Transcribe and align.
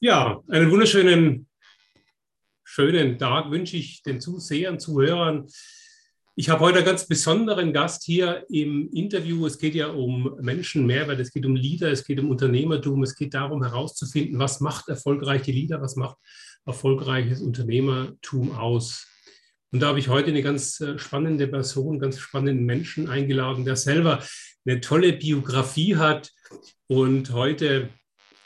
Ja, 0.00 0.42
einen 0.48 0.70
wunderschönen 0.70 1.48
schönen 2.64 3.18
Tag 3.18 3.50
wünsche 3.52 3.76
ich 3.76 4.02
den 4.02 4.20
Zusehern, 4.20 4.80
Zuhörern. 4.80 5.46
Ich 6.34 6.48
habe 6.48 6.60
heute 6.60 6.78
einen 6.78 6.86
ganz 6.86 7.06
besonderen 7.06 7.72
Gast 7.72 8.02
hier 8.02 8.44
im 8.50 8.90
Interview. 8.92 9.46
Es 9.46 9.58
geht 9.58 9.76
ja 9.76 9.88
um 9.88 10.36
Menschenmehrwert, 10.40 11.20
es 11.20 11.32
geht 11.32 11.46
um 11.46 11.54
Leader, 11.54 11.90
es 11.90 12.04
geht 12.04 12.18
um 12.18 12.30
Unternehmertum, 12.30 13.02
es 13.04 13.14
geht 13.14 13.34
darum 13.34 13.62
herauszufinden, 13.62 14.40
was 14.40 14.60
macht 14.60 14.88
erfolgreiche 14.88 15.52
Leader, 15.52 15.80
was 15.80 15.94
macht 15.94 16.16
erfolgreiches 16.66 17.40
Unternehmertum 17.40 18.56
aus. 18.56 19.06
Und 19.70 19.80
da 19.80 19.86
habe 19.86 20.00
ich 20.00 20.08
heute 20.08 20.30
eine 20.30 20.42
ganz 20.42 20.80
äh, 20.80 20.98
spannende 20.98 21.46
Person, 21.46 22.00
ganz 22.00 22.18
spannenden 22.18 22.66
Menschen 22.66 23.08
eingeladen, 23.08 23.64
der 23.64 23.76
selber 23.76 24.22
eine 24.66 24.80
tolle 24.80 25.12
Biografie 25.12 25.96
hat 25.96 26.32
und 26.86 27.32
heute 27.32 27.90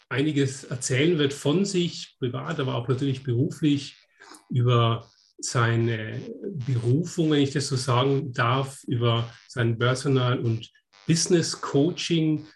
einiges 0.08 0.64
erzählen 0.64 1.18
wird 1.18 1.32
von 1.32 1.64
sich, 1.64 2.16
privat, 2.18 2.60
aber 2.60 2.74
auch 2.74 2.88
natürlich 2.88 3.22
beruflich, 3.22 3.96
über 4.48 5.08
seine 5.38 6.20
Berufung, 6.66 7.30
wenn 7.30 7.40
ich 7.40 7.52
das 7.52 7.68
so 7.68 7.76
sagen 7.76 8.32
darf, 8.32 8.82
über 8.84 9.32
sein 9.48 9.78
Personal- 9.78 10.38
und 10.38 10.70
Business 11.06 11.60
Coaching 11.60 12.46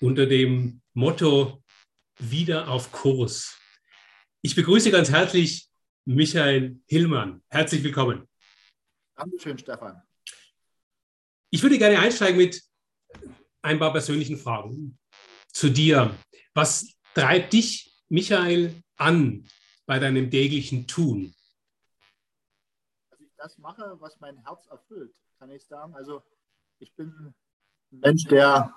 unter 0.00 0.26
dem 0.26 0.80
Motto 0.94 1.62
wieder 2.18 2.68
auf 2.68 2.90
Kurs. 2.92 3.58
Ich 4.42 4.54
begrüße 4.54 4.90
ganz 4.90 5.10
herzlich 5.10 5.68
Michael 6.04 6.78
Hillmann. 6.86 7.42
Herzlich 7.48 7.82
willkommen. 7.82 8.28
Dankeschön, 9.14 9.58
Stefan. 9.58 10.02
Ich 11.50 11.62
würde 11.62 11.78
gerne 11.78 11.98
einsteigen 11.98 12.38
mit 12.38 12.62
ein 13.62 13.78
paar 13.78 13.92
persönlichen 13.92 14.36
Fragen 14.36 14.98
zu 15.52 15.70
dir. 15.70 16.14
Was 16.54 16.94
treibt 17.14 17.52
dich, 17.52 17.94
Michael, 18.08 18.74
an 18.96 19.46
bei 19.86 19.98
deinem 19.98 20.30
täglichen 20.30 20.86
Tun? 20.86 21.34
Dass 23.10 23.20
ich 23.20 23.32
das 23.36 23.58
mache, 23.58 23.96
was 24.00 24.20
mein 24.20 24.36
Herz 24.44 24.66
erfüllt, 24.66 25.14
kann 25.38 25.50
ich 25.50 25.64
sagen. 25.66 25.94
Also 25.94 26.22
ich 26.78 26.94
bin 26.94 27.08
ein 27.08 27.34
Mensch, 27.90 28.24
der 28.24 28.74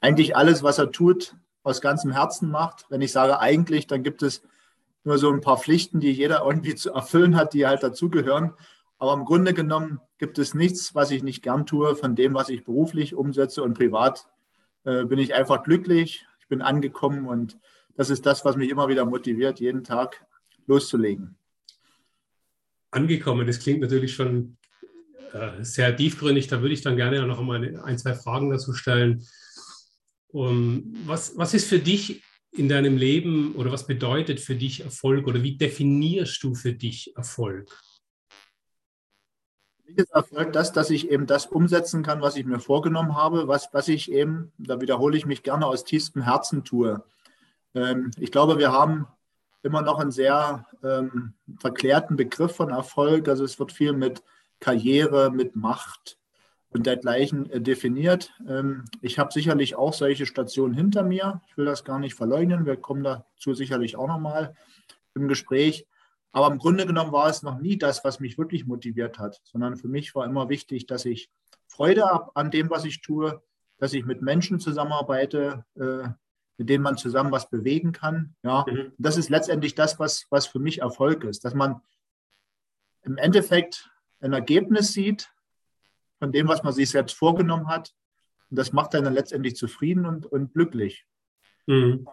eigentlich 0.00 0.34
alles, 0.34 0.62
was 0.62 0.78
er 0.78 0.90
tut, 0.90 1.36
aus 1.62 1.80
ganzem 1.80 2.12
Herzen 2.12 2.50
macht. 2.50 2.86
Wenn 2.88 3.02
ich 3.02 3.12
sage 3.12 3.38
eigentlich, 3.38 3.86
dann 3.86 4.02
gibt 4.02 4.22
es 4.22 4.42
nur 5.04 5.18
so 5.18 5.30
ein 5.30 5.40
paar 5.40 5.58
Pflichten, 5.58 6.00
die 6.00 6.12
jeder 6.12 6.44
irgendwie 6.44 6.74
zu 6.74 6.92
erfüllen 6.92 7.36
hat, 7.36 7.54
die 7.54 7.66
halt 7.66 7.82
dazugehören. 7.82 8.54
Aber 9.02 9.14
im 9.14 9.24
Grunde 9.24 9.52
genommen 9.52 9.98
gibt 10.18 10.38
es 10.38 10.54
nichts, 10.54 10.94
was 10.94 11.10
ich 11.10 11.24
nicht 11.24 11.42
gern 11.42 11.66
tue 11.66 11.96
von 11.96 12.14
dem, 12.14 12.34
was 12.34 12.48
ich 12.48 12.62
beruflich 12.62 13.16
umsetze 13.16 13.60
und 13.64 13.74
privat 13.74 14.28
äh, 14.84 15.04
bin 15.04 15.18
ich 15.18 15.34
einfach 15.34 15.64
glücklich. 15.64 16.24
Ich 16.38 16.46
bin 16.46 16.62
angekommen 16.62 17.26
und 17.26 17.58
das 17.96 18.10
ist 18.10 18.26
das, 18.26 18.44
was 18.44 18.54
mich 18.54 18.70
immer 18.70 18.86
wieder 18.86 19.04
motiviert, 19.04 19.58
jeden 19.58 19.82
Tag 19.82 20.24
loszulegen. 20.68 21.34
Angekommen, 22.92 23.44
das 23.44 23.58
klingt 23.58 23.80
natürlich 23.80 24.14
schon 24.14 24.56
äh, 25.32 25.64
sehr 25.64 25.96
tiefgründig. 25.96 26.46
Da 26.46 26.60
würde 26.60 26.74
ich 26.74 26.82
dann 26.82 26.94
gerne 26.94 27.26
noch 27.26 27.40
einmal 27.40 27.80
ein, 27.82 27.98
zwei 27.98 28.14
Fragen 28.14 28.50
dazu 28.50 28.72
stellen. 28.72 29.26
Was, 30.30 31.36
was 31.36 31.54
ist 31.54 31.68
für 31.68 31.80
dich 31.80 32.22
in 32.52 32.68
deinem 32.68 32.96
Leben 32.96 33.56
oder 33.56 33.72
was 33.72 33.84
bedeutet 33.84 34.38
für 34.38 34.54
dich 34.54 34.84
Erfolg 34.84 35.26
oder 35.26 35.42
wie 35.42 35.56
definierst 35.56 36.40
du 36.44 36.54
für 36.54 36.72
dich 36.72 37.16
Erfolg? 37.16 37.68
Ist 39.96 40.10
Erfolg 40.10 40.52
das, 40.52 40.72
dass 40.72 40.90
ich 40.90 41.10
eben 41.10 41.26
das 41.26 41.46
umsetzen 41.46 42.02
kann, 42.02 42.22
was 42.22 42.36
ich 42.36 42.46
mir 42.46 42.60
vorgenommen 42.60 43.16
habe, 43.16 43.48
was, 43.48 43.68
was 43.72 43.88
ich 43.88 44.10
eben, 44.10 44.52
da 44.58 44.80
wiederhole 44.80 45.16
ich 45.16 45.26
mich 45.26 45.42
gerne, 45.42 45.66
aus 45.66 45.84
tiefstem 45.84 46.22
Herzen 46.22 46.64
tue. 46.64 47.02
Ähm, 47.74 48.10
ich 48.18 48.30
glaube, 48.30 48.58
wir 48.58 48.72
haben 48.72 49.06
immer 49.62 49.82
noch 49.82 49.98
einen 49.98 50.10
sehr 50.10 50.66
ähm, 50.82 51.34
verklärten 51.58 52.16
Begriff 52.16 52.56
von 52.56 52.70
Erfolg. 52.70 53.28
Also 53.28 53.44
es 53.44 53.58
wird 53.58 53.72
viel 53.72 53.92
mit 53.92 54.22
Karriere, 54.60 55.30
mit 55.30 55.56
Macht 55.56 56.18
und 56.70 56.86
dergleichen 56.86 57.50
äh, 57.50 57.60
definiert. 57.60 58.32
Ähm, 58.48 58.84
ich 59.00 59.18
habe 59.18 59.32
sicherlich 59.32 59.76
auch 59.76 59.92
solche 59.92 60.26
Stationen 60.26 60.74
hinter 60.74 61.02
mir. 61.02 61.40
Ich 61.48 61.56
will 61.56 61.64
das 61.64 61.84
gar 61.84 61.98
nicht 61.98 62.14
verleugnen. 62.14 62.66
Wir 62.66 62.76
kommen 62.76 63.04
dazu 63.04 63.54
sicherlich 63.54 63.96
auch 63.96 64.08
nochmal 64.08 64.54
im 65.14 65.28
Gespräch. 65.28 65.86
Aber 66.32 66.50
im 66.50 66.58
Grunde 66.58 66.86
genommen 66.86 67.12
war 67.12 67.28
es 67.28 67.42
noch 67.42 67.60
nie 67.60 67.76
das, 67.76 68.04
was 68.04 68.18
mich 68.18 68.38
wirklich 68.38 68.66
motiviert 68.66 69.18
hat, 69.18 69.40
sondern 69.44 69.76
für 69.76 69.88
mich 69.88 70.14
war 70.14 70.24
immer 70.24 70.48
wichtig, 70.48 70.86
dass 70.86 71.04
ich 71.04 71.30
Freude 71.68 72.04
habe 72.04 72.34
an 72.34 72.50
dem, 72.50 72.70
was 72.70 72.84
ich 72.84 73.02
tue, 73.02 73.42
dass 73.78 73.92
ich 73.92 74.04
mit 74.04 74.22
Menschen 74.22 74.58
zusammenarbeite, 74.58 75.64
äh, 75.74 76.08
mit 76.56 76.68
denen 76.68 76.82
man 76.82 76.96
zusammen 76.96 77.32
was 77.32 77.50
bewegen 77.50 77.92
kann. 77.92 78.34
Ja, 78.42 78.64
mhm. 78.68 78.92
das 78.98 79.16
ist 79.16 79.28
letztendlich 79.28 79.74
das, 79.74 79.98
was, 79.98 80.26
was 80.30 80.46
für 80.46 80.58
mich 80.58 80.80
Erfolg 80.80 81.24
ist, 81.24 81.44
dass 81.44 81.54
man 81.54 81.80
im 83.02 83.18
Endeffekt 83.18 83.90
ein 84.20 84.32
Ergebnis 84.32 84.92
sieht 84.92 85.30
von 86.18 86.32
dem, 86.32 86.48
was 86.48 86.62
man 86.62 86.72
sich 86.72 86.90
selbst 86.90 87.14
vorgenommen 87.14 87.68
hat. 87.68 87.92
Und 88.50 88.58
das 88.58 88.72
macht 88.72 88.94
einen 88.94 89.04
dann 89.04 89.14
letztendlich 89.14 89.56
zufrieden 89.56 90.06
und, 90.06 90.24
und 90.26 90.52
glücklich. 90.54 91.04
Mhm. 91.66 92.06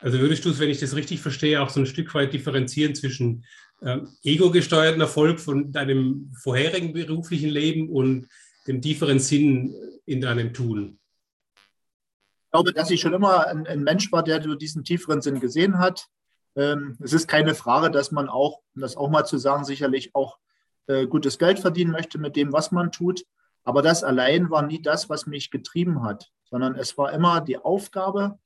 Also 0.00 0.18
würdest 0.18 0.44
du 0.44 0.50
es, 0.50 0.58
wenn 0.58 0.70
ich 0.70 0.80
das 0.80 0.96
richtig 0.96 1.20
verstehe, 1.20 1.60
auch 1.60 1.68
so 1.68 1.80
ein 1.80 1.86
Stück 1.86 2.14
weit 2.14 2.32
differenzieren 2.32 2.94
zwischen 2.94 3.44
ähm, 3.82 4.08
ego-gesteuerten 4.22 5.00
Erfolg 5.00 5.40
von 5.40 5.72
deinem 5.72 6.32
vorherigen 6.42 6.92
beruflichen 6.92 7.50
Leben 7.50 7.90
und 7.90 8.28
dem 8.66 8.80
tieferen 8.80 9.18
Sinn 9.18 9.74
in 10.06 10.20
deinem 10.20 10.52
Tun? 10.52 10.98
Ich 12.44 12.50
glaube, 12.52 12.72
dass 12.72 12.90
ich 12.90 13.00
schon 13.00 13.12
immer 13.12 13.46
ein, 13.46 13.66
ein 13.66 13.82
Mensch 13.82 14.10
war, 14.10 14.22
der 14.22 14.40
diesen 14.56 14.84
tieferen 14.84 15.20
Sinn 15.20 15.38
gesehen 15.40 15.78
hat. 15.78 16.08
Ähm, 16.56 16.96
es 17.00 17.12
ist 17.12 17.28
keine 17.28 17.54
Frage, 17.54 17.90
dass 17.90 18.10
man 18.10 18.28
auch, 18.28 18.60
um 18.74 18.80
das 18.80 18.96
auch 18.96 19.08
mal 19.08 19.24
zu 19.24 19.38
sagen, 19.38 19.64
sicherlich 19.64 20.14
auch 20.14 20.38
äh, 20.86 21.06
gutes 21.06 21.38
Geld 21.38 21.60
verdienen 21.60 21.92
möchte 21.92 22.18
mit 22.18 22.36
dem, 22.36 22.52
was 22.52 22.72
man 22.72 22.90
tut. 22.90 23.24
Aber 23.62 23.82
das 23.82 24.02
allein 24.02 24.50
war 24.50 24.62
nie 24.62 24.82
das, 24.82 25.08
was 25.08 25.26
mich 25.26 25.50
getrieben 25.50 26.02
hat, 26.02 26.30
sondern 26.44 26.74
es 26.74 26.98
war 26.98 27.12
immer 27.12 27.40
die 27.40 27.58
Aufgabe. 27.58 28.38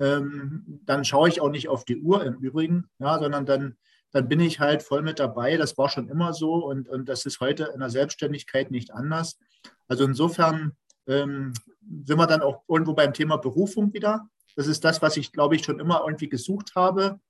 Ähm, 0.00 0.80
dann 0.86 1.04
schaue 1.04 1.28
ich 1.28 1.40
auch 1.40 1.50
nicht 1.50 1.68
auf 1.68 1.84
die 1.84 2.00
Uhr 2.00 2.24
im 2.24 2.34
Übrigen, 2.36 2.88
ja, 2.98 3.18
sondern 3.18 3.44
dann, 3.44 3.76
dann 4.12 4.28
bin 4.28 4.40
ich 4.40 4.58
halt 4.58 4.82
voll 4.82 5.02
mit 5.02 5.18
dabei. 5.18 5.56
Das 5.58 5.76
war 5.76 5.90
schon 5.90 6.08
immer 6.08 6.32
so 6.32 6.54
und, 6.54 6.88
und 6.88 7.08
das 7.08 7.26
ist 7.26 7.40
heute 7.40 7.70
in 7.74 7.80
der 7.80 7.90
Selbstständigkeit 7.90 8.70
nicht 8.70 8.92
anders. 8.92 9.38
Also 9.88 10.04
insofern 10.04 10.72
ähm, 11.06 11.52
sind 12.04 12.18
wir 12.18 12.26
dann 12.26 12.40
auch 12.40 12.62
irgendwo 12.66 12.94
beim 12.94 13.12
Thema 13.12 13.36
Berufung 13.36 13.92
wieder. 13.92 14.28
Das 14.56 14.66
ist 14.66 14.84
das, 14.84 15.02
was 15.02 15.16
ich, 15.16 15.32
glaube 15.32 15.56
ich, 15.56 15.64
schon 15.64 15.78
immer 15.78 16.02
irgendwie 16.06 16.28
gesucht 16.28 16.74
habe 16.74 17.20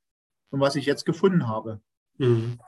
und 0.50 0.60
was 0.60 0.76
ich 0.76 0.86
jetzt 0.86 1.04
gefunden 1.04 1.48
habe. 1.48 1.80
Mhm. 2.18 2.58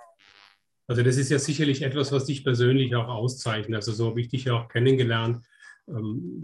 Also 0.88 1.02
das 1.02 1.16
ist 1.16 1.30
ja 1.30 1.38
sicherlich 1.38 1.82
etwas, 1.82 2.12
was 2.12 2.26
dich 2.26 2.44
persönlich 2.44 2.94
auch 2.96 3.08
auszeichnet. 3.08 3.76
Also 3.76 3.92
so 3.92 4.08
habe 4.08 4.20
ich 4.20 4.28
dich 4.28 4.44
ja 4.44 4.54
auch 4.54 4.68
kennengelernt. 4.68 5.44
Ähm, 5.88 6.40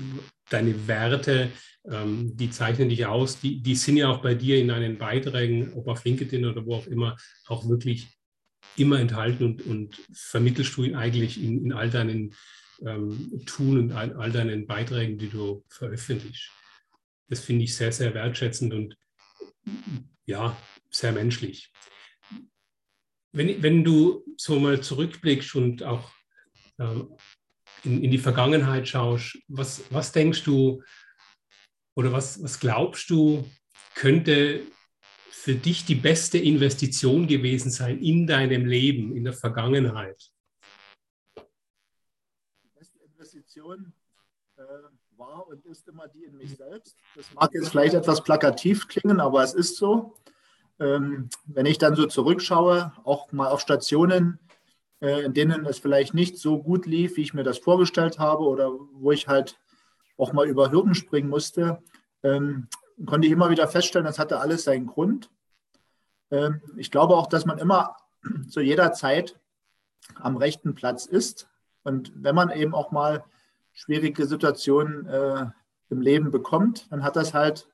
deine 0.51 0.89
Werte, 0.89 1.51
ähm, 1.85 2.37
die 2.37 2.51
zeichnen 2.51 2.89
dich 2.89 3.07
aus. 3.07 3.41
Die, 3.41 3.61
die 3.61 3.77
sind 3.77 3.97
ja 3.97 4.09
auch 4.09 4.23
bei 4.23 4.35
dir 4.35 4.59
in 4.59 4.69
deinen 4.69 4.99
Beiträgen, 4.99 5.73
ob 5.75 5.89
auf 5.89 6.05
LinkedIn 6.05 6.45
oder 6.45 6.65
wo 6.67 6.75
auch 6.77 6.87
immer, 6.87 7.17
auch 7.47 7.69
wirklich 7.69 8.09
immer 8.77 8.99
enthalten 9.01 9.45
und, 9.45 9.63
und 9.63 10.01
vermittelst 10.13 10.77
du 10.77 10.85
ihn 10.85 10.95
eigentlich 10.95 11.43
in, 11.43 11.65
in 11.65 11.73
all 11.73 11.91
deinen 11.91 12.35
ähm, 12.85 13.43
Tun 13.47 13.79
und 13.79 13.93
all, 13.93 14.13
all 14.15 14.33
deinen 14.33 14.67
Beiträgen, 14.67 15.19
die 15.19 15.29
du 15.29 15.65
veröffentlichst. 15.69 16.51
Das 17.29 17.41
finde 17.41 17.65
ich 17.65 17.75
sehr, 17.75 17.93
sehr 17.93 18.15
wertschätzend 18.15 18.73
und 18.73 18.97
ja, 20.27 20.57
sehr 20.91 21.13
menschlich. 21.13 21.73
Wenn, 23.33 23.63
wenn 23.63 23.85
du 23.85 24.25
so 24.37 24.59
mal 24.59 24.81
zurückblickst 24.81 25.55
und 25.55 25.83
auch 25.83 26.11
äh, 26.79 27.03
in, 27.85 28.03
in 28.05 28.11
die 28.11 28.19
Vergangenheit 28.19 28.89
schaust, 28.89 29.39
was, 29.49 29.83
was 29.91 30.13
denkst 30.13 30.45
du 30.45 30.83
oder 31.95 32.13
was, 32.13 32.43
was 32.43 32.61
glaubst 32.61 33.11
du, 33.11 33.49
könnte 33.95 34.63
für 35.31 35.55
dich 35.55 35.85
die 35.85 35.95
beste 35.95 36.39
Investition 36.39 37.27
gewesen 37.27 37.71
sein 37.71 38.01
in 38.01 38.27
deinem 38.27 38.67
Leben, 38.67 39.17
in 39.17 39.25
der 39.25 39.33
Vergangenheit? 39.33 40.31
Die 41.37 42.69
beste 42.77 42.99
Investition 42.99 43.93
äh, 44.57 44.63
war 45.17 45.47
und 45.49 45.65
ist 45.67 45.89
immer 45.89 46.07
die 46.09 46.25
in 46.25 46.37
mich 46.37 46.57
selbst. 46.57 46.97
Das 47.17 47.33
mag 47.35 47.51
jetzt 47.53 47.71
vielleicht 47.71 47.95
etwas 47.95 48.23
plakativ 48.23 48.89
klingen, 48.89 49.21
aber 49.21 49.43
es 49.43 49.55
ist 49.55 49.77
so. 49.77 50.15
Ähm, 50.81 51.29
wenn 51.47 51.67
ich 51.67 51.79
dann 51.79 51.97
so 51.97 52.07
zurückschaue, 52.07 52.93
auch 53.03 53.33
mal 53.33 53.49
auf 53.49 53.61
Stationen, 53.61 54.39
in 55.01 55.33
denen 55.33 55.65
es 55.67 55.79
vielleicht 55.79 56.13
nicht 56.15 56.39
so 56.39 56.63
gut 56.63 56.87
lief, 56.87 57.17
wie 57.17 57.23
ich 57.23 57.35
mir 57.35 57.45
das 57.45 57.59
vorgestellt 57.59 58.19
habe 58.19 58.43
oder 58.45 58.71
wo 58.93 59.13
ich 59.13 59.29
halt 59.29 59.59
auch 60.17 60.33
mal 60.33 60.49
über 60.49 60.71
Hürden 60.73 60.95
springen 60.95 61.29
musste, 61.29 61.83
ähm, 62.23 62.69
konnte 63.07 63.27
ich 63.27 63.33
immer 63.33 63.51
wieder 63.51 63.69
feststellen, 63.69 64.07
das 64.07 64.19
hatte 64.19 64.41
alles 64.41 64.65
seinen 64.65 64.87
Grund. 64.87 65.31
Ähm, 66.31 66.61
ich 66.77 66.91
glaube 66.91 67.17
auch, 67.17 67.27
dass 67.27 67.47
man 67.47 67.59
immer 67.59 67.97
zu 68.49 68.61
jeder 68.61 68.93
Zeit 68.93 69.39
am 70.17 70.37
rechten 70.37 70.75
Platz 70.75 71.07
ist. 71.07 71.49
Und 71.85 72.13
wenn 72.15 72.35
man 72.35 72.51
eben 72.51 72.75
auch 72.75 72.91
mal 72.91 73.25
schwierige 73.73 74.27
Situationen 74.27 75.07
äh, 75.07 75.47
im 75.91 76.01
Leben 76.01 76.31
bekommt, 76.31 76.91
dann 76.91 77.03
hat 77.03 77.17
das 77.17 77.35
halt 77.35 77.69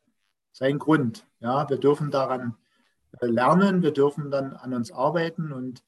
seinen 0.53 0.79
Grund. 0.79 1.27
Ja, 1.41 1.69
wir 1.69 1.79
dürfen 1.79 2.11
daran 2.11 2.57
äh, 3.21 3.27
lernen, 3.27 3.83
wir 3.83 3.93
dürfen 3.93 4.31
dann 4.31 4.53
an 4.53 4.75
uns 4.75 4.93
arbeiten 4.93 5.53
und 5.53 5.83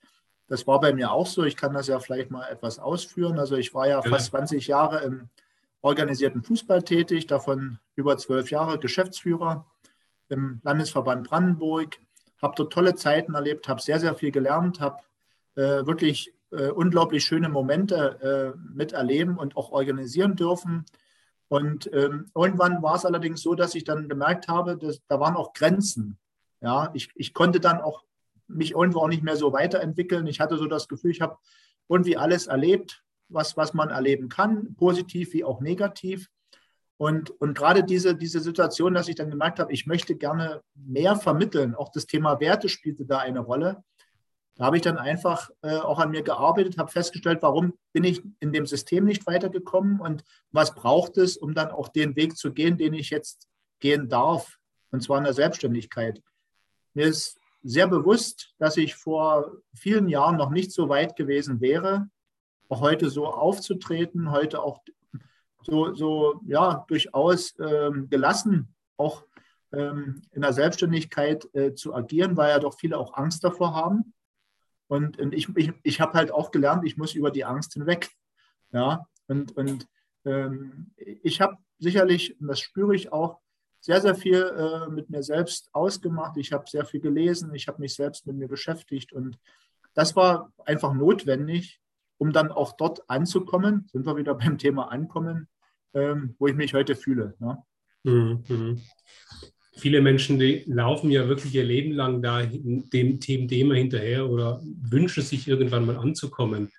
das 0.48 0.66
war 0.66 0.80
bei 0.80 0.92
mir 0.92 1.10
auch 1.10 1.26
so. 1.26 1.44
Ich 1.44 1.56
kann 1.56 1.74
das 1.74 1.88
ja 1.88 1.98
vielleicht 1.98 2.30
mal 2.30 2.48
etwas 2.48 2.78
ausführen. 2.78 3.38
Also 3.38 3.56
ich 3.56 3.74
war 3.74 3.88
ja 3.88 4.02
fast 4.02 4.26
20 4.26 4.66
Jahre 4.66 5.00
im 5.00 5.28
organisierten 5.82 6.42
Fußball 6.42 6.82
tätig, 6.82 7.26
davon 7.26 7.78
über 7.94 8.16
zwölf 8.16 8.50
Jahre 8.50 8.78
Geschäftsführer 8.78 9.66
im 10.28 10.60
Landesverband 10.64 11.28
Brandenburg, 11.28 11.98
habe 12.42 12.54
dort 12.56 12.72
tolle 12.72 12.94
Zeiten 12.94 13.34
erlebt, 13.34 13.68
habe 13.68 13.80
sehr, 13.80 14.00
sehr 14.00 14.14
viel 14.14 14.30
gelernt, 14.30 14.80
habe 14.80 14.98
äh, 15.54 15.86
wirklich 15.86 16.34
äh, 16.50 16.68
unglaublich 16.68 17.24
schöne 17.24 17.48
Momente 17.48 18.54
äh, 18.56 18.58
miterleben 18.74 19.38
und 19.38 19.56
auch 19.56 19.70
organisieren 19.70 20.36
dürfen. 20.36 20.84
Und 21.48 21.88
ähm, 21.92 22.30
irgendwann 22.34 22.82
war 22.82 22.96
es 22.96 23.04
allerdings 23.04 23.40
so, 23.40 23.54
dass 23.54 23.74
ich 23.74 23.84
dann 23.84 24.08
gemerkt 24.08 24.48
habe, 24.48 24.76
dass 24.76 25.00
da 25.06 25.20
waren 25.20 25.36
auch 25.36 25.52
Grenzen. 25.52 26.18
Ja, 26.60 26.90
ich, 26.94 27.10
ich 27.14 27.34
konnte 27.34 27.60
dann 27.60 27.80
auch 27.80 28.02
mich 28.48 28.72
irgendwo 28.72 29.00
auch 29.00 29.08
nicht 29.08 29.22
mehr 29.22 29.36
so 29.36 29.52
weiterentwickeln. 29.52 30.26
Ich 30.26 30.40
hatte 30.40 30.56
so 30.56 30.66
das 30.66 30.88
Gefühl, 30.88 31.10
ich 31.10 31.20
habe 31.20 31.36
irgendwie 31.88 32.16
alles 32.16 32.46
erlebt, 32.46 33.02
was, 33.28 33.56
was 33.56 33.74
man 33.74 33.90
erleben 33.90 34.28
kann, 34.28 34.74
positiv 34.76 35.32
wie 35.32 35.44
auch 35.44 35.60
negativ. 35.60 36.28
Und, 36.98 37.30
und 37.30 37.56
gerade 37.56 37.84
diese, 37.84 38.16
diese 38.16 38.40
Situation, 38.40 38.94
dass 38.94 39.08
ich 39.08 39.16
dann 39.16 39.30
gemerkt 39.30 39.58
habe, 39.58 39.72
ich 39.72 39.86
möchte 39.86 40.16
gerne 40.16 40.62
mehr 40.74 41.16
vermitteln, 41.16 41.74
auch 41.74 41.90
das 41.90 42.06
Thema 42.06 42.40
Werte 42.40 42.68
spielte 42.68 43.04
da 43.04 43.18
eine 43.18 43.40
Rolle. 43.40 43.82
Da 44.54 44.64
habe 44.64 44.76
ich 44.76 44.82
dann 44.82 44.96
einfach 44.96 45.50
äh, 45.60 45.76
auch 45.76 45.98
an 45.98 46.10
mir 46.10 46.22
gearbeitet, 46.22 46.78
habe 46.78 46.90
festgestellt, 46.90 47.42
warum 47.42 47.74
bin 47.92 48.04
ich 48.04 48.22
in 48.40 48.52
dem 48.52 48.64
System 48.64 49.04
nicht 49.04 49.26
weitergekommen 49.26 50.00
und 50.00 50.24
was 50.50 50.74
braucht 50.74 51.18
es, 51.18 51.36
um 51.36 51.52
dann 51.52 51.70
auch 51.70 51.88
den 51.88 52.16
Weg 52.16 52.38
zu 52.38 52.54
gehen, 52.54 52.78
den 52.78 52.94
ich 52.94 53.10
jetzt 53.10 53.48
gehen 53.80 54.08
darf, 54.08 54.56
und 54.90 55.02
zwar 55.02 55.18
in 55.18 55.24
der 55.24 55.34
Selbstständigkeit. 55.34 56.22
Mir 56.94 57.08
ist 57.08 57.38
sehr 57.66 57.88
bewusst, 57.88 58.54
dass 58.58 58.76
ich 58.76 58.94
vor 58.94 59.52
vielen 59.74 60.08
Jahren 60.08 60.36
noch 60.36 60.50
nicht 60.50 60.72
so 60.72 60.88
weit 60.88 61.16
gewesen 61.16 61.60
wäre, 61.60 62.08
auch 62.68 62.80
heute 62.80 63.10
so 63.10 63.26
aufzutreten, 63.26 64.30
heute 64.30 64.62
auch 64.62 64.82
so, 65.62 65.94
so 65.94 66.40
ja, 66.46 66.84
durchaus 66.88 67.54
ähm, 67.58 68.08
gelassen 68.08 68.74
auch 68.96 69.24
ähm, 69.72 70.22
in 70.32 70.42
der 70.42 70.52
Selbstständigkeit 70.52 71.52
äh, 71.54 71.74
zu 71.74 71.94
agieren, 71.94 72.36
weil 72.36 72.50
ja 72.50 72.58
doch 72.58 72.78
viele 72.78 72.98
auch 72.98 73.14
Angst 73.14 73.44
davor 73.44 73.74
haben. 73.74 74.14
Und, 74.88 75.18
und 75.18 75.34
ich, 75.34 75.48
ich, 75.56 75.72
ich 75.82 76.00
habe 76.00 76.14
halt 76.14 76.30
auch 76.30 76.50
gelernt, 76.50 76.84
ich 76.84 76.96
muss 76.96 77.14
über 77.14 77.30
die 77.30 77.44
Angst 77.44 77.74
hinweg. 77.74 78.10
Ja, 78.72 79.08
und, 79.26 79.56
und 79.56 79.88
ähm, 80.24 80.92
ich 80.96 81.40
habe 81.40 81.56
sicherlich, 81.78 82.40
und 82.40 82.46
das 82.46 82.60
spüre 82.60 82.94
ich 82.94 83.12
auch, 83.12 83.40
sehr, 83.86 84.00
sehr 84.00 84.16
viel 84.16 84.42
äh, 84.42 84.90
mit 84.90 85.10
mir 85.10 85.22
selbst 85.22 85.70
ausgemacht. 85.72 86.36
Ich 86.38 86.52
habe 86.52 86.64
sehr 86.68 86.84
viel 86.84 86.98
gelesen, 86.98 87.54
ich 87.54 87.68
habe 87.68 87.80
mich 87.80 87.94
selbst 87.94 88.26
mit 88.26 88.34
mir 88.34 88.48
beschäftigt 88.48 89.12
und 89.12 89.38
das 89.94 90.16
war 90.16 90.52
einfach 90.64 90.92
notwendig, 90.92 91.80
um 92.18 92.32
dann 92.32 92.50
auch 92.50 92.72
dort 92.76 93.08
anzukommen, 93.08 93.86
sind 93.92 94.04
wir 94.04 94.16
wieder 94.16 94.34
beim 94.42 94.58
Thema 94.58 94.90
Ankommen, 94.90 95.46
ähm, 95.94 96.34
wo 96.40 96.48
ich 96.48 96.56
mich 96.56 96.74
heute 96.74 96.96
fühle. 96.96 97.34
Ne? 97.38 97.62
Mhm. 98.02 98.44
mhm. 98.48 98.82
Viele 99.78 100.00
Menschen 100.00 100.40
laufen 100.64 101.10
ja 101.10 101.28
wirklich 101.28 101.54
ihr 101.54 101.62
Leben 101.62 101.92
lang 101.92 102.22
da 102.22 102.42
dem 102.42 103.20
Thema 103.20 103.74
hinterher 103.74 104.26
oder 104.26 104.62
wünschen 104.64 105.22
sich 105.22 105.46
irgendwann 105.46 105.84
mal 105.84 105.98
anzukommen. 105.98 106.72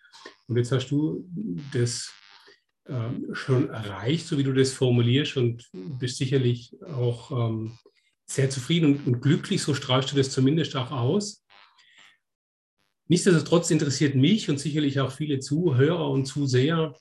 Und 0.47 0.57
jetzt 0.57 0.71
hast 0.71 0.89
du 0.89 1.23
das 1.71 2.11
ähm, 2.89 3.29
schon 3.33 3.69
erreicht, 3.69 4.27
so 4.27 4.37
wie 4.37 4.43
du 4.43 4.53
das 4.53 4.71
formulierst 4.73 5.37
und 5.37 5.69
bist 5.71 6.17
sicherlich 6.17 6.71
auch 6.85 7.31
ähm, 7.31 7.77
sehr 8.25 8.49
zufrieden 8.49 8.85
und, 8.85 9.07
und 9.07 9.21
glücklich, 9.21 9.61
so 9.61 9.73
strahlst 9.73 10.11
du 10.11 10.15
das 10.15 10.31
zumindest 10.31 10.75
auch 10.75 10.91
aus. 10.91 11.43
Nichtsdestotrotz 13.07 13.71
interessiert 13.71 14.15
mich 14.15 14.49
und 14.49 14.59
sicherlich 14.59 14.99
auch 14.99 15.11
viele 15.11 15.39
Zuhörer 15.39 16.09
und 16.09 16.25
Zuseher, 16.25 16.93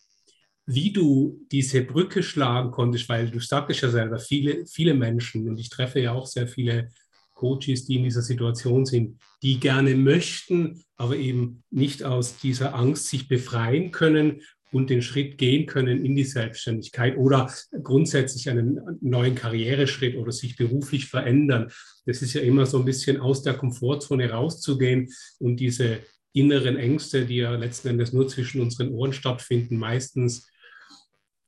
wie 0.66 0.92
du 0.92 1.44
diese 1.50 1.82
Brücke 1.82 2.22
schlagen 2.22 2.70
konntest, 2.70 3.08
weil 3.08 3.30
du 3.30 3.40
sagtest 3.40 3.82
ja 3.82 3.90
selber, 3.90 4.18
viele, 4.18 4.66
viele 4.66 4.94
Menschen, 4.94 5.48
und 5.48 5.58
ich 5.58 5.68
treffe 5.68 6.00
ja 6.00 6.12
auch 6.12 6.26
sehr 6.26 6.48
viele 6.48 6.90
Coaches, 7.34 7.86
die 7.86 7.96
in 7.96 8.04
dieser 8.04 8.22
Situation 8.22 8.86
sind, 8.86 9.20
die 9.42 9.60
gerne 9.60 9.94
möchten, 9.94 10.82
aber 10.96 11.16
eben 11.16 11.62
nicht 11.70 12.02
aus 12.02 12.38
dieser 12.38 12.74
Angst 12.74 13.08
sich 13.08 13.28
befreien 13.28 13.92
können 13.92 14.42
und 14.76 14.90
den 14.90 15.00
Schritt 15.00 15.38
gehen 15.38 15.66
können 15.66 16.04
in 16.04 16.14
die 16.14 16.24
Selbstständigkeit 16.24 17.16
oder 17.16 17.50
grundsätzlich 17.82 18.50
einen 18.50 18.78
neuen 19.00 19.34
Karriereschritt 19.34 20.16
oder 20.16 20.32
sich 20.32 20.56
beruflich 20.56 21.06
verändern. 21.06 21.72
Das 22.04 22.20
ist 22.20 22.34
ja 22.34 22.42
immer 22.42 22.66
so 22.66 22.78
ein 22.78 22.84
bisschen 22.84 23.18
aus 23.18 23.42
der 23.42 23.54
Komfortzone 23.54 24.30
rauszugehen 24.30 25.10
und 25.38 25.56
diese 25.56 26.00
inneren 26.34 26.76
Ängste, 26.76 27.24
die 27.24 27.36
ja 27.36 27.54
letzten 27.54 27.88
Endes 27.88 28.12
nur 28.12 28.28
zwischen 28.28 28.60
unseren 28.60 28.90
Ohren 28.90 29.14
stattfinden, 29.14 29.78
meistens 29.78 30.46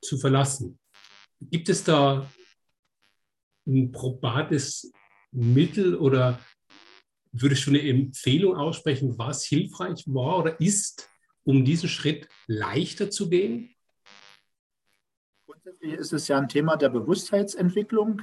zu 0.01 0.17
verlassen. 0.17 0.79
Gibt 1.39 1.69
es 1.69 1.83
da 1.83 2.27
ein 3.67 3.91
probates 3.91 4.91
Mittel 5.31 5.95
oder 5.95 6.39
würdest 7.31 7.67
du 7.67 7.69
eine 7.69 7.87
Empfehlung 7.87 8.55
aussprechen, 8.55 9.19
was 9.19 9.45
hilfreich 9.45 10.03
war 10.07 10.39
oder 10.39 10.59
ist, 10.59 11.07
um 11.43 11.65
diesen 11.65 11.89
Schritt 11.89 12.27
leichter 12.47 13.09
zu 13.09 13.29
gehen? 13.29 13.75
Grundsätzlich 15.45 15.93
ist 15.93 16.13
es 16.13 16.27
ja 16.27 16.37
ein 16.37 16.49
Thema 16.49 16.75
der 16.77 16.89
Bewusstheitsentwicklung. 16.89 18.21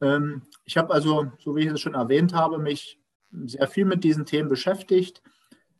Ähm, 0.00 0.42
ich 0.64 0.76
habe 0.76 0.92
also, 0.92 1.32
so 1.38 1.56
wie 1.56 1.66
ich 1.66 1.72
es 1.72 1.80
schon 1.80 1.94
erwähnt 1.94 2.32
habe, 2.34 2.58
mich 2.58 3.00
sehr 3.44 3.68
viel 3.68 3.84
mit 3.84 4.04
diesen 4.04 4.26
Themen 4.26 4.48
beschäftigt. 4.48 5.22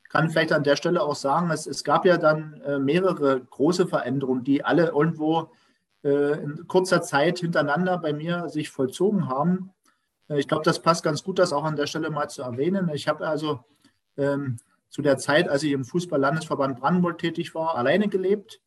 Ich 0.03 0.11
kann 0.11 0.31
vielleicht 0.31 0.53
an 0.53 0.65
der 0.65 0.77
Stelle 0.77 1.03
auch 1.03 1.15
sagen, 1.15 1.51
es, 1.51 1.67
es 1.67 1.85
gab 1.85 2.05
ja 2.05 2.17
dann 2.17 2.61
äh, 2.63 2.79
mehrere 2.79 3.41
große 3.41 3.87
Veränderungen, 3.87 4.45
die 4.45 4.65
alle 4.65 4.89
irgendwo 4.89 5.53
äh, 6.05 6.43
in 6.43 6.67
kurzer 6.67 7.03
Zeit 7.03 7.41
hintereinander 7.41 7.99
bei 7.99 8.13
mir 8.13 8.49
sich 8.49 8.71
vollzogen 8.71 9.29
haben. 9.29 9.71
Äh, 10.29 10.39
ich 10.39 10.49
glaube, 10.49 10.65
das 10.65 10.81
passt 10.81 11.03
ganz 11.03 11.23
gut, 11.23 11.39
das 11.39 11.53
auch 11.53 11.65
an 11.65 11.77
der 11.77 11.87
Stelle 11.87 12.11
mal 12.11 12.29
zu 12.29 12.43
erwähnen. 12.43 12.91
Ich 12.93 13.09
habe 13.09 13.27
also 13.27 13.65
ähm, 14.17 14.57
zu 14.91 15.03
der 15.03 15.19
Zeit, 15.19 15.49
als 15.49 15.63
ich 15.63 15.73
im 15.73 15.85
Fußball-Landesverband 15.85 16.81
Brandenburg 16.81 17.19
tätig 17.19 17.55
war, 17.55 17.77
alleine 17.77 18.09
gelebt. 18.09 18.61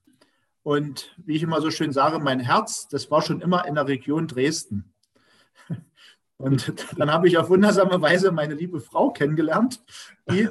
Und 0.64 1.16
wie 1.18 1.36
ich 1.36 1.44
immer 1.44 1.62
so 1.62 1.72
schön 1.72 1.92
sage, 1.92 2.20
mein 2.20 2.40
Herz, 2.40 2.88
das 2.88 3.10
war 3.10 3.22
schon 3.22 3.42
immer 3.42 3.66
in 3.66 3.76
der 3.76 3.88
Region 3.88 4.28
Dresden. 4.28 4.94
Und 6.38 6.74
dann 6.98 7.12
habe 7.12 7.28
ich 7.28 7.38
auf 7.38 7.50
wundersame 7.50 8.02
Weise 8.02 8.32
meine 8.32 8.54
liebe 8.54 8.80
Frau 8.80 9.12
kennengelernt, 9.12 9.84
die 10.30 10.50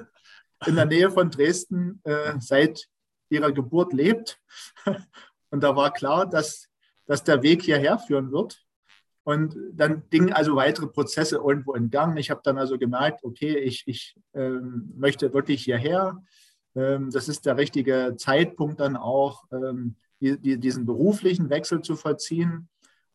in 0.67 0.75
der 0.75 0.87
Nähe 0.87 1.11
von 1.11 1.31
Dresden 1.31 2.01
äh, 2.05 2.35
seit 2.39 2.89
ihrer 3.29 3.53
Geburt 3.53 3.93
lebt. 3.93 4.41
Und 5.51 5.63
da 5.63 5.75
war 5.77 5.93
klar, 5.93 6.27
dass, 6.29 6.69
dass 7.07 7.25
der 7.25 7.43
Weg 7.43 7.63
hierher 7.63 7.99
führen 7.99 8.33
wird. 8.33 8.65
Und 9.31 9.57
dann 9.75 10.03
gingen 10.11 10.33
also 10.33 10.57
weitere 10.57 10.89
Prozesse 10.89 11.37
irgendwo 11.37 11.75
in 11.75 11.89
Gang. 11.89 12.17
Ich 12.17 12.33
habe 12.33 12.41
dann 12.43 12.59
also 12.59 12.79
gemerkt, 12.79 13.23
okay, 13.23 13.57
ich, 13.59 13.85
ich 13.87 14.17
ähm, 14.35 14.93
möchte 14.97 15.33
wirklich 15.33 15.63
hierher. 15.63 16.21
Ähm, 16.75 17.11
das 17.13 17.29
ist 17.29 17.47
der 17.47 17.57
richtige 17.57 18.17
Zeitpunkt 18.17 18.81
dann 18.81 18.97
auch, 18.97 19.45
ähm, 19.53 19.95
die, 20.21 20.37
die, 20.37 20.59
diesen 20.59 20.85
beruflichen 20.85 21.49
Wechsel 21.49 21.81
zu 21.81 21.95
vollziehen. 21.95 22.69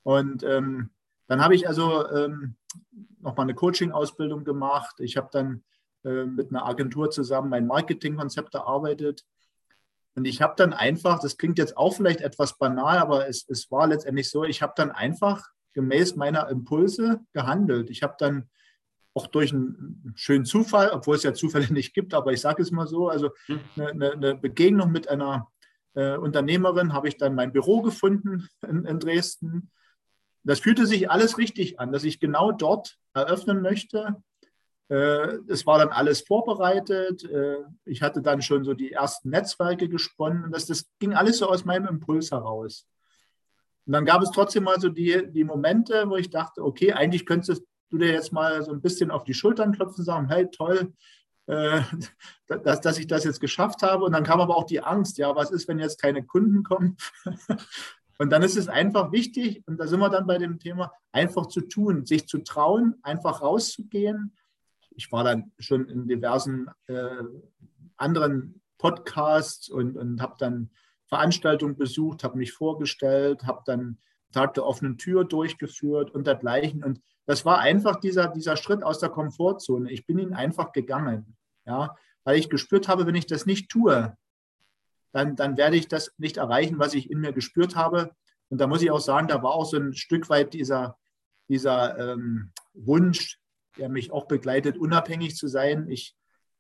Und 0.03 0.41
ähm, 0.43 0.91
dann 1.27 1.43
habe 1.43 1.53
ich 1.53 1.67
also 1.67 2.10
ähm, 2.10 2.55
nochmal 3.19 3.43
eine 3.43 3.53
Coaching-Ausbildung 3.53 4.45
gemacht. 4.45 4.95
Ich 5.00 5.17
habe 5.17 5.27
dann 5.34 5.65
äh, 6.05 6.24
mit 6.24 6.50
einer 6.50 6.65
Agentur 6.65 7.12
zusammen 7.12 7.50
mein 7.50 7.67
Marketingkonzept 7.67 8.53
erarbeitet. 8.53 9.25
Und 10.15 10.24
ich 10.24 10.41
habe 10.41 10.53
dann 10.55 10.72
einfach, 10.72 11.19
das 11.19 11.36
klingt 11.36 11.57
jetzt 11.57 11.75
auch 11.75 11.93
vielleicht 11.93 12.22
etwas 12.22 12.57
banal, 12.57 13.00
aber 13.00 13.27
es, 13.27 13.45
es 13.50 13.69
war 13.69 13.86
letztendlich 13.88 14.29
so, 14.29 14.45
ich 14.45 14.62
habe 14.62 14.72
dann 14.77 14.91
einfach 14.91 15.50
gemäß 15.75 16.15
meiner 16.15 16.50
Impulse 16.50 17.22
gehandelt. 17.34 17.91
Ich 17.91 18.01
habe 18.01 18.15
dann 18.17 18.50
auch 19.13 19.27
durch 19.27 19.53
einen 19.53 20.13
schönen 20.15 20.46
Zufall, 20.46 20.89
obwohl 20.89 21.15
es 21.15 21.24
ja 21.24 21.34
Zufälle 21.34 21.67
nicht 21.72 21.94
gibt, 21.94 22.13
aber 22.13 22.34
ich 22.34 22.41
sage 22.41 22.63
es 22.63 22.72
mal 22.72 22.88
so, 22.88 23.10
also 23.10 23.29
hm. 23.46 23.60
eine, 23.77 24.12
eine 24.12 24.36
Begegnung 24.36 24.91
mit 24.91 25.08
einer 25.08 25.48
äh, 25.94 26.17
Unternehmerin 26.17 26.94
habe 26.94 27.08
ich 27.08 27.17
dann 27.17 27.36
mein 27.36 27.53
Büro 27.53 27.82
gefunden 27.82 28.48
in, 28.67 28.86
in, 28.86 29.00
Dresden. 29.00 29.72
Das 30.44 30.60
fühlte 30.60 30.86
sich 30.86 31.10
alles 31.10 31.38
richtig 31.38 31.79
an, 31.79 31.91
dass 31.91 32.03
ich 32.03 32.20
genau 32.20 32.51
dort 32.51 32.98
eröffnen 33.13 33.62
möchte. 33.62 34.15
Äh, 34.89 35.38
es 35.48 35.65
war 35.65 35.79
dann 35.79 35.89
alles 35.89 36.22
vorbereitet. 36.22 37.24
Äh, 37.24 37.60
ich 37.86 38.01
hatte 38.01 38.22
dann 38.22 38.41
schon 38.41 38.65
so 38.65 38.74
die 38.74 38.91
ersten 38.91 39.29
Netzwerke 39.29 39.88
gesponnen. 39.88 40.51
Das, 40.51 40.65
das 40.65 40.86
ging 41.00 41.13
alles 41.13 41.38
so 41.38 41.48
aus 41.48 41.63
meinem 41.63 41.88
Impuls 41.88 42.32
heraus. 42.32 42.86
Und 43.85 43.93
dann 43.93 44.05
gab 44.05 44.21
es 44.21 44.31
trotzdem 44.31 44.63
mal 44.63 44.79
so 44.79 44.89
die, 44.89 45.31
die 45.31 45.43
Momente, 45.43 46.09
wo 46.09 46.15
ich 46.15 46.29
dachte, 46.29 46.63
okay, 46.63 46.93
eigentlich 46.93 47.25
könntest 47.25 47.63
du 47.89 47.97
dir 47.97 48.11
jetzt 48.11 48.33
mal 48.33 48.63
so 48.63 48.71
ein 48.71 48.81
bisschen 48.81 49.11
auf 49.11 49.23
die 49.23 49.33
Schultern 49.33 49.73
klopfen 49.73 49.99
und 49.99 50.05
sagen, 50.05 50.27
hey, 50.27 50.49
toll, 50.51 50.93
äh, 51.47 51.81
dass, 52.47 52.81
dass 52.81 52.97
ich 52.97 53.07
das 53.07 53.23
jetzt 53.23 53.39
geschafft 53.39 53.83
habe. 53.83 54.05
Und 54.05 54.13
dann 54.13 54.23
kam 54.23 54.41
aber 54.41 54.55
auch 54.57 54.65
die 54.65 54.81
Angst, 54.81 55.17
ja, 55.17 55.35
was 55.35 55.51
ist, 55.51 55.67
wenn 55.67 55.79
jetzt 55.79 56.01
keine 56.01 56.25
Kunden 56.25 56.63
kommen? 56.63 56.97
Und 58.17 58.29
dann 58.29 58.43
ist 58.43 58.55
es 58.55 58.69
einfach 58.69 59.11
wichtig, 59.11 59.61
und 59.65 59.77
da 59.77 59.87
sind 59.87 59.99
wir 59.99 60.09
dann 60.09 60.25
bei 60.25 60.37
dem 60.37 60.57
Thema, 60.57 60.93
einfach 61.11 61.47
zu 61.47 61.59
tun, 61.59 62.05
sich 62.05 62.27
zu 62.27 62.39
trauen, 62.39 62.95
einfach 63.01 63.41
rauszugehen. 63.41 64.33
Ich 64.91 65.11
war 65.11 65.25
dann 65.25 65.51
schon 65.59 65.89
in 65.89 66.07
diversen 66.07 66.69
äh, 66.87 67.23
anderen 67.97 68.61
Podcasts 68.77 69.69
und, 69.69 69.97
und 69.97 70.21
habe 70.21 70.35
dann 70.39 70.69
Veranstaltungen 71.07 71.77
besucht, 71.77 72.24
habe 72.24 72.38
mich 72.38 72.53
vorgestellt, 72.53 73.45
habe 73.45 73.62
dann 73.65 73.97
Tag 74.31 74.53
der 74.55 74.65
offenen 74.65 74.97
Tür 74.97 75.24
durchgeführt 75.24 76.12
und 76.12 76.27
dergleichen. 76.27 76.83
Und 76.83 77.01
das 77.25 77.45
war 77.45 77.59
einfach 77.59 78.00
dieser, 78.00 78.27
dieser 78.27 78.57
Schritt 78.57 78.83
aus 78.83 79.00
der 79.00 79.09
Komfortzone. 79.09 79.91
Ich 79.91 80.05
bin 80.05 80.19
ihn 80.19 80.33
einfach 80.33 80.71
gegangen, 80.74 81.38
ja, 81.65 81.95
weil 82.24 82.38
ich 82.38 82.50
gespürt 82.50 82.88
habe, 82.88 83.07
wenn 83.07 83.15
ich 83.15 83.27
das 83.27 83.45
nicht 83.45 83.69
tue, 83.69 84.15
dann, 85.12 85.35
dann 85.35 85.55
werde 85.57 85.77
ich 85.77 85.88
das 85.88 86.12
nicht 86.17 86.38
erreichen, 86.38 86.79
was 86.79 86.93
ich 86.93 87.09
in 87.09 87.21
mir 87.21 87.31
gespürt 87.31 87.75
habe. 87.75 88.12
Und 88.50 88.59
da 88.59 88.67
muss 88.67 88.81
ich 88.81 88.91
auch 88.91 89.00
sagen, 89.00 89.27
da 89.27 89.41
war 89.41 89.53
auch 89.53 89.65
so 89.65 89.77
ein 89.77 89.93
Stück 89.93 90.29
weit 90.29 90.53
dieser, 90.53 90.97
dieser 91.47 91.97
ähm, 91.97 92.51
Wunsch, 92.74 93.39
der 93.77 93.89
mich 93.89 94.12
auch 94.12 94.27
begleitet, 94.27 94.77
unabhängig 94.77 95.35
zu 95.35 95.47
sein. 95.47 95.89
Ich, 95.89 96.15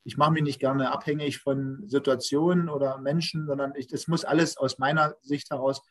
ich 0.05 0.17
mache 0.17 0.31
mich 0.31 0.43
nicht 0.43 0.59
gerne 0.59 0.91
abhängig 0.91 1.39
von 1.39 1.83
Situationen 1.87 2.69
oder 2.69 2.99
Menschen, 2.99 3.47
sondern 3.47 3.73
das 3.89 4.07
muss 4.07 4.23
alles 4.23 4.55
aus 4.55 4.77
meiner 4.77 5.15
Sicht 5.21 5.49
heraus 5.49 5.81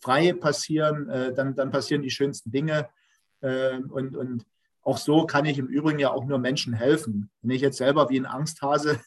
frei 0.00 0.32
passieren. 0.32 1.08
Äh, 1.08 1.34
dann, 1.34 1.56
dann 1.56 1.72
passieren 1.72 2.02
die 2.02 2.10
schönsten 2.10 2.52
Dinge. 2.52 2.88
Äh, 3.40 3.78
und, 3.78 4.16
und 4.16 4.46
auch 4.82 4.96
so 4.96 5.26
kann 5.26 5.44
ich 5.44 5.58
im 5.58 5.66
Übrigen 5.66 5.98
ja 5.98 6.12
auch 6.12 6.24
nur 6.24 6.38
Menschen 6.38 6.72
helfen. 6.72 7.30
Wenn 7.42 7.50
ich 7.50 7.62
jetzt 7.62 7.78
selber 7.78 8.08
wie 8.10 8.20
ein 8.20 8.26
Angsthase, 8.26 9.00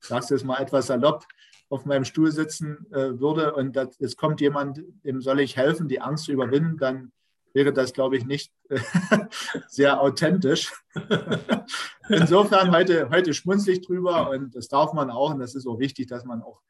sagst 0.00 0.30
du 0.30 0.36
es 0.36 0.44
mal 0.44 0.62
etwas 0.62 0.86
salopp, 0.86 1.26
auf 1.68 1.84
meinem 1.84 2.04
Stuhl 2.04 2.30
sitzen 2.30 2.86
äh, 2.92 3.18
würde 3.18 3.54
und 3.54 3.76
es 3.98 4.16
kommt 4.16 4.40
jemand, 4.40 4.82
dem 5.02 5.20
soll 5.20 5.40
ich 5.40 5.56
helfen, 5.56 5.88
die 5.88 6.00
Angst 6.00 6.26
zu 6.26 6.32
überwinden, 6.32 6.76
dann 6.76 7.10
wäre 7.56 7.72
das, 7.72 7.94
glaube 7.94 8.18
ich, 8.18 8.26
nicht 8.26 8.52
sehr 9.66 10.02
authentisch. 10.02 10.74
Insofern 12.10 12.70
heute, 12.70 13.08
heute 13.08 13.32
schmunzle 13.32 13.72
ich 13.72 13.80
drüber 13.80 14.28
und 14.28 14.54
das 14.54 14.68
darf 14.68 14.92
man 14.92 15.10
auch 15.10 15.30
und 15.30 15.38
das 15.38 15.54
ist 15.54 15.66
auch 15.66 15.78
wichtig, 15.78 16.06
dass 16.06 16.26
man 16.26 16.42
auch 16.42 16.60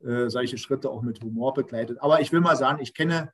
äh, 0.00 0.28
solche 0.28 0.58
Schritte 0.58 0.90
auch 0.90 1.02
mit 1.02 1.22
Humor 1.22 1.54
begleitet. 1.54 1.98
Aber 2.02 2.20
ich 2.20 2.32
will 2.32 2.40
mal 2.40 2.56
sagen, 2.56 2.82
ich 2.82 2.92
kenne 2.92 3.32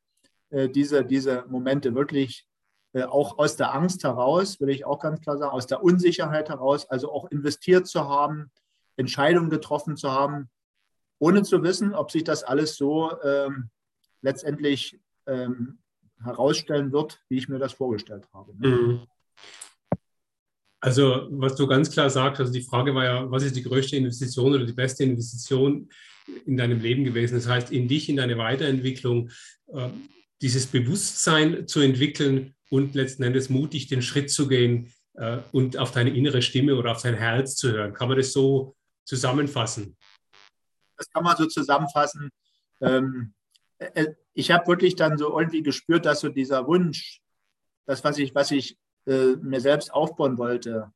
äh, 0.51 0.69
diese, 0.69 1.03
diese 1.03 1.47
Momente 1.49 1.95
wirklich 1.95 2.47
äh, 2.93 3.05
auch 3.05 3.39
aus 3.39 3.57
der 3.57 3.75
Angst 3.75 4.05
heraus, 4.05 4.61
will 4.61 4.69
ich 4.69 4.85
auch 4.85 5.01
ganz 5.01 5.23
klar 5.23 5.39
sagen, 5.39 5.53
aus 5.53 5.67
der 5.67 5.83
Unsicherheit 5.83 6.51
heraus, 6.51 6.91
also 6.91 7.11
auch 7.11 7.31
investiert 7.31 7.87
zu 7.87 8.07
haben, 8.07 8.51
Entscheidungen 8.97 9.49
getroffen 9.49 9.97
zu 9.97 10.13
haben, 10.13 10.51
ohne 11.19 11.43
zu 11.43 11.63
wissen, 11.63 11.95
ob 11.95 12.11
sich 12.11 12.25
das 12.25 12.43
alles 12.45 12.77
so 12.77 13.19
ähm, 13.23 13.71
letztendlich 14.21 15.01
ähm, 15.27 15.79
herausstellen 16.23 16.93
wird, 16.93 17.21
wie 17.29 17.39
ich 17.39 17.49
mir 17.49 17.59
das 17.59 17.73
vorgestellt 17.73 18.27
habe. 18.33 18.55
Ne? 18.59 18.69
Mhm. 18.69 19.01
Also, 20.81 21.27
was 21.31 21.57
du 21.57 21.67
ganz 21.67 21.91
klar 21.91 22.09
sagst, 22.09 22.41
also 22.41 22.53
die 22.53 22.63
Frage 22.63 22.95
war 22.95 23.05
ja, 23.05 23.31
was 23.31 23.43
ist 23.43 23.57
die 23.57 23.65
größte 23.65 23.97
Investition 23.97 24.55
oder 24.55 24.65
die 24.65 24.73
beste 24.73 25.03
Investition 25.03 25.89
in 26.47 26.57
deinem 26.57 26.81
Leben 26.81 27.05
gewesen? 27.05 27.35
Das 27.35 27.49
heißt, 27.49 27.73
in 27.73 27.89
dich, 27.89 28.09
in 28.09 28.17
deine 28.17 28.39
Weiterentwicklung, 28.39 29.31
äh, 29.73 29.89
dieses 30.41 30.67
Bewusstsein 30.67 31.67
zu 31.67 31.81
entwickeln 31.81 32.55
und 32.71 32.95
letzten 32.95 33.25
Endes 33.25 33.49
mutig 33.49 33.89
den 33.89 34.03
Schritt 34.03 34.31
zu 34.31 34.47
gehen 34.47 34.93
äh, 35.15 35.39
und 35.51 35.77
auf 35.79 35.91
deine 35.91 36.11
innere 36.11 36.43
Stimme 36.43 36.77
oder 36.77 36.93
auf 36.93 37.03
dein 37.03 37.15
Herz 37.15 37.57
zu 37.57 37.73
hören. 37.73 37.93
Kann 37.93 38.09
man 38.09 38.17
das 38.17 38.33
so 38.33 38.77
zusammenfassen? 39.05 39.97
Das 40.97 41.11
kann 41.11 41.25
man 41.25 41.37
so 41.37 41.47
zusammenfassen. 41.47 42.31
Ähm, 42.81 43.33
äh, 43.33 43.38
ich 44.35 44.51
habe 44.51 44.67
wirklich 44.67 44.97
dann 44.97 45.19
so 45.19 45.39
irgendwie 45.39 45.63
gespürt, 45.63 46.07
dass 46.07 46.21
so 46.21 46.29
dieser 46.29 46.67
Wunsch, 46.67 47.21
das, 47.87 48.05
was 48.05 48.19
ich, 48.19 48.35
was 48.35 48.51
ich 48.51 48.79
äh, 49.07 49.37
mir 49.37 49.61
selbst 49.61 49.93
aufbauen 49.93 50.39
wollte, 50.39 50.93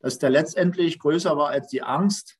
dass 0.00 0.18
der 0.18 0.30
letztendlich 0.30 0.98
größer 0.98 1.36
war 1.36 1.50
als 1.50 1.68
die 1.68 1.82
Angst, 1.82 2.38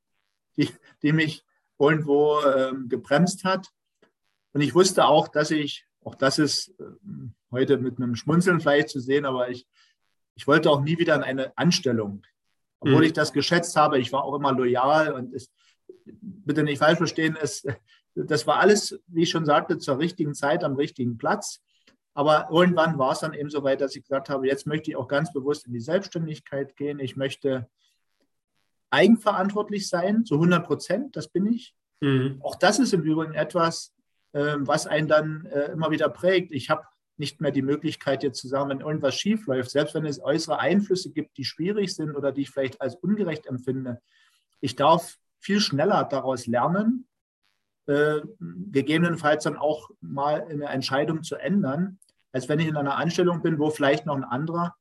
die, 0.56 0.68
die 1.02 1.12
mich 1.12 1.44
irgendwo 1.78 2.40
äh, 2.40 2.72
gebremst 2.88 3.44
hat. 3.44 3.68
Und 4.52 4.60
ich 4.60 4.74
wusste 4.74 5.06
auch, 5.06 5.28
dass 5.28 5.50
ich, 5.50 5.86
auch 6.04 6.14
das 6.14 6.38
ist 6.38 6.68
äh, 6.80 6.84
heute 7.50 7.78
mit 7.78 7.98
einem 7.98 8.16
Schmunzeln 8.16 8.60
vielleicht 8.60 8.88
zu 8.88 9.00
sehen, 9.00 9.24
aber 9.24 9.50
ich, 9.50 9.66
ich 10.34 10.46
wollte 10.46 10.70
auch 10.70 10.80
nie 10.80 10.98
wieder 10.98 11.14
in 11.14 11.22
eine 11.22 11.56
Anstellung. 11.56 12.22
Obwohl 12.80 12.98
mhm. 12.98 13.04
ich 13.04 13.12
das 13.12 13.32
geschätzt 13.32 13.76
habe, 13.76 13.98
ich 13.98 14.12
war 14.12 14.24
auch 14.24 14.34
immer 14.34 14.52
loyal 14.52 15.12
und 15.12 15.32
es, 15.34 15.52
bitte 16.04 16.64
nicht 16.64 16.78
falsch 16.78 16.98
verstehen, 16.98 17.36
es, 17.40 17.64
das 18.14 18.46
war 18.46 18.58
alles, 18.58 19.00
wie 19.06 19.22
ich 19.22 19.30
schon 19.30 19.46
sagte, 19.46 19.78
zur 19.78 19.98
richtigen 19.98 20.34
Zeit 20.34 20.64
am 20.64 20.74
richtigen 20.74 21.18
Platz. 21.18 21.60
Aber 22.14 22.48
irgendwann 22.50 22.98
war 22.98 23.12
es 23.12 23.20
dann 23.20 23.32
eben 23.32 23.48
so 23.48 23.62
weit, 23.62 23.80
dass 23.80 23.96
ich 23.96 24.02
gesagt 24.02 24.28
habe, 24.28 24.46
jetzt 24.46 24.66
möchte 24.66 24.90
ich 24.90 24.96
auch 24.96 25.08
ganz 25.08 25.32
bewusst 25.32 25.66
in 25.66 25.72
die 25.72 25.80
Selbstständigkeit 25.80 26.76
gehen. 26.76 26.98
Ich 26.98 27.16
möchte 27.16 27.68
eigenverantwortlich 28.90 29.88
sein, 29.88 30.24
zu 30.24 30.34
100 30.34 30.66
Prozent, 30.66 31.16
das 31.16 31.28
bin 31.28 31.46
ich. 31.46 31.74
Mhm. 32.00 32.40
Auch 32.42 32.56
das 32.56 32.78
ist 32.78 32.92
im 32.92 33.02
Übrigen 33.02 33.32
etwas, 33.32 33.94
äh, 34.32 34.56
was 34.58 34.86
einen 34.86 35.08
dann 35.08 35.46
äh, 35.46 35.72
immer 35.72 35.90
wieder 35.90 36.10
prägt. 36.10 36.52
Ich 36.52 36.68
habe 36.68 36.84
nicht 37.16 37.40
mehr 37.40 37.50
die 37.50 37.62
Möglichkeit, 37.62 38.22
jetzt 38.22 38.40
zu 38.40 38.48
sagen, 38.48 38.68
wenn 38.68 38.80
irgendwas 38.80 39.14
schief 39.14 39.46
läuft, 39.46 39.70
selbst 39.70 39.94
wenn 39.94 40.04
es 40.04 40.22
äußere 40.22 40.58
Einflüsse 40.58 41.12
gibt, 41.12 41.38
die 41.38 41.44
schwierig 41.44 41.94
sind 41.94 42.14
oder 42.14 42.32
die 42.32 42.42
ich 42.42 42.50
vielleicht 42.50 42.80
als 42.80 42.96
ungerecht 42.96 43.46
empfinde. 43.46 44.00
Ich 44.60 44.76
darf 44.76 45.18
viel 45.38 45.60
schneller 45.60 46.04
daraus 46.04 46.46
lernen, 46.46 47.06
äh, 47.86 48.20
gegebenenfalls 48.70 49.44
dann 49.44 49.56
auch 49.56 49.90
mal 50.00 50.46
eine 50.48 50.66
Entscheidung 50.66 51.22
zu 51.22 51.36
ändern, 51.36 51.98
als 52.32 52.48
wenn 52.48 52.60
ich 52.60 52.68
in 52.68 52.76
einer 52.76 52.96
Anstellung 52.96 53.42
bin, 53.42 53.58
wo 53.58 53.70
vielleicht 53.70 54.06
noch 54.06 54.16
ein 54.16 54.24
anderer 54.24 54.74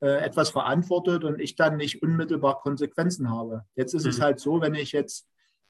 äh, 0.00 0.24
etwas 0.24 0.50
verantwortet 0.50 1.24
und 1.24 1.40
ich 1.40 1.54
dann 1.54 1.76
nicht 1.76 2.02
unmittelbar 2.02 2.60
Konsequenzen 2.60 3.30
habe. 3.30 3.64
Jetzt 3.76 3.94
ist 3.94 4.04
mhm. 4.04 4.10
es 4.10 4.20
halt 4.20 4.40
so, 4.40 4.60
wenn 4.60 4.74
ich 4.74 4.92
jetzt 4.92 5.28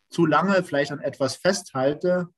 zu 0.08 0.26
lange 0.26 0.62
vielleicht 0.62 0.92
an 0.92 1.00
etwas 1.00 1.36
festhalte, 1.36 2.28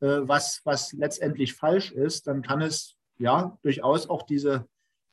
äh, 0.00 0.20
was, 0.22 0.60
was 0.64 0.92
letztendlich 0.92 1.54
falsch 1.54 1.92
ist, 1.92 2.26
dann 2.26 2.42
kann 2.42 2.60
es 2.60 2.96
ja 3.18 3.58
durchaus 3.62 4.10
auch 4.10 4.22
diese 4.22 4.66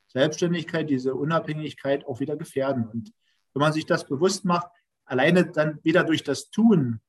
Selbstständigkeit, 0.08 0.90
diese 0.90 1.14
Unabhängigkeit 1.14 2.06
auch 2.06 2.20
wieder 2.20 2.36
gefährden. 2.36 2.86
Und 2.88 3.12
wenn 3.54 3.60
man 3.60 3.72
sich 3.72 3.86
das 3.86 4.06
bewusst 4.06 4.44
macht, 4.44 4.68
alleine 5.04 5.46
dann 5.46 5.78
wieder 5.82 6.04
durch 6.04 6.24
das 6.24 6.50
Tun 6.50 7.00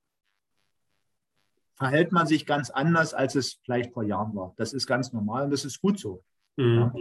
verhält 1.82 2.12
man 2.12 2.28
sich 2.28 2.46
ganz 2.46 2.70
anders, 2.70 3.16
als 3.16 3.34
es 3.34 3.60
vielleicht 3.66 3.92
vor 3.92 4.04
Jahren 4.04 4.36
war. 4.36 4.54
Das 4.56 4.72
ist 4.72 4.86
ganz 4.86 5.14
normal 5.14 5.46
und 5.46 5.50
das 5.50 5.66
ist 5.66 5.82
gut 5.82 6.00
so. 6.00 6.24
Mhm. 6.56 6.78
Ja. 6.78 6.94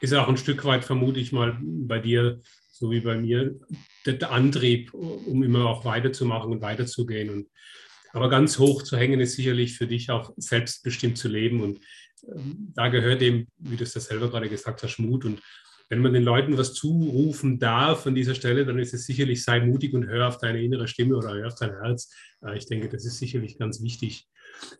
Ist 0.00 0.12
auch 0.14 0.26
ein 0.26 0.36
Stück 0.36 0.64
weit, 0.64 0.84
vermute 0.84 1.20
ich 1.20 1.30
mal, 1.30 1.56
bei 1.62 2.00
dir, 2.00 2.40
so 2.72 2.90
wie 2.90 2.98
bei 2.98 3.16
mir, 3.16 3.54
der, 4.06 4.32
Antrieb, 4.32 4.92
um 4.94 5.44
immer 5.44 5.66
auch 5.66 5.84
weiterzumachen 5.84 6.50
und 6.50 6.60
weiterzugehen. 6.60 7.30
Und, 7.30 7.50
aber 8.12 8.28
ganz 8.28 8.58
hoch 8.58 8.82
zu 8.82 8.96
hängen 8.96 9.20
ist 9.20 9.36
sicherlich 9.36 9.76
für 9.76 9.86
dich 9.86 10.10
auch 10.10 10.32
selbstbestimmt 10.36 11.16
zu 11.16 11.28
leben. 11.28 11.60
Und 11.60 11.78
ähm, 12.26 12.72
da 12.74 12.88
gehört 12.88 13.22
eben, 13.22 13.46
wie 13.58 13.76
du 13.76 13.84
es 13.84 13.94
ja 13.94 14.00
selber 14.00 14.28
gerade 14.28 14.48
gesagt 14.48 14.82
hast, 14.82 14.98
Mut 14.98 15.24
und 15.24 15.40
wenn 15.90 16.00
man 16.00 16.12
den 16.12 16.22
Leuten 16.22 16.56
was 16.56 16.72
zurufen 16.72 17.58
darf 17.58 18.06
an 18.06 18.14
dieser 18.14 18.36
Stelle, 18.36 18.64
dann 18.64 18.78
ist 18.78 18.94
es 18.94 19.06
sicherlich, 19.06 19.42
sei 19.42 19.60
mutig 19.60 19.92
und 19.92 20.06
hör 20.06 20.28
auf 20.28 20.38
deine 20.38 20.62
innere 20.62 20.86
Stimme 20.86 21.16
oder 21.16 21.34
hör 21.34 21.48
auf 21.48 21.56
dein 21.56 21.72
Herz. 21.72 22.14
Ich 22.54 22.66
denke, 22.66 22.88
das 22.88 23.04
ist 23.04 23.18
sicherlich 23.18 23.58
ganz 23.58 23.82
wichtig. 23.82 24.28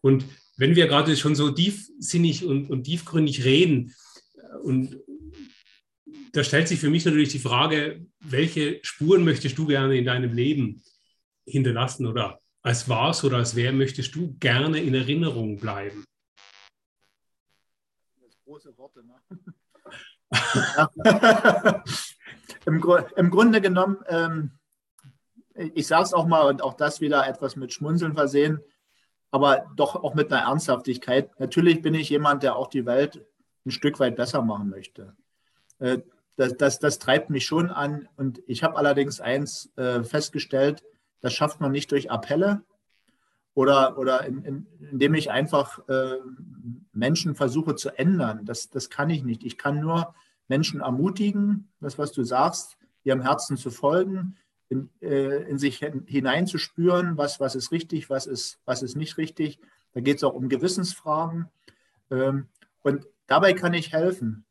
Und 0.02 0.24
wenn 0.56 0.76
wir 0.76 0.86
gerade 0.86 1.16
schon 1.16 1.34
so 1.34 1.50
tiefsinnig 1.50 2.44
und, 2.44 2.70
und 2.70 2.84
tiefgründig 2.84 3.44
reden, 3.44 3.92
äh, 4.36 4.56
und 4.58 5.00
da 6.32 6.44
stellt 6.44 6.68
sich 6.68 6.78
für 6.78 6.90
mich 6.90 7.04
natürlich 7.04 7.30
die 7.30 7.40
Frage, 7.40 8.06
welche 8.20 8.78
Spuren 8.82 9.24
möchtest 9.24 9.58
du 9.58 9.66
gerne 9.66 9.98
in 9.98 10.04
deinem 10.04 10.32
Leben 10.32 10.80
hinterlassen 11.44 12.06
oder 12.06 12.40
als 12.62 12.88
was 12.88 13.24
oder 13.24 13.38
als 13.38 13.56
wer 13.56 13.72
möchtest 13.72 14.14
du 14.14 14.36
gerne 14.38 14.80
in 14.80 14.94
Erinnerung 14.94 15.58
bleiben? 15.58 16.04
Das 18.20 18.38
große 18.44 18.76
Worte, 18.78 19.02
ne? 19.04 19.14
Im, 22.66 22.82
Im, 23.16 23.30
Grunde 23.30 23.60
genommen, 23.60 23.98
ähm, 24.06 24.52
ich 25.54 25.86
sage 25.86 26.04
es 26.04 26.12
auch 26.12 26.26
mal 26.26 26.46
und 26.48 26.62
auch 26.62 26.74
das 26.74 27.00
wieder 27.00 27.26
etwas 27.26 27.56
mit 27.56 27.72
Schmunzeln 27.72 28.14
versehen, 28.14 28.60
aber 29.30 29.66
doch 29.76 29.96
auch 29.96 30.14
mit 30.14 30.32
einer 30.32 30.42
Ernsthaftigkeit. 30.42 31.30
Natürlich 31.40 31.82
bin 31.82 31.94
ich 31.94 32.08
jemand, 32.10 32.42
der 32.42 32.56
auch 32.56 32.68
die 32.68 32.86
Welt 32.86 33.24
ein 33.64 33.70
Stück 33.70 34.00
weit 34.00 34.16
besser 34.16 34.42
machen 34.42 34.68
möchte. 34.70 35.14
Äh, 35.78 35.98
das, 36.36 36.56
das, 36.56 36.78
das, 36.78 36.98
treibt 36.98 37.28
mich 37.28 37.44
schon 37.44 37.70
an 37.70 38.08
und 38.16 38.40
ich 38.46 38.62
habe 38.62 38.76
allerdings 38.76 39.20
eins 39.20 39.70
äh, 39.76 40.02
festgestellt, 40.04 40.82
das 41.20 41.34
schafft 41.34 41.60
man 41.60 41.70
nicht 41.70 41.90
durch 41.92 42.10
Appelle 42.10 42.62
oder, 43.54 43.98
oder 43.98 44.24
in, 44.26 44.44
in, 44.44 44.66
indem 44.92 45.14
ich 45.14 45.30
einfach 45.30 45.86
äh, 45.88 46.16
Menschen 46.92 47.34
versuche 47.34 47.74
zu 47.74 47.90
ändern. 47.98 48.44
Das, 48.44 48.70
das 48.70 48.90
kann 48.90 49.10
ich 49.10 49.24
nicht. 49.24 49.44
Ich 49.44 49.58
kann 49.58 49.80
nur 49.80 50.14
Menschen 50.48 50.80
ermutigen, 50.80 51.68
das, 51.80 51.98
was 51.98 52.12
du 52.12 52.24
sagst, 52.24 52.76
ihrem 53.04 53.22
Herzen 53.22 53.56
zu 53.56 53.70
folgen, 53.70 54.36
in, 54.68 54.88
äh, 55.00 55.48
in 55.48 55.58
sich 55.58 55.78
hineinzuspüren, 56.06 57.16
was, 57.16 57.40
was 57.40 57.54
ist 57.54 57.72
richtig, 57.72 58.08
was 58.08 58.26
ist, 58.26 58.60
was 58.64 58.82
ist 58.82 58.96
nicht 58.96 59.18
richtig. 59.18 59.58
Da 59.92 60.00
geht 60.00 60.18
es 60.18 60.24
auch 60.24 60.34
um 60.34 60.48
Gewissensfragen. 60.48 61.48
Ähm, 62.10 62.48
und 62.82 63.06
dabei 63.26 63.52
kann 63.52 63.74
ich 63.74 63.92
helfen, 63.92 64.44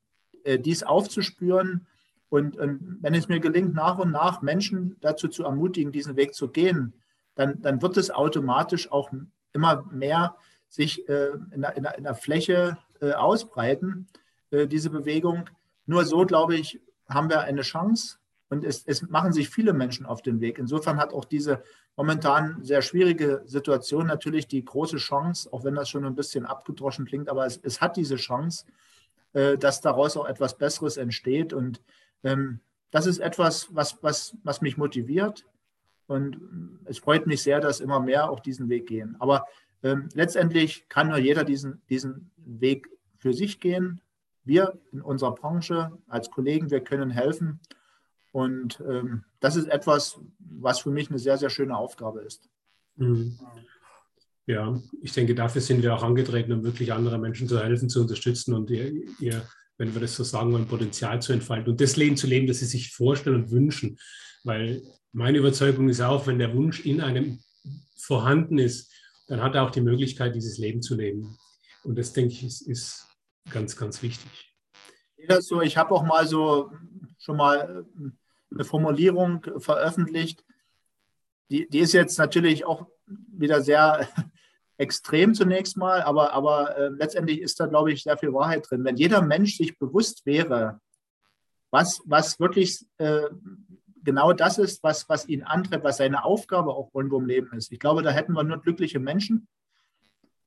äh, 0.43 0.59
dies 0.59 0.83
aufzuspüren. 0.83 1.87
Und, 2.29 2.57
und 2.57 2.97
wenn 3.01 3.13
es 3.13 3.27
mir 3.27 3.39
gelingt, 3.39 3.73
nach 3.73 3.97
und 3.97 4.11
nach 4.11 4.41
Menschen 4.41 4.97
dazu 4.99 5.29
zu 5.29 5.43
ermutigen, 5.43 5.91
diesen 5.91 6.15
Weg 6.15 6.33
zu 6.33 6.49
gehen, 6.49 6.93
dann, 7.39 7.61
dann 7.61 7.81
wird 7.81 7.95
es 7.95 8.11
automatisch 8.11 8.91
auch 8.91 9.09
immer 9.53 9.85
mehr 9.91 10.35
sich 10.67 11.07
äh, 11.07 11.29
in, 11.51 11.61
der, 11.61 11.77
in, 11.77 11.83
der, 11.83 11.97
in, 11.97 12.03
der, 12.03 12.13
Fläche 12.13 12.77
äh, 12.99 13.13
ausbreiten, 13.13 14.07
äh, 14.51 14.67
diese 14.67 14.89
Bewegung. 14.89 15.49
Nur 15.85 16.03
so, 16.03 16.25
glaube 16.25 16.55
ich, 16.57 16.81
haben 17.07 17.29
wir 17.29 17.39
eine 17.39 17.61
Chance. 17.61 18.17
Und 18.49 18.65
es, 18.65 18.83
es, 18.85 19.03
machen 19.03 19.31
sich 19.31 19.49
viele 19.49 19.71
Menschen 19.71 20.05
auf 20.05 20.21
den 20.21 20.41
Weg. 20.41 20.59
Insofern 20.59 20.97
hat 20.97 21.13
auch 21.13 21.23
diese 21.23 21.63
momentan 21.95 22.61
sehr 22.61 22.81
schwierige 22.81 23.41
Situation 23.45 24.07
natürlich 24.07 24.47
die 24.47 24.65
große 24.65 24.97
Chance, 24.97 25.47
auch 25.53 25.63
wenn 25.63 25.75
das 25.75 25.87
schon 25.87 26.03
ein 26.03 26.15
bisschen 26.15 26.45
abgedroschen 26.45 27.05
klingt, 27.05 27.29
aber 27.29 27.45
es, 27.45 27.57
es 27.63 27.79
hat 27.79 27.95
diese 27.95 28.17
Chance, 28.17 28.65
äh, 29.31 29.57
dass 29.57 29.79
daraus 29.79 30.17
auch 30.17 30.25
etwas 30.25 30.57
Besseres 30.57 30.97
entsteht. 30.97 31.53
Und 31.53 31.81
ähm, 32.23 32.59
das 32.91 33.05
ist 33.05 33.19
etwas, 33.19 33.73
was, 33.73 33.97
was, 34.01 34.35
was 34.43 34.59
mich 34.59 34.75
motiviert. 34.75 35.45
Und 36.09 36.39
es 36.85 36.97
freut 36.97 37.27
mich 37.27 37.43
sehr, 37.43 37.59
dass 37.59 37.79
immer 37.79 37.99
mehr 37.99 38.31
auch 38.31 38.39
diesen 38.39 38.67
Weg 38.67 38.87
gehen. 38.87 39.15
Aber 39.19 39.45
ähm, 39.83 40.09
letztendlich 40.15 40.89
kann 40.89 41.09
nur 41.09 41.19
jeder 41.19 41.43
diesen, 41.43 41.83
diesen 41.87 42.31
Weg 42.37 42.89
für 43.17 43.31
sich 43.31 43.59
gehen. 43.59 44.01
Wir 44.43 44.79
in 44.91 45.01
unserer 45.01 45.35
Branche 45.35 45.91
als 46.07 46.31
Kollegen, 46.31 46.71
wir 46.71 46.79
können 46.79 47.11
helfen. 47.11 47.59
Und 48.31 48.81
ähm, 48.89 49.23
das 49.39 49.55
ist 49.55 49.67
etwas, 49.67 50.19
was 50.39 50.79
für 50.79 50.89
mich 50.89 51.11
eine 51.11 51.19
sehr, 51.19 51.37
sehr 51.37 51.51
schöne 51.51 51.77
Aufgabe 51.77 52.21
ist. 52.21 52.49
Mhm. 52.95 53.37
Ja, 54.47 54.81
ich 55.03 55.13
denke, 55.13 55.35
dafür 55.35 55.61
sind 55.61 55.83
wir 55.83 55.93
auch 55.93 56.01
angetreten, 56.01 56.53
um 56.53 56.63
wirklich 56.63 56.91
anderen 56.91 57.21
Menschen 57.21 57.47
zu 57.47 57.59
helfen, 57.59 57.87
zu 57.87 58.01
unterstützen 58.01 58.55
und 58.55 58.71
ihr, 58.71 58.91
ihr, 59.19 59.43
wenn 59.77 59.93
wir 59.93 60.01
das 60.01 60.15
so 60.15 60.23
sagen 60.23 60.51
wollen, 60.53 60.65
Potenzial 60.65 61.21
zu 61.21 61.33
entfalten 61.33 61.69
und 61.69 61.79
das 61.79 61.97
Leben 61.97 62.17
zu 62.17 62.25
leben, 62.25 62.47
das 62.47 62.57
sie 62.57 62.65
sich 62.65 62.91
vorstellen 62.91 63.43
und 63.43 63.51
wünschen. 63.51 63.99
Weil 64.43 64.81
meine 65.11 65.37
Überzeugung 65.37 65.89
ist 65.89 66.01
auch, 66.01 66.27
wenn 66.27 66.39
der 66.39 66.53
Wunsch 66.53 66.85
in 66.85 67.01
einem 67.01 67.39
vorhanden 67.95 68.57
ist, 68.57 68.91
dann 69.27 69.41
hat 69.41 69.55
er 69.55 69.63
auch 69.63 69.71
die 69.71 69.81
Möglichkeit, 69.81 70.35
dieses 70.35 70.57
Leben 70.57 70.81
zu 70.81 70.95
leben. 70.95 71.37
Und 71.83 71.97
das, 71.97 72.13
denke 72.13 72.33
ich, 72.33 72.43
ist, 72.43 72.61
ist 72.61 73.07
ganz, 73.51 73.75
ganz 73.75 74.01
wichtig. 74.01 74.55
Ja, 75.17 75.41
so, 75.41 75.61
ich 75.61 75.77
habe 75.77 75.93
auch 75.93 76.03
mal 76.03 76.27
so 76.27 76.71
schon 77.17 77.37
mal 77.37 77.85
eine 78.51 78.63
Formulierung 78.63 79.45
veröffentlicht. 79.57 80.43
Die, 81.51 81.67
die 81.69 81.79
ist 81.79 81.93
jetzt 81.93 82.17
natürlich 82.17 82.65
auch 82.65 82.87
wieder 83.07 83.61
sehr 83.61 84.07
extrem 84.77 85.33
zunächst 85.33 85.77
mal, 85.77 86.01
aber, 86.01 86.33
aber 86.33 86.77
äh, 86.77 86.87
letztendlich 86.89 87.41
ist 87.41 87.59
da, 87.59 87.65
glaube 87.65 87.91
ich, 87.91 88.03
sehr 88.03 88.17
viel 88.17 88.33
Wahrheit 88.33 88.69
drin. 88.69 88.83
Wenn 88.85 88.97
jeder 88.97 89.21
Mensch 89.21 89.57
sich 89.57 89.77
bewusst 89.77 90.25
wäre, 90.25 90.79
was, 91.69 92.01
was 92.05 92.39
wirklich 92.39 92.85
äh, 92.97 93.29
genau 94.03 94.33
das 94.33 94.57
ist, 94.57 94.83
was, 94.83 95.07
was 95.09 95.27
ihn 95.27 95.43
antreibt, 95.43 95.83
was 95.83 95.97
seine 95.97 96.23
Aufgabe 96.23 96.73
auch 96.73 96.89
irgendwo 96.93 97.19
im 97.19 97.25
Leben 97.25 97.51
ist. 97.53 97.71
Ich 97.71 97.79
glaube, 97.79 98.01
da 98.01 98.11
hätten 98.11 98.33
wir 98.33 98.43
nur 98.43 98.61
glückliche 98.61 98.99
Menschen. 98.99 99.47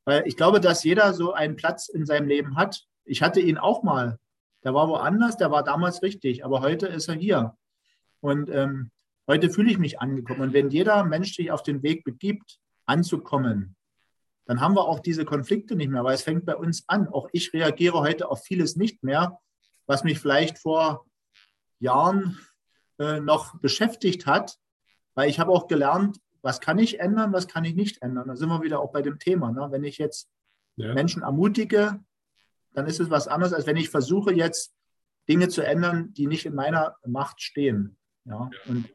Weil 0.04 0.26
ich 0.26 0.36
glaube, 0.36 0.60
dass 0.60 0.84
jeder 0.84 1.14
so 1.14 1.32
einen 1.32 1.56
Platz 1.56 1.88
in 1.88 2.06
seinem 2.06 2.26
Leben 2.26 2.56
hat. 2.56 2.84
Ich 3.04 3.22
hatte 3.22 3.40
ihn 3.40 3.58
auch 3.58 3.82
mal. 3.82 4.18
Der 4.64 4.74
war 4.74 4.88
woanders, 4.88 5.36
der 5.36 5.50
war 5.50 5.64
damals 5.64 6.02
richtig, 6.02 6.44
aber 6.44 6.60
heute 6.60 6.86
ist 6.86 7.08
er 7.08 7.14
hier. 7.14 7.56
Und 8.20 8.48
ähm, 8.50 8.90
heute 9.26 9.50
fühle 9.50 9.70
ich 9.70 9.78
mich 9.78 10.00
angekommen. 10.00 10.40
Und 10.40 10.52
wenn 10.52 10.70
jeder 10.70 11.04
Mensch 11.04 11.34
sich 11.34 11.50
auf 11.50 11.62
den 11.62 11.82
Weg 11.82 12.04
begibt, 12.04 12.58
anzukommen, 12.86 13.76
dann 14.44 14.60
haben 14.60 14.74
wir 14.74 14.86
auch 14.86 15.00
diese 15.00 15.24
Konflikte 15.24 15.76
nicht 15.76 15.90
mehr, 15.90 16.04
weil 16.04 16.14
es 16.14 16.22
fängt 16.22 16.44
bei 16.46 16.56
uns 16.56 16.88
an. 16.88 17.08
Auch 17.08 17.28
ich 17.32 17.52
reagiere 17.52 18.00
heute 18.00 18.28
auf 18.28 18.42
vieles 18.42 18.76
nicht 18.76 19.02
mehr, 19.02 19.38
was 19.86 20.04
mich 20.04 20.18
vielleicht 20.18 20.58
vor 20.58 21.06
Jahren 21.78 22.38
äh, 23.02 23.20
noch 23.20 23.58
beschäftigt 23.58 24.26
hat, 24.26 24.56
weil 25.14 25.28
ich 25.28 25.40
habe 25.40 25.50
auch 25.50 25.66
gelernt, 25.66 26.18
was 26.40 26.60
kann 26.60 26.78
ich 26.78 27.00
ändern, 27.00 27.32
was 27.32 27.48
kann 27.48 27.64
ich 27.64 27.74
nicht 27.74 28.00
ändern. 28.00 28.28
Da 28.28 28.36
sind 28.36 28.48
wir 28.48 28.62
wieder 28.62 28.80
auch 28.80 28.92
bei 28.92 29.02
dem 29.02 29.18
Thema. 29.18 29.50
Ne? 29.50 29.68
Wenn 29.70 29.82
ich 29.82 29.98
jetzt 29.98 30.30
ja. 30.76 30.94
Menschen 30.94 31.22
ermutige, 31.22 32.00
dann 32.74 32.86
ist 32.86 33.00
es 33.00 33.10
was 33.10 33.26
anderes, 33.26 33.52
als 33.52 33.66
wenn 33.66 33.76
ich 33.76 33.90
versuche 33.90 34.32
jetzt 34.32 34.72
Dinge 35.28 35.48
zu 35.48 35.62
ändern, 35.62 36.14
die 36.14 36.28
nicht 36.28 36.46
in 36.46 36.54
meiner 36.54 36.96
Macht 37.04 37.42
stehen. 37.42 37.96
Ja? 38.24 38.50
Und 38.66 38.88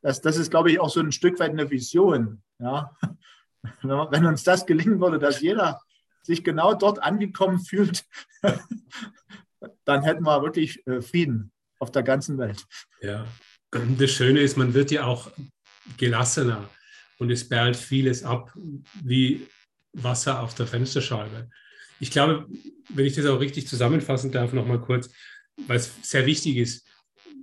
das, 0.00 0.22
das 0.22 0.38
ist, 0.38 0.50
glaube 0.50 0.70
ich, 0.70 0.80
auch 0.80 0.90
so 0.90 1.00
ein 1.00 1.12
Stück 1.12 1.38
weit 1.38 1.50
eine 1.50 1.70
Vision. 1.70 2.42
Ja? 2.58 2.96
Wenn 3.82 4.24
uns 4.24 4.42
das 4.42 4.64
gelingen 4.64 5.00
würde, 5.00 5.18
dass 5.18 5.42
jeder 5.42 5.82
sich 6.22 6.44
genau 6.44 6.72
dort 6.72 7.02
angekommen 7.02 7.60
fühlt, 7.60 8.06
dann 9.84 10.02
hätten 10.02 10.24
wir 10.24 10.42
wirklich 10.42 10.86
äh, 10.86 11.02
Frieden 11.02 11.52
auf 11.78 11.90
der 11.90 12.02
ganzen 12.02 12.38
Welt. 12.38 12.66
Ja, 13.00 13.26
das 13.70 14.10
Schöne 14.10 14.40
ist, 14.40 14.56
man 14.56 14.74
wird 14.74 14.90
ja 14.90 15.04
auch 15.04 15.30
gelassener 15.96 16.68
und 17.18 17.30
es 17.30 17.48
perlt 17.48 17.76
vieles 17.76 18.24
ab 18.24 18.52
wie 19.02 19.46
Wasser 19.92 20.40
auf 20.40 20.54
der 20.54 20.66
Fensterscheibe. 20.66 21.48
Ich 22.00 22.10
glaube, 22.10 22.46
wenn 22.88 23.06
ich 23.06 23.14
das 23.14 23.26
auch 23.26 23.40
richtig 23.40 23.68
zusammenfassen 23.68 24.32
darf, 24.32 24.52
noch 24.52 24.66
mal 24.66 24.80
kurz, 24.80 25.10
weil 25.66 25.76
es 25.76 25.92
sehr 26.02 26.26
wichtig 26.26 26.56
ist. 26.56 26.86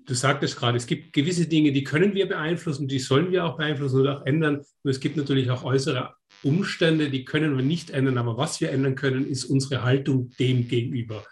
Du 0.05 0.13
sagtest 0.13 0.57
gerade, 0.57 0.77
es 0.77 0.87
gibt 0.87 1.13
gewisse 1.13 1.47
Dinge, 1.47 1.73
die 1.73 1.83
können 1.83 2.13
wir 2.13 2.27
beeinflussen, 2.27 2.87
die 2.87 2.99
sollen 2.99 3.31
wir 3.31 3.45
auch 3.45 3.57
beeinflussen 3.57 3.99
oder 3.99 4.19
auch 4.19 4.25
ändern. 4.25 4.57
Und 4.83 4.89
es 4.89 4.99
gibt 4.99 5.17
natürlich 5.17 5.51
auch 5.51 5.63
äußere 5.63 6.15
Umstände, 6.43 7.09
die 7.09 7.25
können 7.25 7.57
wir 7.57 7.63
nicht 7.63 7.89
ändern. 7.89 8.17
Aber 8.17 8.37
was 8.37 8.61
wir 8.61 8.71
ändern 8.71 8.95
können, 8.95 9.27
ist 9.27 9.45
unsere 9.45 9.83
Haltung 9.83 10.31
dem 10.39 10.67
gegenüber. 10.67 11.25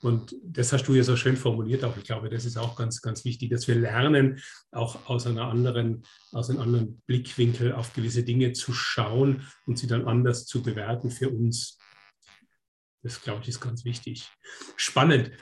Und 0.00 0.36
das 0.44 0.72
hast 0.72 0.84
du 0.84 0.94
ja 0.94 1.02
so 1.02 1.16
schön 1.16 1.36
formuliert 1.36 1.82
auch. 1.82 1.96
Ich 1.96 2.04
glaube, 2.04 2.30
das 2.30 2.44
ist 2.44 2.56
auch 2.56 2.76
ganz, 2.76 3.02
ganz 3.02 3.24
wichtig, 3.24 3.50
dass 3.50 3.66
wir 3.66 3.74
lernen, 3.74 4.40
auch 4.70 5.08
aus 5.08 5.26
einer 5.26 5.48
anderen, 5.48 6.04
aus 6.30 6.50
einem 6.50 6.60
anderen 6.60 7.02
Blickwinkel 7.06 7.72
auf 7.72 7.92
gewisse 7.94 8.22
Dinge 8.22 8.52
zu 8.52 8.72
schauen 8.72 9.48
und 9.66 9.78
sie 9.78 9.88
dann 9.88 10.06
anders 10.06 10.46
zu 10.46 10.62
bewerten 10.62 11.10
für 11.10 11.30
uns. 11.30 11.78
Das, 13.02 13.22
glaube 13.22 13.42
ich, 13.42 13.48
ist 13.48 13.60
ganz 13.60 13.84
wichtig. 13.84 14.28
Spannend. 14.76 15.32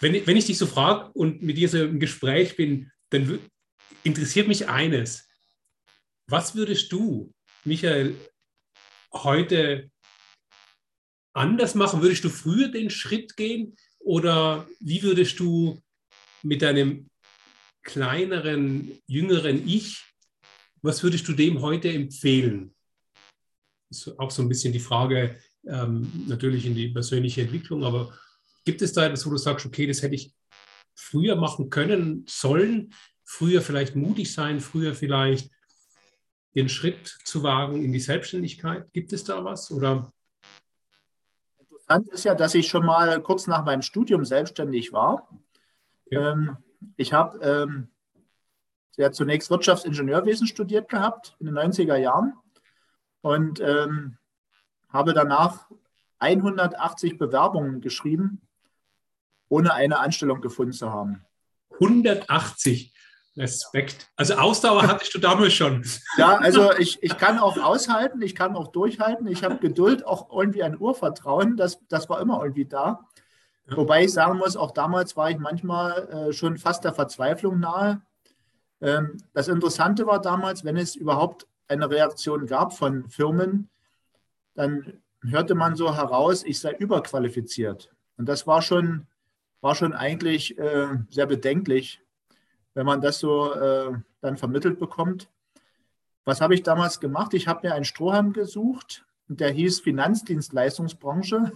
Wenn, 0.00 0.26
wenn 0.26 0.36
ich 0.36 0.46
dich 0.46 0.58
so 0.58 0.66
frage 0.66 1.10
und 1.12 1.42
mit 1.42 1.56
dir 1.56 1.68
so 1.68 1.82
im 1.82 1.98
Gespräch 1.98 2.56
bin, 2.56 2.90
dann 3.10 3.40
interessiert 4.04 4.46
mich 4.46 4.68
eines. 4.68 5.28
Was 6.28 6.54
würdest 6.54 6.92
du, 6.92 7.32
Michael, 7.64 8.14
heute 9.12 9.90
anders 11.32 11.74
machen? 11.74 12.02
Würdest 12.02 12.24
du 12.24 12.30
früher 12.30 12.68
den 12.68 12.90
Schritt 12.90 13.36
gehen? 13.36 13.76
Oder 14.04 14.68
wie 14.80 15.02
würdest 15.02 15.40
du 15.40 15.82
mit 16.42 16.60
deinem 16.60 17.08
kleineren, 17.82 18.92
jüngeren 19.06 19.66
Ich, 19.66 20.04
was 20.82 21.02
würdest 21.02 21.26
du 21.26 21.32
dem 21.32 21.62
heute 21.62 21.90
empfehlen? 21.90 22.74
Das 23.88 24.06
ist 24.06 24.18
auch 24.18 24.30
so 24.30 24.42
ein 24.42 24.48
bisschen 24.48 24.74
die 24.74 24.80
Frage, 24.80 25.40
ähm, 25.66 26.24
natürlich 26.26 26.66
in 26.66 26.74
die 26.74 26.88
persönliche 26.88 27.42
Entwicklung, 27.42 27.82
aber 27.82 28.14
gibt 28.66 28.82
es 28.82 28.92
da 28.92 29.06
etwas, 29.06 29.24
wo 29.24 29.30
du 29.30 29.38
sagst, 29.38 29.64
okay, 29.64 29.86
das 29.86 30.02
hätte 30.02 30.14
ich 30.14 30.34
früher 30.94 31.36
machen 31.36 31.70
können, 31.70 32.26
sollen, 32.28 32.92
früher 33.24 33.62
vielleicht 33.62 33.96
mutig 33.96 34.32
sein, 34.32 34.60
früher 34.60 34.94
vielleicht 34.94 35.50
den 36.54 36.68
Schritt 36.68 37.18
zu 37.24 37.42
wagen 37.42 37.82
in 37.82 37.92
die 37.92 38.00
Selbstständigkeit? 38.00 38.92
Gibt 38.92 39.14
es 39.14 39.24
da 39.24 39.42
was? 39.42 39.70
Oder 39.70 40.12
Interessant 41.86 42.08
ist 42.08 42.24
ja, 42.24 42.34
dass 42.34 42.54
ich 42.54 42.68
schon 42.68 42.86
mal 42.86 43.20
kurz 43.20 43.46
nach 43.46 43.64
meinem 43.64 43.82
Studium 43.82 44.24
selbstständig 44.24 44.92
war. 44.92 45.28
Ja. 46.10 46.32
Ähm, 46.32 46.56
ich 46.96 47.12
habe 47.12 47.38
ähm, 47.40 47.88
ja 48.96 49.12
zunächst 49.12 49.50
Wirtschaftsingenieurwesen 49.50 50.46
studiert 50.46 50.88
gehabt 50.88 51.36
in 51.40 51.46
den 51.46 51.58
90er 51.58 51.96
Jahren 51.96 52.32
und 53.20 53.60
ähm, 53.60 54.16
habe 54.88 55.12
danach 55.12 55.68
180 56.20 57.18
Bewerbungen 57.18 57.82
geschrieben, 57.82 58.40
ohne 59.50 59.74
eine 59.74 59.98
Anstellung 59.98 60.40
gefunden 60.40 60.72
zu 60.72 60.90
haben. 60.90 61.22
180? 61.80 62.93
Respekt. 63.36 64.10
Also 64.16 64.34
Ausdauer 64.34 64.86
hattest 64.86 65.14
du 65.14 65.18
damals 65.18 65.52
schon. 65.54 65.84
Ja, 66.16 66.36
also 66.36 66.72
ich, 66.78 67.02
ich 67.02 67.16
kann 67.16 67.38
auch 67.38 67.58
aushalten, 67.58 68.22
ich 68.22 68.34
kann 68.34 68.54
auch 68.54 68.68
durchhalten. 68.68 69.26
Ich 69.26 69.42
habe 69.42 69.58
Geduld, 69.58 70.06
auch 70.06 70.30
irgendwie 70.32 70.62
ein 70.62 70.78
Urvertrauen, 70.78 71.56
das, 71.56 71.80
das 71.88 72.08
war 72.08 72.20
immer 72.20 72.40
irgendwie 72.42 72.66
da. 72.66 73.06
Ja. 73.68 73.76
Wobei 73.76 74.04
ich 74.04 74.12
sagen 74.12 74.38
muss, 74.38 74.56
auch 74.56 74.70
damals 74.70 75.16
war 75.16 75.30
ich 75.30 75.38
manchmal 75.38 76.08
äh, 76.08 76.32
schon 76.32 76.58
fast 76.58 76.84
der 76.84 76.92
Verzweiflung 76.92 77.58
nahe. 77.58 78.02
Ähm, 78.80 79.18
das 79.32 79.48
Interessante 79.48 80.06
war 80.06 80.20
damals, 80.20 80.64
wenn 80.64 80.76
es 80.76 80.94
überhaupt 80.94 81.46
eine 81.66 81.90
Reaktion 81.90 82.46
gab 82.46 82.76
von 82.76 83.08
Firmen, 83.08 83.70
dann 84.54 85.00
hörte 85.22 85.54
man 85.54 85.74
so 85.74 85.96
heraus, 85.96 86.44
ich 86.44 86.60
sei 86.60 86.72
überqualifiziert. 86.72 87.90
Und 88.16 88.28
das 88.28 88.46
war 88.46 88.62
schon, 88.62 89.06
war 89.60 89.74
schon 89.74 89.92
eigentlich 89.92 90.58
äh, 90.58 90.88
sehr 91.08 91.26
bedenklich, 91.26 92.03
wenn 92.74 92.86
man 92.86 93.00
das 93.00 93.18
so 93.18 93.54
äh, 93.54 93.92
dann 94.20 94.36
vermittelt 94.36 94.78
bekommt. 94.78 95.30
Was 96.24 96.40
habe 96.40 96.54
ich 96.54 96.62
damals 96.62 97.00
gemacht? 97.00 97.34
Ich 97.34 97.48
habe 97.48 97.66
mir 97.66 97.74
einen 97.74 97.84
Strohhalm 97.84 98.32
gesucht, 98.32 99.04
der 99.28 99.50
hieß 99.50 99.80
Finanzdienstleistungsbranche. 99.80 101.52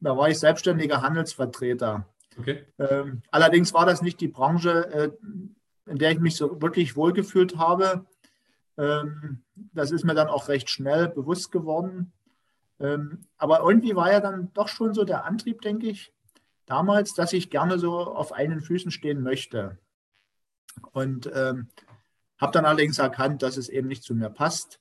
Da 0.00 0.16
war 0.16 0.28
ich 0.28 0.40
selbstständiger 0.40 1.00
Handelsvertreter. 1.00 2.08
Okay. 2.36 2.64
Ähm, 2.78 3.22
allerdings 3.30 3.72
war 3.72 3.86
das 3.86 4.02
nicht 4.02 4.20
die 4.20 4.26
Branche, 4.26 4.90
äh, 4.92 5.10
in 5.86 5.98
der 5.98 6.10
ich 6.10 6.18
mich 6.18 6.34
so 6.34 6.60
wirklich 6.60 6.96
wohlgefühlt 6.96 7.56
habe. 7.56 8.04
Ähm, 8.76 9.44
das 9.54 9.92
ist 9.92 10.04
mir 10.04 10.14
dann 10.14 10.28
auch 10.28 10.48
recht 10.48 10.70
schnell 10.70 11.08
bewusst 11.08 11.52
geworden. 11.52 12.12
Ähm, 12.80 13.20
aber 13.38 13.60
irgendwie 13.60 13.94
war 13.94 14.10
ja 14.10 14.20
dann 14.20 14.52
doch 14.54 14.68
schon 14.68 14.92
so 14.92 15.04
der 15.04 15.24
Antrieb, 15.24 15.60
denke 15.60 15.86
ich, 15.86 16.12
damals, 16.66 17.14
dass 17.14 17.32
ich 17.32 17.50
gerne 17.50 17.78
so 17.78 17.98
auf 17.98 18.32
einen 18.32 18.60
Füßen 18.60 18.90
stehen 18.90 19.22
möchte. 19.22 19.78
Und 20.92 21.30
ähm, 21.34 21.68
habe 22.38 22.52
dann 22.52 22.64
allerdings 22.64 22.98
erkannt, 22.98 23.42
dass 23.42 23.56
es 23.56 23.68
eben 23.68 23.88
nicht 23.88 24.02
zu 24.02 24.14
mir 24.14 24.30
passt. 24.30 24.80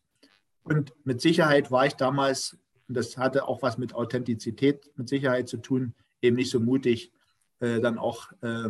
Und 0.64 0.94
mit 1.04 1.22
Sicherheit 1.22 1.72
war 1.72 1.86
ich 1.86 1.94
damals, 1.94 2.58
und 2.88 2.98
das 2.98 3.18
hatte 3.18 3.48
auch 3.48 3.62
was 3.62 3.78
mit 3.78 3.94
Authentizität 3.94 4.92
mit 4.96 5.10
Sicherheit 5.10 5.48
zu 5.48 5.58
tun, 5.58 5.94
eben 6.22 6.36
nicht 6.36 6.52
so 6.52 6.60
mutig, 6.60 7.12
äh, 7.60 7.80
dann 7.80 7.98
auch, 7.98 8.32
äh, 8.42 8.70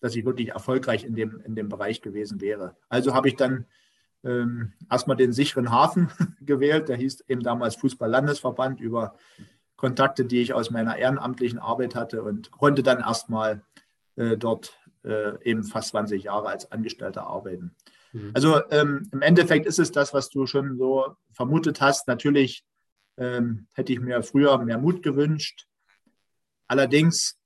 dass 0.00 0.14
ich 0.14 0.24
wirklich 0.24 0.50
erfolgreich 0.50 1.04
in 1.04 1.14
dem, 1.14 1.40
in 1.44 1.54
dem 1.54 1.68
Bereich 1.68 2.00
gewesen 2.02 2.40
wäre. 2.40 2.76
Also 2.88 3.14
habe 3.14 3.28
ich 3.28 3.36
dann 3.36 3.66
ähm, 4.24 4.72
erstmal 4.90 5.16
den 5.16 5.32
sicheren 5.32 5.70
Hafen 5.70 6.10
gewählt. 6.40 6.88
Der 6.88 6.96
hieß 6.96 7.24
eben 7.28 7.42
damals 7.42 7.76
Fußball-Landesverband 7.76 8.80
über 8.80 9.16
Kontakte, 9.76 10.24
die 10.24 10.40
ich 10.40 10.52
aus 10.52 10.70
meiner 10.70 10.96
ehrenamtlichen 10.96 11.58
Arbeit 11.58 11.94
hatte 11.94 12.22
und 12.22 12.50
konnte 12.50 12.82
dann 12.82 12.98
erstmal 12.98 13.62
äh, 14.16 14.36
dort 14.36 14.77
äh, 15.04 15.42
eben 15.44 15.64
fast 15.64 15.90
20 15.90 16.24
Jahre 16.24 16.48
als 16.48 16.70
Angestellter 16.70 17.26
arbeiten. 17.26 17.74
Mhm. 18.12 18.30
Also 18.34 18.60
ähm, 18.70 19.08
im 19.12 19.22
Endeffekt 19.22 19.66
ist 19.66 19.78
es 19.78 19.92
das, 19.92 20.14
was 20.14 20.28
du 20.28 20.46
schon 20.46 20.78
so 20.78 21.16
vermutet 21.32 21.80
hast. 21.80 22.08
Natürlich 22.08 22.64
ähm, 23.16 23.66
hätte 23.74 23.92
ich 23.92 24.00
mir 24.00 24.22
früher 24.22 24.58
mehr 24.58 24.78
Mut 24.78 25.02
gewünscht. 25.02 25.66
Allerdings 26.66 27.38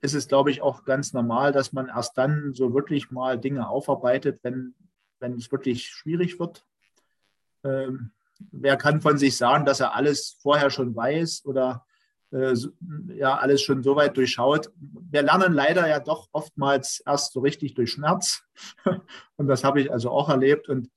ist 0.00 0.14
es, 0.14 0.28
glaube 0.28 0.50
ich, 0.50 0.62
auch 0.62 0.84
ganz 0.84 1.12
normal, 1.12 1.52
dass 1.52 1.72
man 1.72 1.88
erst 1.88 2.18
dann 2.18 2.54
so 2.54 2.74
wirklich 2.74 3.10
mal 3.10 3.38
Dinge 3.38 3.68
aufarbeitet, 3.68 4.40
wenn, 4.42 4.74
wenn 5.20 5.34
es 5.34 5.50
wirklich 5.52 5.86
schwierig 5.86 6.40
wird. 6.40 6.64
Ähm, 7.62 8.10
wer 8.50 8.76
kann 8.76 9.00
von 9.00 9.18
sich 9.18 9.36
sagen, 9.36 9.64
dass 9.64 9.80
er 9.80 9.94
alles 9.94 10.36
vorher 10.40 10.70
schon 10.70 10.96
weiß 10.96 11.44
oder 11.44 11.86
äh, 12.32 12.54
ja 13.14 13.36
alles 13.36 13.62
schon 13.62 13.82
so 13.82 13.96
weit 13.96 14.16
durchschaut? 14.16 14.70
Wir 14.76 15.22
lernen 15.22 15.52
leider 15.52 15.88
ja 15.88 16.00
doch 16.00 16.28
oftmals 16.32 17.02
erst 17.06 17.32
so 17.32 17.40
richtig 17.40 17.74
durch 17.74 17.92
Schmerz. 17.92 18.42
Und 19.36 19.48
das 19.48 19.64
habe 19.64 19.80
ich 19.80 19.92
also 19.92 20.10
auch 20.10 20.28
erlebt. 20.28 20.68
Und 20.68 20.88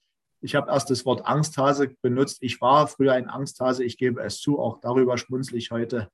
ich 0.41 0.55
habe 0.55 0.71
erst 0.71 0.89
das 0.89 1.05
Wort 1.05 1.25
Angsthase 1.25 1.95
benutzt. 2.01 2.37
Ich 2.41 2.61
war 2.61 2.87
früher 2.87 3.13
ein 3.13 3.29
Angsthase, 3.29 3.83
ich 3.83 3.97
gebe 3.97 4.21
es 4.21 4.39
zu, 4.39 4.59
auch 4.59 4.79
darüber 4.79 5.17
schmunzle 5.17 5.57
ich 5.57 5.71
heute 5.71 6.09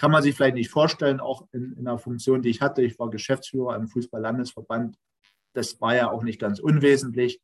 kann 0.00 0.12
man 0.12 0.22
sich 0.22 0.34
vielleicht 0.34 0.54
nicht 0.54 0.70
vorstellen, 0.70 1.20
auch 1.20 1.46
in, 1.52 1.74
in 1.74 1.86
einer 1.86 1.98
Funktion, 1.98 2.40
die 2.40 2.48
ich 2.48 2.62
hatte. 2.62 2.80
Ich 2.80 2.98
war 2.98 3.10
Geschäftsführer 3.10 3.76
im 3.76 3.86
Fußball-Landesverband. 3.86 4.96
Das 5.52 5.78
war 5.82 5.94
ja 5.94 6.10
auch 6.10 6.22
nicht 6.22 6.40
ganz 6.40 6.58
unwesentlich. 6.58 7.42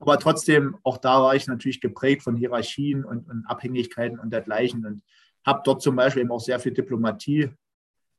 Aber 0.00 0.18
trotzdem, 0.18 0.76
auch 0.82 0.98
da 0.98 1.22
war 1.22 1.36
ich 1.36 1.46
natürlich 1.46 1.80
geprägt 1.80 2.24
von 2.24 2.34
Hierarchien 2.34 3.04
und, 3.04 3.30
und 3.30 3.46
Abhängigkeiten 3.46 4.18
und 4.18 4.30
dergleichen 4.30 4.84
und 4.84 5.04
habe 5.46 5.62
dort 5.64 5.80
zum 5.80 5.96
Beispiel 5.96 6.22
eben 6.22 6.32
auch 6.32 6.40
sehr 6.40 6.60
viel 6.60 6.72
Diplomatie 6.72 7.50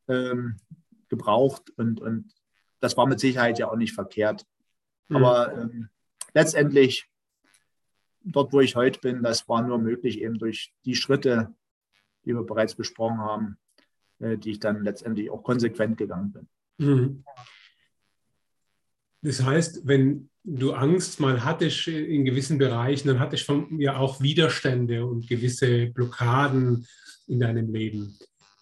ähm, 0.07 0.57
gebraucht 1.09 1.69
und, 1.75 2.01
und 2.01 2.33
das 2.79 2.95
war 2.95 3.05
mit 3.05 3.19
Sicherheit 3.19 3.59
ja 3.59 3.69
auch 3.69 3.75
nicht 3.75 3.93
verkehrt. 3.93 4.45
Mhm. 5.09 5.15
Aber 5.17 5.53
ähm, 5.53 5.89
letztendlich, 6.33 7.09
dort 8.23 8.53
wo 8.53 8.61
ich 8.61 8.75
heute 8.75 8.99
bin, 8.99 9.23
das 9.23 9.47
war 9.49 9.61
nur 9.61 9.77
möglich 9.77 10.21
eben 10.21 10.37
durch 10.37 10.73
die 10.85 10.95
Schritte, 10.95 11.53
die 12.25 12.33
wir 12.33 12.43
bereits 12.43 12.75
besprochen 12.75 13.19
haben, 13.19 13.57
äh, 14.19 14.37
die 14.37 14.51
ich 14.51 14.59
dann 14.59 14.83
letztendlich 14.83 15.29
auch 15.29 15.43
konsequent 15.43 15.97
gegangen 15.97 16.31
bin. 16.31 16.47
Mhm. 16.77 17.23
Das 19.21 19.43
heißt, 19.43 19.85
wenn 19.85 20.29
du 20.47 20.71
Angst 20.71 21.19
mal 21.19 21.43
hattest 21.43 21.87
in 21.87 22.23
gewissen 22.23 22.57
Bereichen, 22.57 23.09
dann 23.09 23.19
hattest 23.19 23.47
du 23.49 23.67
ja 23.77 23.97
auch 23.97 24.21
Widerstände 24.21 25.05
und 25.05 25.27
gewisse 25.27 25.87
Blockaden 25.87 26.87
in 27.27 27.39
deinem 27.39 27.73
Leben. 27.73 28.17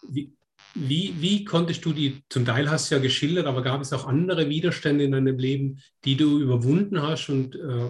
Wie, 0.09 0.33
wie, 0.73 1.13
wie 1.19 1.45
konntest 1.45 1.85
du 1.85 1.93
die, 1.93 2.23
zum 2.27 2.43
Teil 2.43 2.69
hast 2.69 2.89
du 2.89 2.95
ja 2.95 3.01
geschildert, 3.01 3.45
aber 3.45 3.61
gab 3.61 3.81
es 3.81 3.93
auch 3.93 4.07
andere 4.07 4.49
Widerstände 4.49 5.03
in 5.03 5.11
deinem 5.11 5.37
Leben, 5.37 5.79
die 6.03 6.17
du 6.17 6.39
überwunden 6.39 7.01
hast? 7.01 7.29
Und 7.29 7.55
äh, 7.55 7.89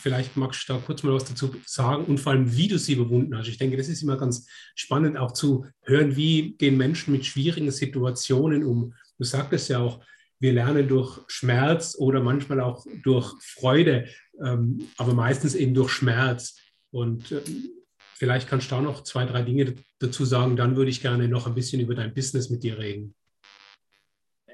vielleicht 0.00 0.36
magst 0.36 0.68
du 0.68 0.74
da 0.74 0.78
kurz 0.78 1.02
mal 1.02 1.12
was 1.12 1.24
dazu 1.24 1.54
sagen 1.66 2.04
und 2.04 2.20
vor 2.20 2.32
allem, 2.32 2.56
wie 2.56 2.68
du 2.68 2.78
sie 2.78 2.94
überwunden 2.94 3.36
hast. 3.36 3.48
Ich 3.48 3.58
denke, 3.58 3.76
das 3.76 3.88
ist 3.88 4.02
immer 4.02 4.16
ganz 4.16 4.46
spannend 4.76 5.18
auch 5.18 5.32
zu 5.32 5.66
hören, 5.82 6.14
wie 6.14 6.54
gehen 6.56 6.76
Menschen 6.76 7.12
mit 7.12 7.26
schwierigen 7.26 7.72
Situationen 7.72 8.64
um. 8.64 8.94
Du 9.18 9.24
sagtest 9.24 9.68
ja 9.68 9.80
auch, 9.80 10.00
wir 10.44 10.52
lernen 10.52 10.86
durch 10.86 11.20
Schmerz 11.26 11.96
oder 11.98 12.20
manchmal 12.20 12.60
auch 12.60 12.86
durch 13.02 13.34
Freude, 13.40 14.06
ähm, 14.44 14.86
aber 14.98 15.14
meistens 15.14 15.54
eben 15.54 15.74
durch 15.74 15.90
Schmerz. 15.90 16.60
Und 16.90 17.32
ähm, 17.32 17.70
Vielleicht 18.16 18.48
kannst 18.48 18.70
du 18.70 18.76
da 18.76 18.80
noch 18.80 19.02
zwei, 19.02 19.26
drei 19.26 19.42
Dinge 19.42 19.74
dazu 19.98 20.24
sagen. 20.24 20.56
Dann 20.56 20.76
würde 20.76 20.90
ich 20.90 21.02
gerne 21.02 21.26
noch 21.28 21.46
ein 21.46 21.54
bisschen 21.54 21.80
über 21.80 21.94
dein 21.94 22.14
Business 22.14 22.48
mit 22.48 22.62
dir 22.62 22.78
reden. 22.78 23.14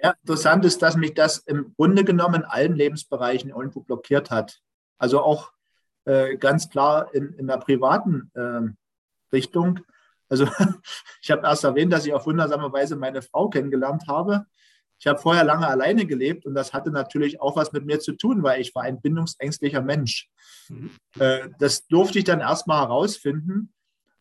Ja, 0.02 0.14
interessant 0.22 0.64
ist, 0.64 0.80
dass 0.80 0.96
mich 0.96 1.12
das 1.12 1.38
im 1.38 1.74
Grunde 1.76 2.04
genommen 2.04 2.36
in 2.36 2.44
allen 2.44 2.74
Lebensbereichen 2.74 3.50
irgendwo 3.50 3.80
blockiert 3.80 4.30
hat. 4.30 4.60
Also 4.96 5.20
auch 5.20 5.52
äh, 6.06 6.36
ganz 6.38 6.70
klar 6.70 7.14
in, 7.14 7.34
in 7.34 7.46
der 7.46 7.58
privaten 7.58 8.30
äh, 8.34 8.72
Richtung. 9.30 9.80
Also 10.30 10.48
ich 11.22 11.30
habe 11.30 11.46
erst 11.46 11.64
erwähnt, 11.64 11.92
dass 11.92 12.06
ich 12.06 12.14
auf 12.14 12.26
wundersame 12.26 12.72
Weise 12.72 12.96
meine 12.96 13.20
Frau 13.20 13.50
kennengelernt 13.50 14.04
habe. 14.08 14.46
Ich 15.00 15.06
habe 15.06 15.18
vorher 15.18 15.44
lange 15.44 15.66
alleine 15.66 16.04
gelebt 16.04 16.44
und 16.44 16.54
das 16.54 16.74
hatte 16.74 16.90
natürlich 16.90 17.40
auch 17.40 17.56
was 17.56 17.72
mit 17.72 17.86
mir 17.86 18.00
zu 18.00 18.12
tun, 18.12 18.42
weil 18.42 18.60
ich 18.60 18.74
war 18.74 18.82
ein 18.82 19.00
bindungsängstlicher 19.00 19.80
Mensch. 19.80 20.28
Mhm. 20.68 20.90
Äh, 21.18 21.48
das 21.58 21.86
durfte 21.86 22.18
ich 22.18 22.24
dann 22.24 22.40
erstmal 22.40 22.82
herausfinden. 22.82 23.72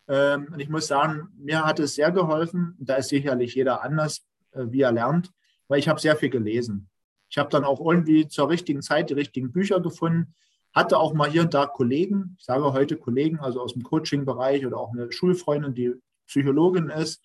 Ähm, 0.08 0.48
und 0.50 0.58
ich 0.58 0.70
muss 0.70 0.86
sagen, 0.86 1.28
mir 1.36 1.66
hat 1.66 1.80
es 1.80 1.96
sehr 1.96 2.10
geholfen. 2.10 2.76
Da 2.80 2.94
ist 2.94 3.10
sicherlich 3.10 3.54
jeder 3.54 3.82
anders, 3.82 4.26
äh, 4.52 4.64
wie 4.70 4.80
er 4.80 4.92
lernt, 4.92 5.30
weil 5.68 5.78
ich 5.78 5.88
habe 5.88 6.00
sehr 6.00 6.16
viel 6.16 6.30
gelesen. 6.30 6.88
Ich 7.28 7.36
habe 7.36 7.50
dann 7.50 7.64
auch 7.64 7.78
irgendwie 7.78 8.26
zur 8.26 8.48
richtigen 8.48 8.80
Zeit 8.80 9.10
die 9.10 9.14
richtigen 9.14 9.52
Bücher 9.52 9.80
gefunden, 9.80 10.34
hatte 10.72 10.98
auch 10.98 11.12
mal 11.12 11.30
hier 11.30 11.42
und 11.42 11.52
da 11.52 11.66
Kollegen, 11.66 12.36
ich 12.38 12.46
sage 12.46 12.72
heute 12.72 12.96
Kollegen, 12.96 13.38
also 13.38 13.60
aus 13.60 13.74
dem 13.74 13.82
Coaching-Bereich 13.82 14.64
oder 14.64 14.78
auch 14.78 14.92
eine 14.92 15.12
Schulfreundin, 15.12 15.74
die 15.74 15.92
Psychologin 16.26 16.88
ist, 16.88 17.22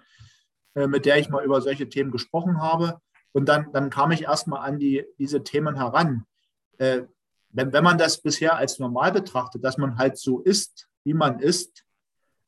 äh, 0.73 0.87
mit 0.87 1.05
der 1.05 1.19
ich 1.19 1.29
mal 1.29 1.45
über 1.45 1.61
solche 1.61 1.87
Themen 1.87 2.11
gesprochen 2.11 2.61
habe. 2.61 2.99
Und 3.35 3.49
dann, 3.49 3.69
dann 3.73 3.89
kam 3.89 4.11
ich 4.11 4.23
erstmal 4.23 4.65
an 4.65 4.79
die, 4.79 5.03
diese 5.19 5.43
Themen 5.43 5.75
heran. 5.75 6.25
Äh, 6.77 7.01
wenn, 7.49 7.73
wenn 7.73 7.83
man 7.83 7.97
das 7.97 8.21
bisher 8.21 8.55
als 8.55 8.79
normal 8.79 9.11
betrachtet, 9.11 9.61
dass 9.61 9.77
man 9.77 9.97
halt 9.97 10.17
so 10.17 10.39
ist, 10.39 10.87
wie 11.03 11.13
man 11.13 11.39
ist, 11.39 11.83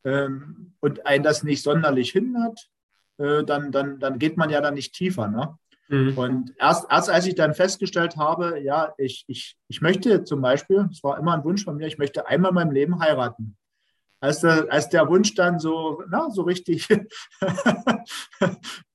ähm, 0.05 0.75
und 0.79 1.05
einen 1.05 1.25
das 1.25 1.43
nicht 1.43 1.61
sonderlich 1.61 2.11
hindert, 2.11 2.69
äh, 3.17 3.43
dann, 3.43 3.73
dann, 3.73 3.99
dann 3.99 4.17
geht 4.17 4.37
man 4.37 4.49
ja 4.49 4.61
dann 4.61 4.75
nicht 4.75 4.93
tiefer. 4.93 5.27
Ne? 5.27 5.57
Mhm. 5.89 6.17
Und 6.17 6.53
erst, 6.57 6.89
erst 6.89 7.09
als 7.09 7.25
ich 7.25 7.35
dann 7.35 7.53
festgestellt 7.53 8.15
habe, 8.15 8.61
ja, 8.61 8.93
ich, 8.97 9.25
ich, 9.27 9.57
ich 9.67 9.81
möchte 9.81 10.23
zum 10.23 10.39
Beispiel, 10.39 10.87
es 10.89 11.03
war 11.03 11.19
immer 11.19 11.33
ein 11.33 11.43
Wunsch 11.43 11.65
von 11.65 11.75
mir, 11.75 11.87
ich 11.87 11.97
möchte 11.97 12.27
einmal 12.27 12.51
in 12.51 12.55
meinem 12.55 12.71
Leben 12.71 12.99
heiraten. 13.01 13.57
Als 14.21 14.39
der, 14.39 14.71
als 14.71 14.87
der 14.87 15.09
Wunsch 15.09 15.35
dann 15.35 15.59
so, 15.59 16.01
na, 16.09 16.29
so 16.29 16.43
richtig 16.43 16.87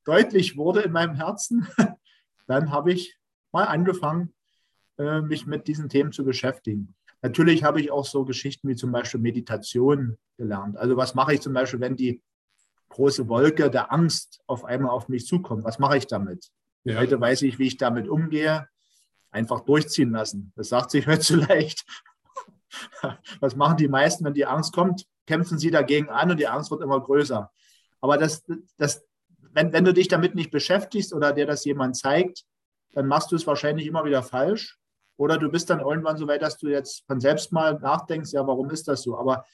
deutlich 0.04 0.56
wurde 0.56 0.82
in 0.82 0.92
meinem 0.92 1.14
Herzen, 1.14 1.66
dann 2.46 2.70
habe 2.70 2.92
ich 2.92 3.18
mal 3.52 3.64
angefangen, 3.64 4.34
äh, 4.98 5.20
mich 5.20 5.46
mit 5.46 5.68
diesen 5.68 5.88
Themen 5.88 6.12
zu 6.12 6.24
beschäftigen. 6.24 6.94
Natürlich 7.22 7.62
habe 7.62 7.80
ich 7.80 7.90
auch 7.90 8.04
so 8.04 8.24
Geschichten 8.24 8.68
wie 8.68 8.74
zum 8.74 8.90
Beispiel 8.90 9.20
Meditation 9.20 10.18
gelernt. 10.36 10.76
Also 10.76 10.96
was 10.96 11.14
mache 11.14 11.34
ich 11.34 11.40
zum 11.40 11.52
Beispiel, 11.52 11.80
wenn 11.80 11.96
die 11.96 12.20
große 12.88 13.28
Wolke 13.28 13.70
der 13.70 13.92
Angst 13.92 14.42
auf 14.46 14.64
einmal 14.64 14.90
auf 14.90 15.08
mich 15.08 15.26
zukommt? 15.26 15.64
Was 15.64 15.78
mache 15.78 15.96
ich 15.96 16.06
damit? 16.06 16.50
Ja. 16.84 16.98
Heute 16.98 17.20
weiß 17.20 17.42
ich, 17.42 17.58
wie 17.58 17.68
ich 17.68 17.76
damit 17.76 18.08
umgehe. 18.08 18.68
Einfach 19.30 19.60
durchziehen 19.60 20.10
lassen. 20.10 20.52
Das 20.56 20.68
sagt 20.68 20.90
sich 20.90 21.06
heute 21.06 21.20
zu 21.20 21.36
leicht. 21.36 21.86
Was 23.40 23.56
machen 23.56 23.76
die 23.76 23.88
meisten, 23.88 24.24
wenn 24.24 24.34
die 24.34 24.46
Angst 24.46 24.72
kommt? 24.72 25.06
Kämpfen 25.26 25.58
sie 25.58 25.70
dagegen 25.70 26.08
an 26.08 26.30
und 26.30 26.40
die 26.40 26.48
Angst 26.48 26.70
wird 26.70 26.82
immer 26.82 27.00
größer. 27.00 27.50
Aber 28.00 28.18
das, 28.18 28.44
das, 28.76 29.04
wenn, 29.52 29.72
wenn 29.72 29.84
du 29.84 29.92
dich 29.92 30.08
damit 30.08 30.34
nicht 30.34 30.50
beschäftigst 30.50 31.12
oder 31.12 31.32
dir 31.32 31.46
das 31.46 31.64
jemand 31.64 31.96
zeigt, 31.96 32.44
dann 32.92 33.06
machst 33.06 33.32
du 33.32 33.36
es 33.36 33.46
wahrscheinlich 33.46 33.86
immer 33.86 34.04
wieder 34.04 34.22
falsch. 34.22 34.78
Oder 35.16 35.38
du 35.38 35.50
bist 35.50 35.70
dann 35.70 35.80
irgendwann 35.80 36.16
so 36.16 36.26
weit, 36.26 36.42
dass 36.42 36.58
du 36.58 36.68
jetzt 36.68 37.04
von 37.06 37.20
selbst 37.20 37.52
mal 37.52 37.78
nachdenkst, 37.78 38.32
ja, 38.32 38.46
warum 38.46 38.70
ist 38.70 38.88
das 38.88 39.02
so? 39.02 39.16
Aber 39.16 39.44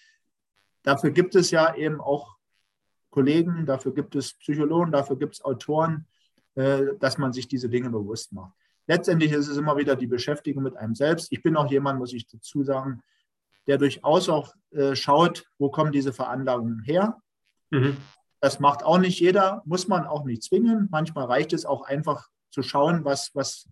dafür 0.83 1.11
gibt 1.11 1.35
es 1.35 1.51
ja 1.51 1.75
eben 1.75 2.01
auch 2.01 2.37
Kollegen, 3.11 3.67
dafür 3.67 3.93
gibt 3.93 4.15
es 4.15 4.35
Psychologen, 4.35 4.93
dafür 4.93 5.17
gibt 5.17 5.35
es 5.35 5.45
Autoren, 5.45 6.07
äh, 6.55 6.95
dass 7.01 7.19
man 7.19 7.33
sich 7.33 7.49
diese 7.49 7.69
Dinge 7.69 7.91
bewusst 7.91 8.33
macht. 8.33 8.53
Letztendlich 8.87 9.33
ist 9.33 9.49
es 9.49 9.57
immer 9.57 9.77
wieder 9.77 9.97
die 9.97 10.07
Beschäftigung 10.07 10.63
mit 10.63 10.77
einem 10.77 10.95
selbst. 10.95 11.31
Ich 11.31 11.43
bin 11.43 11.57
auch 11.57 11.71
jemand, 11.71 11.99
muss 11.99 12.13
ich 12.13 12.27
dazu 12.27 12.63
sagen, 12.63 13.03
der 13.67 13.77
durchaus 13.77 14.29
auch 14.29 14.55
äh, 14.71 14.95
schaut, 14.95 15.45
wo 15.59 15.71
kommen 15.71 15.93
diese 15.93 16.13
Veranlagungen 16.13 16.83
her. 16.85 17.21
Mhm. 17.71 17.99
Das 18.41 18.61
macht 18.61 18.85
auch 18.85 18.99
nicht 18.99 19.19
jeder, 19.21 19.63
muss 19.65 19.89
man 19.89 20.07
auch 20.07 20.25
nicht 20.25 20.43
zwingen. 20.43 20.89
Manchmal 20.91 21.25
reicht 21.25 21.53
es 21.53 21.65
auch 21.65 21.83
einfach 21.83 22.29
zu 22.51 22.63
schauen, 22.63 23.05
was, 23.05 23.35
was 23.35 23.69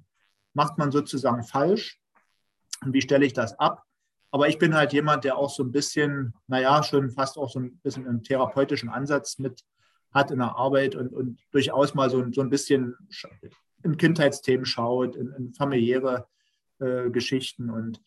macht 0.54 0.78
man 0.78 0.90
sozusagen 0.90 1.44
falsch 1.44 2.00
und 2.82 2.92
wie 2.92 3.02
stelle 3.02 3.24
ich 3.24 3.32
das 3.32 3.58
ab. 3.58 3.84
Aber 4.30 4.48
ich 4.48 4.58
bin 4.58 4.74
halt 4.74 4.92
jemand, 4.92 5.24
der 5.24 5.38
auch 5.38 5.50
so 5.50 5.62
ein 5.62 5.72
bisschen, 5.72 6.34
naja, 6.46 6.82
schon 6.82 7.10
fast 7.10 7.38
auch 7.38 7.50
so 7.50 7.60
ein 7.60 7.78
bisschen 7.78 8.06
einen 8.06 8.22
therapeutischen 8.22 8.88
Ansatz 8.88 9.38
mit 9.38 9.64
hat 10.12 10.30
in 10.30 10.38
der 10.38 10.56
Arbeit 10.56 10.94
und, 10.94 11.12
und 11.12 11.38
durchaus 11.52 11.94
mal 11.94 12.10
so, 12.10 12.24
so 12.32 12.40
ein 12.40 12.50
bisschen 12.50 12.96
in 13.82 13.96
Kindheitsthemen 13.96 14.64
schaut, 14.64 15.14
in, 15.14 15.32
in 15.32 15.54
familiäre 15.54 16.26
äh, 16.78 17.10
Geschichten. 17.10 17.70
Und 17.70 18.00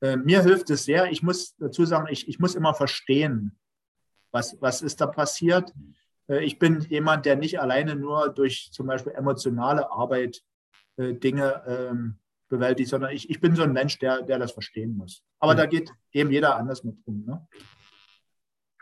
äh, 0.00 0.16
mir 0.16 0.42
hilft 0.42 0.70
es 0.70 0.84
sehr. 0.84 1.10
Ich 1.10 1.22
muss 1.22 1.56
dazu 1.56 1.84
sagen, 1.84 2.08
ich, 2.10 2.28
ich 2.28 2.38
muss 2.38 2.54
immer 2.54 2.74
verstehen, 2.74 3.58
was, 4.30 4.56
was 4.60 4.82
ist 4.82 5.00
da 5.00 5.06
passiert. 5.06 5.72
Äh, 6.28 6.44
ich 6.44 6.58
bin 6.58 6.80
jemand, 6.88 7.26
der 7.26 7.36
nicht 7.36 7.60
alleine 7.60 7.96
nur 7.96 8.28
durch 8.28 8.70
zum 8.72 8.86
Beispiel 8.86 9.12
emotionale 9.12 9.90
Arbeit 9.90 10.42
äh, 10.96 11.14
Dinge 11.14 11.62
ähm, 11.66 12.18
bewältigt, 12.48 12.90
sondern 12.90 13.12
ich, 13.12 13.28
ich 13.28 13.40
bin 13.40 13.56
so 13.56 13.62
ein 13.62 13.72
Mensch, 13.72 13.98
der, 13.98 14.22
der 14.22 14.38
das 14.38 14.52
verstehen 14.52 14.96
muss. 14.96 15.22
Aber 15.38 15.54
mhm. 15.54 15.58
da 15.58 15.66
geht 15.66 15.92
eben 16.12 16.30
jeder 16.30 16.56
anders 16.56 16.84
mit 16.84 16.96
um. 17.04 17.24
Ne? 17.24 17.46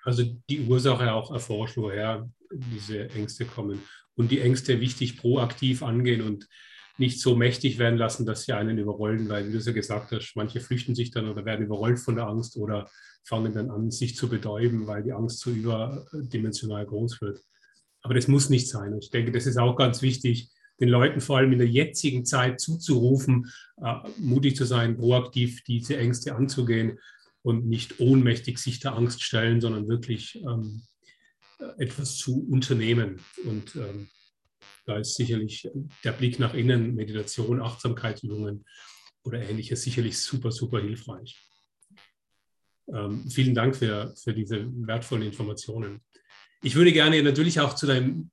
Also 0.02 0.22
die 0.48 0.66
Ursache 0.66 1.12
auch 1.12 1.30
erforscht, 1.30 1.76
woher 1.76 2.28
diese 2.50 3.09
Ängste 3.11 3.46
kommen. 3.46 3.83
Und 4.16 4.30
die 4.30 4.40
Ängste 4.40 4.80
wichtig 4.80 5.18
proaktiv 5.18 5.83
angehen 5.83 6.22
und 6.22 6.48
nicht 6.98 7.20
so 7.20 7.35
mächtig 7.35 7.78
werden 7.78 7.98
lassen, 7.98 8.24
dass 8.26 8.44
sie 8.44 8.52
einen 8.52 8.78
überrollen, 8.78 9.28
weil, 9.28 9.48
wie 9.48 9.52
du 9.52 9.59
es 9.59 9.66
ja 9.66 9.72
gesagt 9.72 10.12
hast, 10.12 10.35
manche 10.37 10.61
flüchten 10.61 10.94
sich 10.94 11.11
dann 11.11 11.28
oder 11.28 11.44
werden 11.44 11.66
überrollt 11.66 11.98
von 11.98 12.16
der 12.16 12.26
Angst 12.26 12.57
oder 12.57 12.88
fangen 13.24 13.52
dann 13.52 13.70
an, 13.70 13.90
sich 13.90 14.16
zu 14.16 14.28
betäuben, 14.28 14.87
weil 14.87 15.02
die 15.02 15.12
Angst 15.12 15.40
so 15.40 15.50
überdimensional 15.50 16.87
groß 16.87 17.20
wird. 17.20 17.40
Aber 18.02 18.14
das 18.14 18.28
muss 18.28 18.50
nicht 18.50 18.68
sein. 18.68 18.92
Und 18.92 19.02
ich 19.02 19.11
denke, 19.11 19.33
das 19.33 19.46
ist 19.46 19.57
auch 19.57 19.76
ganz 19.76 20.02
wichtig, 20.02 20.50
den 20.80 20.88
Leuten 20.88 21.20
vor 21.20 21.38
allem 21.38 21.52
in 21.52 21.59
der 21.59 21.68
jetzigen 21.68 22.24
Zeit 22.24 22.61
zuzurufen, 22.61 23.50
äh, 23.83 23.94
mutig 24.18 24.57
zu 24.57 24.64
sein, 24.64 24.96
proaktiv 24.96 25.62
diese 25.64 25.96
Ängste 25.96 26.35
anzugehen 26.35 26.98
und 27.42 27.66
nicht 27.66 28.00
ohnmächtig 28.00 28.59
sich 28.59 28.80
der 28.80 28.94
Angst 28.94 29.22
stellen, 29.22 29.61
sondern 29.61 29.88
wirklich 29.88 30.42
ähm, 30.44 30.83
etwas 31.78 32.16
zu 32.16 32.46
unternehmen. 32.50 33.20
Und 33.44 33.76
ähm, 33.76 34.09
da 34.87 34.99
ist 34.99 35.14
sicherlich 35.14 35.68
der 36.03 36.12
Blick 36.12 36.38
nach 36.38 36.55
innen, 36.55 36.94
Meditation, 36.94 37.61
Achtsamkeitsübungen 37.61 38.64
oder 39.23 39.40
ähnliches 39.40 39.83
sicherlich 39.83 40.18
super, 40.18 40.51
super 40.51 40.81
hilfreich. 40.81 41.40
Ähm, 42.88 43.29
vielen 43.31 43.55
Dank 43.55 43.77
für, 43.77 44.14
für 44.16 44.35
diese 44.35 44.66
wertvollen 44.87 45.23
Informationen. 45.23 46.03
Ich 46.62 46.75
würde 46.75 46.92
gerne 46.92 47.23
natürlich 47.23 47.61
auch 47.61 47.75
zu 47.75 47.87
deinem 47.87 48.31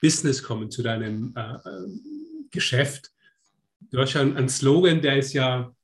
Business 0.00 0.42
kommen, 0.42 0.70
zu 0.70 0.82
deinem 0.82 1.34
äh, 1.36 1.40
äh, 1.40 2.48
Geschäft. 2.50 3.10
Du 3.90 3.98
hast 3.98 4.14
ja 4.14 4.22
einen 4.22 4.48
Slogan, 4.48 5.02
der 5.02 5.18
ist 5.18 5.32
ja, 5.32 5.74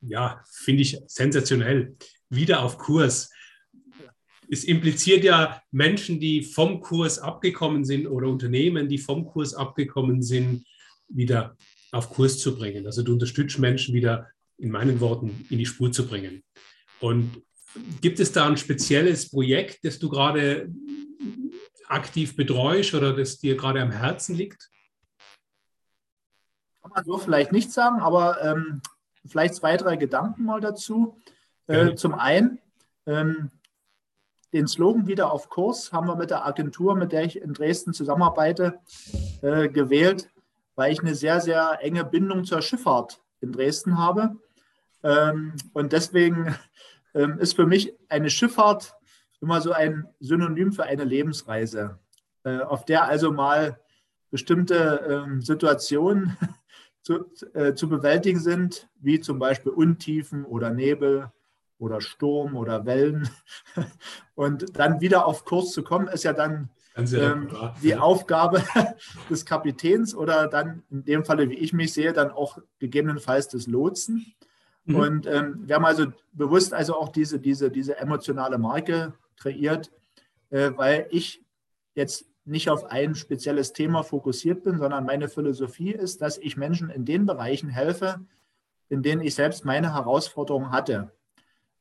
ja, 0.00 0.42
finde 0.50 0.82
ich 0.82 0.98
sensationell. 1.06 1.96
Wieder 2.30 2.62
auf 2.62 2.78
Kurs. 2.78 3.30
Es 4.50 4.64
impliziert 4.64 5.24
ja 5.24 5.62
Menschen, 5.70 6.20
die 6.20 6.42
vom 6.42 6.80
Kurs 6.80 7.18
abgekommen 7.18 7.84
sind 7.84 8.06
oder 8.06 8.28
Unternehmen, 8.28 8.88
die 8.88 8.98
vom 8.98 9.26
Kurs 9.26 9.54
abgekommen 9.54 10.22
sind, 10.22 10.64
wieder 11.08 11.56
auf 11.92 12.10
Kurs 12.10 12.38
zu 12.38 12.56
bringen. 12.56 12.86
Also 12.86 13.02
du 13.02 13.12
unterstützt 13.12 13.58
Menschen 13.58 13.94
wieder, 13.94 14.28
in 14.58 14.70
meinen 14.70 15.00
Worten, 15.00 15.46
in 15.50 15.58
die 15.58 15.66
Spur 15.66 15.92
zu 15.92 16.06
bringen. 16.06 16.42
Und 17.00 17.42
gibt 18.00 18.18
es 18.20 18.32
da 18.32 18.46
ein 18.46 18.56
spezielles 18.56 19.30
Projekt, 19.30 19.84
das 19.84 19.98
du 19.98 20.08
gerade 20.08 20.68
aktiv 21.86 22.36
betreust 22.36 22.94
oder 22.94 23.14
das 23.14 23.38
dir 23.38 23.56
gerade 23.56 23.80
am 23.80 23.90
Herzen 23.90 24.34
liegt? 24.34 24.68
Kann 26.82 26.90
man 26.90 27.04
so 27.04 27.18
vielleicht 27.18 27.52
nicht 27.52 27.70
sagen, 27.70 28.00
aber 28.00 28.42
ähm, 28.42 28.82
vielleicht 29.26 29.54
zwei, 29.54 29.76
drei 29.76 29.96
Gedanken 29.96 30.44
mal 30.44 30.60
dazu. 30.60 31.18
Äh, 31.66 31.94
zum 31.94 32.14
einen, 32.14 32.58
ähm, 33.06 33.50
den 34.52 34.66
Slogan 34.66 35.06
wieder 35.06 35.32
auf 35.32 35.48
Kurs 35.48 35.92
haben 35.92 36.06
wir 36.06 36.16
mit 36.16 36.30
der 36.30 36.46
Agentur, 36.46 36.94
mit 36.94 37.12
der 37.12 37.24
ich 37.24 37.40
in 37.40 37.52
Dresden 37.52 37.92
zusammenarbeite, 37.92 38.78
äh, 39.42 39.68
gewählt, 39.68 40.30
weil 40.74 40.92
ich 40.92 41.00
eine 41.00 41.14
sehr, 41.14 41.40
sehr 41.40 41.78
enge 41.82 42.04
Bindung 42.04 42.44
zur 42.44 42.62
Schifffahrt 42.62 43.20
in 43.40 43.52
Dresden 43.52 43.98
habe. 43.98 44.36
Ähm, 45.02 45.54
und 45.74 45.92
deswegen 45.92 46.54
ähm, 47.14 47.38
ist 47.38 47.56
für 47.56 47.66
mich 47.66 47.94
eine 48.08 48.30
Schifffahrt 48.30 48.94
immer 49.40 49.60
so 49.60 49.72
ein 49.72 50.08
Synonym 50.20 50.72
für 50.72 50.84
eine 50.84 51.04
Lebensreise, 51.04 51.98
äh, 52.44 52.60
auf 52.60 52.84
der 52.84 53.04
also 53.04 53.32
mal 53.32 53.78
bestimmte 54.30 55.24
ähm, 55.26 55.42
Situationen 55.42 56.36
zu, 57.02 57.26
äh, 57.54 57.74
zu 57.74 57.88
bewältigen 57.88 58.40
sind, 58.40 58.88
wie 59.00 59.20
zum 59.20 59.38
Beispiel 59.38 59.72
Untiefen 59.72 60.44
oder 60.44 60.70
Nebel 60.70 61.30
oder 61.78 62.00
Sturm 62.00 62.56
oder 62.56 62.86
Wellen. 62.86 63.28
Und 64.34 64.78
dann 64.78 65.00
wieder 65.00 65.26
auf 65.26 65.44
Kurs 65.44 65.72
zu 65.72 65.82
kommen, 65.82 66.08
ist 66.08 66.24
ja 66.24 66.32
dann 66.32 66.70
ähm, 66.96 67.48
die 67.82 67.94
Aufgabe 67.94 68.62
des 69.30 69.44
Kapitäns 69.44 70.14
oder 70.14 70.48
dann 70.48 70.82
in 70.90 71.04
dem 71.04 71.24
Falle, 71.24 71.48
wie 71.48 71.54
ich 71.54 71.72
mich 71.72 71.92
sehe, 71.92 72.12
dann 72.12 72.30
auch 72.30 72.58
gegebenenfalls 72.78 73.48
des 73.48 73.66
Lotsen. 73.66 74.34
Mhm. 74.84 74.94
Und 74.96 75.26
ähm, 75.26 75.62
wir 75.66 75.76
haben 75.76 75.84
also 75.84 76.06
bewusst 76.32 76.74
also 76.74 76.96
auch 76.96 77.10
diese, 77.10 77.38
diese, 77.38 77.70
diese 77.70 77.98
emotionale 77.98 78.58
Marke 78.58 79.14
kreiert, 79.36 79.92
äh, 80.50 80.72
weil 80.74 81.06
ich 81.10 81.44
jetzt 81.94 82.26
nicht 82.44 82.70
auf 82.70 82.86
ein 82.90 83.14
spezielles 83.14 83.72
Thema 83.72 84.02
fokussiert 84.02 84.64
bin, 84.64 84.78
sondern 84.78 85.04
meine 85.04 85.28
Philosophie 85.28 85.92
ist, 85.92 86.22
dass 86.22 86.38
ich 86.38 86.56
Menschen 86.56 86.88
in 86.88 87.04
den 87.04 87.26
Bereichen 87.26 87.68
helfe, 87.68 88.20
in 88.88 89.02
denen 89.02 89.20
ich 89.20 89.34
selbst 89.34 89.64
meine 89.66 89.94
Herausforderungen 89.94 90.70
hatte. 90.70 91.12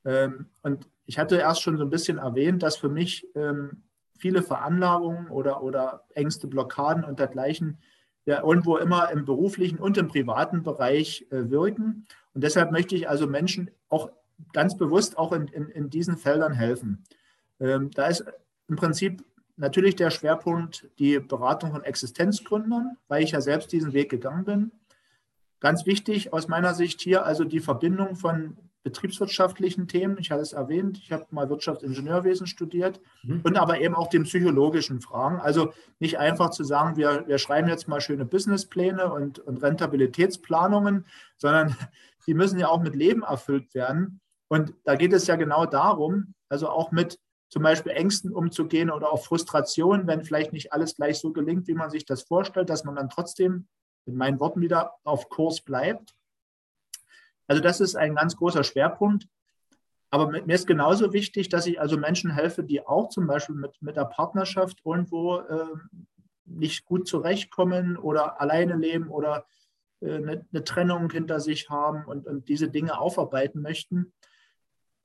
Ähm, 0.08 0.48
und 0.64 0.88
ich 1.06 1.20
hatte 1.20 1.36
erst 1.36 1.62
schon 1.62 1.78
so 1.78 1.84
ein 1.84 1.90
bisschen 1.90 2.18
erwähnt, 2.18 2.64
dass 2.64 2.78
für 2.78 2.90
mich 2.90 3.28
ähm, 3.36 3.84
viele 4.18 4.42
Veranlagungen 4.42 5.28
oder, 5.28 5.62
oder 5.62 6.06
Ängste, 6.16 6.48
Blockaden 6.48 7.04
und 7.04 7.20
dergleichen 7.20 7.78
ja 8.26 8.42
irgendwo 8.42 8.78
immer 8.78 9.12
im 9.12 9.26
beruflichen 9.26 9.80
und 9.80 9.98
im 9.98 10.08
privaten 10.08 10.64
Bereich 10.64 11.28
äh, 11.30 11.50
wirken. 11.50 12.06
Und 12.34 12.44
deshalb 12.44 12.72
möchte 12.72 12.96
ich 12.96 13.10
also 13.10 13.28
Menschen 13.28 13.70
auch 13.90 14.10
ganz 14.54 14.78
bewusst 14.78 15.18
auch 15.18 15.34
in, 15.34 15.48
in, 15.48 15.70
in 15.70 15.90
diesen 15.90 16.18
Feldern 16.18 16.54
helfen. 16.54 17.04
Ähm, 17.60 17.92
da 17.92 18.08
ist 18.08 18.26
im 18.68 18.76
Prinzip 18.76 19.24
natürlich 19.58 19.96
der 19.96 20.10
Schwerpunkt 20.10 20.90
die 21.00 21.20
Beratung 21.20 21.72
von 21.72 21.84
Existenzgründern, 21.84 22.98
weil 23.08 23.24
ich 23.24 23.32
ja 23.32 23.42
selbst 23.42 23.72
diesen 23.72 23.94
Weg 23.94 24.10
gegangen 24.10 24.46
bin. 24.46 24.72
Ganz 25.60 25.86
wichtig 25.86 26.34
aus 26.34 26.48
meiner 26.48 26.76
Sicht 26.76 27.02
hier 27.02 27.26
also 27.26 27.44
die 27.44 27.60
Verbindung 27.60 28.16
von 28.16 28.58
betriebswirtschaftlichen 28.88 29.90
Themen. 29.90 30.18
Ich 30.18 30.32
hatte 30.32 30.42
es 30.42 30.54
erwähnt, 30.54 30.98
ich 30.98 31.12
habe 31.12 31.26
mal 31.32 31.50
Wirtschaftsingenieurwesen 31.50 32.48
studiert 32.48 33.02
mhm. 33.24 33.42
und 33.44 33.58
aber 33.58 33.82
eben 33.82 33.96
auch 33.96 34.08
den 34.08 34.24
psychologischen 34.24 35.02
Fragen. 35.02 35.42
Also 35.42 35.74
nicht 36.00 36.20
einfach 36.20 36.52
zu 36.52 36.64
sagen, 36.64 36.96
wir, 36.96 37.28
wir 37.28 37.38
schreiben 37.38 37.68
jetzt 37.68 37.90
mal 37.90 38.00
schöne 38.00 38.24
Businesspläne 38.24 39.12
und, 39.12 39.40
und 39.40 39.62
Rentabilitätsplanungen, 39.62 41.06
sondern 41.38 41.76
die 42.28 42.34
müssen 42.34 42.60
ja 42.60 42.70
auch 42.70 42.82
mit 42.82 42.96
Leben 42.96 43.24
erfüllt 43.24 43.74
werden. 43.76 44.22
Und 44.48 44.74
da 44.86 44.96
geht 44.96 45.12
es 45.12 45.28
ja 45.28 45.36
genau 45.36 45.66
darum, 45.66 46.34
also 46.48 46.70
auch 46.70 46.92
mit 46.92 47.20
zum 47.50 47.64
Beispiel 47.64 47.92
Ängsten 47.92 48.34
umzugehen 48.34 48.90
oder 48.90 49.12
auch 49.12 49.26
Frustrationen, 49.26 50.08
wenn 50.08 50.24
vielleicht 50.24 50.54
nicht 50.54 50.72
alles 50.72 50.96
gleich 50.96 51.20
so 51.20 51.34
gelingt, 51.34 51.68
wie 51.68 51.74
man 51.74 51.90
sich 51.90 52.06
das 52.06 52.24
vorstellt, 52.24 52.70
dass 52.70 52.86
man 52.86 52.96
dann 52.96 53.10
trotzdem, 53.10 53.68
in 54.06 54.16
meinen 54.16 54.40
Worten 54.40 54.62
wieder, 54.62 54.94
auf 55.04 55.28
Kurs 55.28 55.60
bleibt. 55.62 56.14
Also 57.48 57.62
das 57.62 57.80
ist 57.80 57.96
ein 57.96 58.16
ganz 58.16 58.36
großer 58.36 58.64
Schwerpunkt. 58.64 59.28
Aber 60.10 60.30
mir 60.30 60.56
ist 60.56 60.68
genauso 60.68 61.12
wichtig, 61.12 61.50
dass 61.50 61.66
ich 61.66 61.82
also 61.82 61.98
Menschen 61.98 62.32
helfe, 62.32 62.64
die 62.64 62.86
auch 62.86 63.10
zum 63.10 63.28
Beispiel 63.28 63.56
mit, 63.56 63.82
mit 63.82 63.98
der 63.98 64.06
Partnerschaft 64.06 64.80
irgendwo 64.86 65.40
äh, 65.40 65.76
nicht 66.46 66.86
gut 66.86 67.08
zurechtkommen 67.08 67.98
oder 67.98 68.40
alleine 68.40 68.76
leben 68.76 69.10
oder 69.10 69.46
äh, 70.00 70.16
eine, 70.16 70.64
Trennung 70.64 71.10
hinter 71.12 71.40
sich 71.40 71.70
haben 71.70 72.06
und, 72.06 72.26
und, 72.26 72.48
diese 72.48 72.70
Dinge 72.70 72.98
aufarbeiten 73.00 73.62
möchten. 73.62 74.14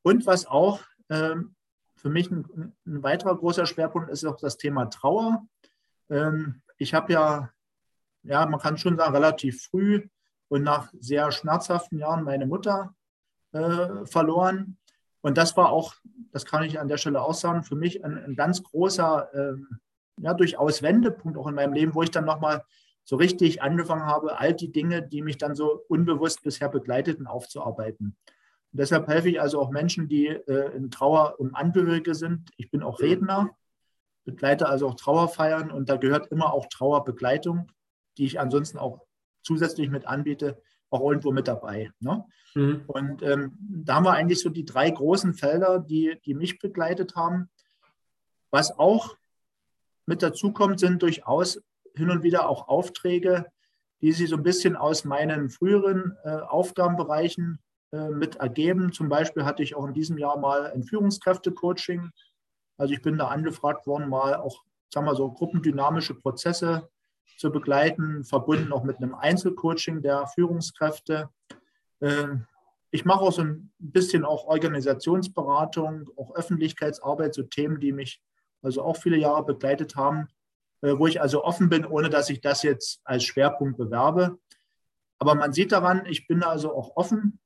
Und 0.02 0.24
was 0.26 0.46
auch 0.46 0.80
ähm, 1.10 1.56
für 1.96 2.10
mich 2.10 2.30
ein, 2.30 2.74
ein, 2.86 3.02
weiterer 3.02 3.36
großer 3.36 3.66
Schwerpunkt 3.66 4.10
ist 4.10 4.24
auch 4.24 4.36
das 4.36 4.56
Thema 4.56 4.86
Trauer. 4.86 5.46
Ähm, 6.10 6.62
ich 6.78 6.94
habe 6.94 7.12
ja, 7.12 7.50
ja, 8.22 8.46
man 8.46 8.60
kann 8.60 8.78
schon 8.78 8.96
sagen, 8.96 9.14
relativ 9.14 9.64
früh 9.64 10.08
und 10.52 10.64
nach 10.64 10.92
sehr 11.00 11.32
schmerzhaften 11.32 11.98
Jahren 11.98 12.24
meine 12.24 12.46
Mutter 12.46 12.94
äh, 13.52 14.04
verloren. 14.04 14.76
Und 15.22 15.38
das 15.38 15.56
war 15.56 15.70
auch, 15.70 15.94
das 16.30 16.44
kann 16.44 16.62
ich 16.62 16.78
an 16.78 16.88
der 16.88 16.98
Stelle 16.98 17.22
auch 17.22 17.32
sagen, 17.32 17.62
für 17.62 17.74
mich 17.74 18.04
ein, 18.04 18.18
ein 18.18 18.36
ganz 18.36 18.62
großer, 18.62 19.30
ähm, 19.32 19.66
ja, 20.20 20.34
durchaus 20.34 20.82
Wendepunkt 20.82 21.38
auch 21.38 21.46
in 21.46 21.54
meinem 21.54 21.72
Leben, 21.72 21.94
wo 21.94 22.02
ich 22.02 22.10
dann 22.10 22.26
nochmal 22.26 22.64
so 23.02 23.16
richtig 23.16 23.62
angefangen 23.62 24.04
habe, 24.04 24.38
all 24.38 24.52
die 24.52 24.70
Dinge, 24.70 25.02
die 25.02 25.22
mich 25.22 25.38
dann 25.38 25.54
so 25.54 25.84
unbewusst 25.88 26.42
bisher 26.42 26.68
begleiteten, 26.68 27.26
aufzuarbeiten. 27.26 28.14
Und 28.72 28.78
deshalb 28.78 29.08
helfe 29.08 29.30
ich 29.30 29.40
also 29.40 29.58
auch 29.58 29.70
Menschen, 29.70 30.06
die 30.06 30.26
äh, 30.26 30.76
in 30.76 30.90
Trauer 30.90 31.36
um 31.38 31.54
Angehörige 31.54 32.14
sind. 32.14 32.50
Ich 32.58 32.70
bin 32.70 32.82
auch 32.82 33.00
Redner 33.00 33.56
begleite 34.24 34.68
also 34.68 34.88
auch 34.88 34.94
Trauerfeiern 34.94 35.70
und 35.70 35.88
da 35.88 35.96
gehört 35.96 36.28
immer 36.28 36.52
auch 36.52 36.66
Trauerbegleitung, 36.66 37.72
die 38.18 38.26
ich 38.26 38.38
ansonsten 38.38 38.78
auch 38.78 39.00
zusätzlich 39.42 39.90
mit 39.90 40.06
anbiete, 40.06 40.60
auch 40.90 41.00
irgendwo 41.08 41.32
mit 41.32 41.48
dabei. 41.48 41.90
Ne? 42.00 42.24
Mhm. 42.54 42.84
Und 42.86 43.22
ähm, 43.22 43.56
da 43.58 43.96
haben 43.96 44.04
wir 44.04 44.12
eigentlich 44.12 44.40
so 44.40 44.50
die 44.50 44.64
drei 44.64 44.90
großen 44.90 45.34
Felder, 45.34 45.78
die, 45.78 46.18
die 46.24 46.34
mich 46.34 46.58
begleitet 46.58 47.16
haben. 47.16 47.48
Was 48.50 48.78
auch 48.78 49.16
mit 50.06 50.22
dazu 50.22 50.52
kommt, 50.52 50.80
sind 50.80 51.02
durchaus 51.02 51.60
hin 51.94 52.10
und 52.10 52.22
wieder 52.22 52.48
auch 52.48 52.68
Aufträge, 52.68 53.46
die 54.00 54.12
sich 54.12 54.28
so 54.28 54.36
ein 54.36 54.42
bisschen 54.42 54.76
aus 54.76 55.04
meinen 55.04 55.48
früheren 55.48 56.16
äh, 56.24 56.30
Aufgabenbereichen 56.30 57.58
äh, 57.92 58.08
mit 58.08 58.36
ergeben. 58.36 58.92
Zum 58.92 59.08
Beispiel 59.08 59.44
hatte 59.44 59.62
ich 59.62 59.74
auch 59.74 59.86
in 59.86 59.94
diesem 59.94 60.18
Jahr 60.18 60.38
mal 60.38 60.66
ein 60.72 60.82
Führungskräfte-Coaching. 60.82 62.10
Also 62.76 62.94
ich 62.94 63.02
bin 63.02 63.16
da 63.16 63.28
angefragt 63.28 63.86
worden, 63.86 64.08
mal 64.08 64.34
auch, 64.36 64.64
sagen 64.92 65.06
wir 65.06 65.14
so, 65.14 65.30
gruppendynamische 65.30 66.14
Prozesse 66.14 66.88
zu 67.36 67.50
begleiten, 67.50 68.24
verbunden 68.24 68.72
auch 68.72 68.84
mit 68.84 68.98
einem 68.98 69.14
Einzelcoaching 69.14 70.02
der 70.02 70.26
Führungskräfte. 70.28 71.28
Ähm, 72.00 72.46
ich 72.90 73.04
mache 73.04 73.20
auch 73.20 73.32
so 73.32 73.42
ein 73.42 73.72
bisschen 73.78 74.24
auch 74.24 74.44
Organisationsberatung, 74.44 76.10
auch 76.16 76.34
Öffentlichkeitsarbeit, 76.34 77.34
so 77.34 77.42
Themen, 77.42 77.80
die 77.80 77.92
mich 77.92 78.22
also 78.62 78.82
auch 78.82 78.96
viele 78.96 79.16
Jahre 79.16 79.44
begleitet 79.44 79.96
haben, 79.96 80.28
äh, 80.82 80.96
wo 80.96 81.06
ich 81.06 81.20
also 81.20 81.42
offen 81.44 81.68
bin, 81.68 81.84
ohne 81.84 82.10
dass 82.10 82.30
ich 82.30 82.40
das 82.40 82.62
jetzt 82.62 83.00
als 83.04 83.24
Schwerpunkt 83.24 83.76
bewerbe. 83.78 84.38
Aber 85.18 85.34
man 85.34 85.52
sieht 85.52 85.72
daran, 85.72 86.04
ich 86.06 86.26
bin 86.26 86.42
also 86.42 86.74
auch 86.74 86.96
offen, 86.96 87.40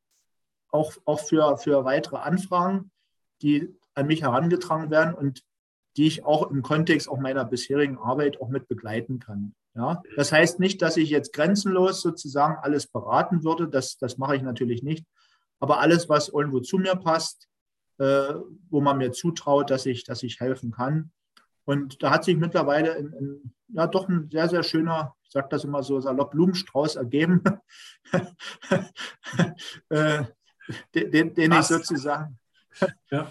auch, 0.70 0.92
auch 1.04 1.20
für, 1.20 1.56
für 1.58 1.84
weitere 1.84 2.16
Anfragen, 2.16 2.90
die 3.42 3.74
an 3.94 4.06
mich 4.06 4.22
herangetragen 4.22 4.90
werden 4.90 5.14
und 5.14 5.42
die 5.96 6.06
ich 6.06 6.24
auch 6.24 6.50
im 6.50 6.62
Kontext 6.62 7.08
auch 7.08 7.18
meiner 7.18 7.44
bisherigen 7.44 7.98
Arbeit 7.98 8.40
auch 8.40 8.48
mit 8.48 8.68
begleiten 8.68 9.18
kann. 9.18 9.54
Ja, 9.74 10.02
das 10.16 10.32
heißt 10.32 10.58
nicht, 10.58 10.80
dass 10.80 10.96
ich 10.96 11.10
jetzt 11.10 11.32
grenzenlos 11.32 12.00
sozusagen 12.00 12.56
alles 12.62 12.86
beraten 12.86 13.44
würde. 13.44 13.68
Das, 13.68 13.98
das 13.98 14.16
mache 14.16 14.36
ich 14.36 14.42
natürlich 14.42 14.82
nicht. 14.82 15.06
Aber 15.60 15.80
alles, 15.80 16.08
was 16.08 16.28
irgendwo 16.28 16.60
zu 16.60 16.78
mir 16.78 16.96
passt, 16.96 17.48
äh, 17.98 18.34
wo 18.70 18.80
man 18.80 18.98
mir 18.98 19.12
zutraut, 19.12 19.70
dass 19.70 19.86
ich, 19.86 20.04
dass 20.04 20.22
ich 20.22 20.40
helfen 20.40 20.70
kann. 20.70 21.12
Und 21.64 22.02
da 22.02 22.10
hat 22.10 22.24
sich 22.24 22.36
mittlerweile 22.36 22.94
ein, 22.94 23.14
ein, 23.14 23.54
ja, 23.68 23.86
doch 23.86 24.08
ein 24.08 24.30
sehr, 24.30 24.48
sehr 24.48 24.62
schöner, 24.62 25.14
ich 25.24 25.30
sage 25.30 25.48
das 25.50 25.64
immer 25.64 25.82
so, 25.82 26.00
salopp 26.00 26.30
Blumenstrauß 26.30 26.96
ergeben, 26.96 27.42
äh, 29.88 30.24
den, 30.94 31.34
den 31.34 31.52
ich 31.52 31.62
sozusagen 31.62 32.38
ja. 33.10 33.30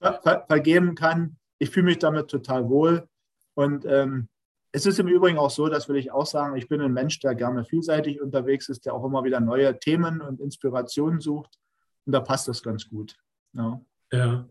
ver, 0.00 0.44
vergeben 0.46 0.94
kann. 0.94 1.36
Ich 1.64 1.70
fühle 1.70 1.86
mich 1.86 1.98
damit 1.98 2.28
total 2.28 2.68
wohl. 2.68 3.08
Und 3.54 3.86
ähm, 3.86 4.28
es 4.70 4.84
ist 4.84 4.98
im 4.98 5.08
Übrigen 5.08 5.38
auch 5.38 5.50
so, 5.50 5.68
das 5.70 5.88
will 5.88 5.96
ich 5.96 6.12
auch 6.12 6.26
sagen, 6.26 6.56
ich 6.56 6.68
bin 6.68 6.82
ein 6.82 6.92
Mensch, 6.92 7.20
der 7.20 7.34
gerne 7.34 7.64
vielseitig 7.64 8.20
unterwegs 8.20 8.68
ist, 8.68 8.84
der 8.84 8.92
auch 8.92 9.02
immer 9.02 9.24
wieder 9.24 9.40
neue 9.40 9.78
Themen 9.78 10.20
und 10.20 10.40
Inspirationen 10.40 11.20
sucht. 11.20 11.58
Und 12.04 12.12
da 12.12 12.20
passt 12.20 12.48
das 12.48 12.62
ganz 12.62 12.86
gut. 12.86 13.16
Ja. 13.54 13.80
ja. 14.12 14.46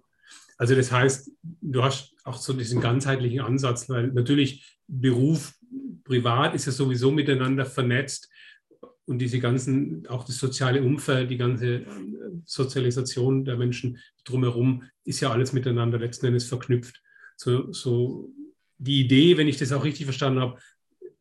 Also 0.58 0.74
das 0.74 0.92
heißt, 0.92 1.32
du 1.62 1.84
hast 1.84 2.16
auch 2.24 2.38
so 2.38 2.54
diesen 2.54 2.82
ganzheitlichen 2.82 3.42
Ansatz, 3.42 3.88
weil 3.90 4.08
natürlich 4.08 4.80
Beruf, 4.88 5.54
privat 6.04 6.56
ist 6.56 6.66
ja 6.66 6.72
sowieso 6.72 7.12
miteinander 7.12 7.66
vernetzt 7.66 8.28
und 9.06 9.20
diese 9.20 9.40
ganzen, 9.40 10.08
auch 10.08 10.24
das 10.24 10.38
soziale 10.38 10.82
Umfeld, 10.82 11.30
die 11.30 11.38
ganze 11.38 11.76
äh, 11.76 11.86
Sozialisation 12.46 13.44
der 13.44 13.58
Menschen 13.58 14.00
drumherum 14.24 14.84
ist 15.04 15.20
ja 15.20 15.32
alles 15.32 15.52
miteinander 15.54 16.00
letzten 16.00 16.28
Endes 16.28 16.46
verknüpft. 16.46 17.03
So, 17.36 17.72
so 17.72 18.34
die 18.78 19.02
Idee, 19.02 19.38
wenn 19.38 19.48
ich 19.48 19.58
das 19.58 19.72
auch 19.72 19.84
richtig 19.84 20.06
verstanden 20.06 20.40
habe, 20.40 20.60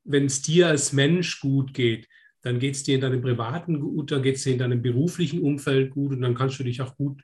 wenn 0.05 0.27
es 0.27 0.43
dir 0.43 0.69
als 0.69 0.93
Mensch 0.93 1.41
gut 1.41 1.75
geht, 1.75 2.09
dann 2.43 2.59
geht 2.59 2.75
es 2.75 2.83
dir 2.83 2.97
in 2.97 3.01
deinem 3.01 3.23
privaten 3.23 3.81
gut, 3.81 4.11
dann 4.11 4.23
geht 4.23 4.37
es 4.37 4.43
dir 4.43 4.53
in 4.53 4.59
deinem 4.59 4.83
beruflichen 4.83 5.41
Umfeld 5.41 5.91
gut 5.91 6.13
und 6.13 6.23
dann 6.23 6.35
kannst 6.35 6.59
du 6.59 6.65
dich 6.65 6.83
auch 6.83 6.97
gut 6.97 7.23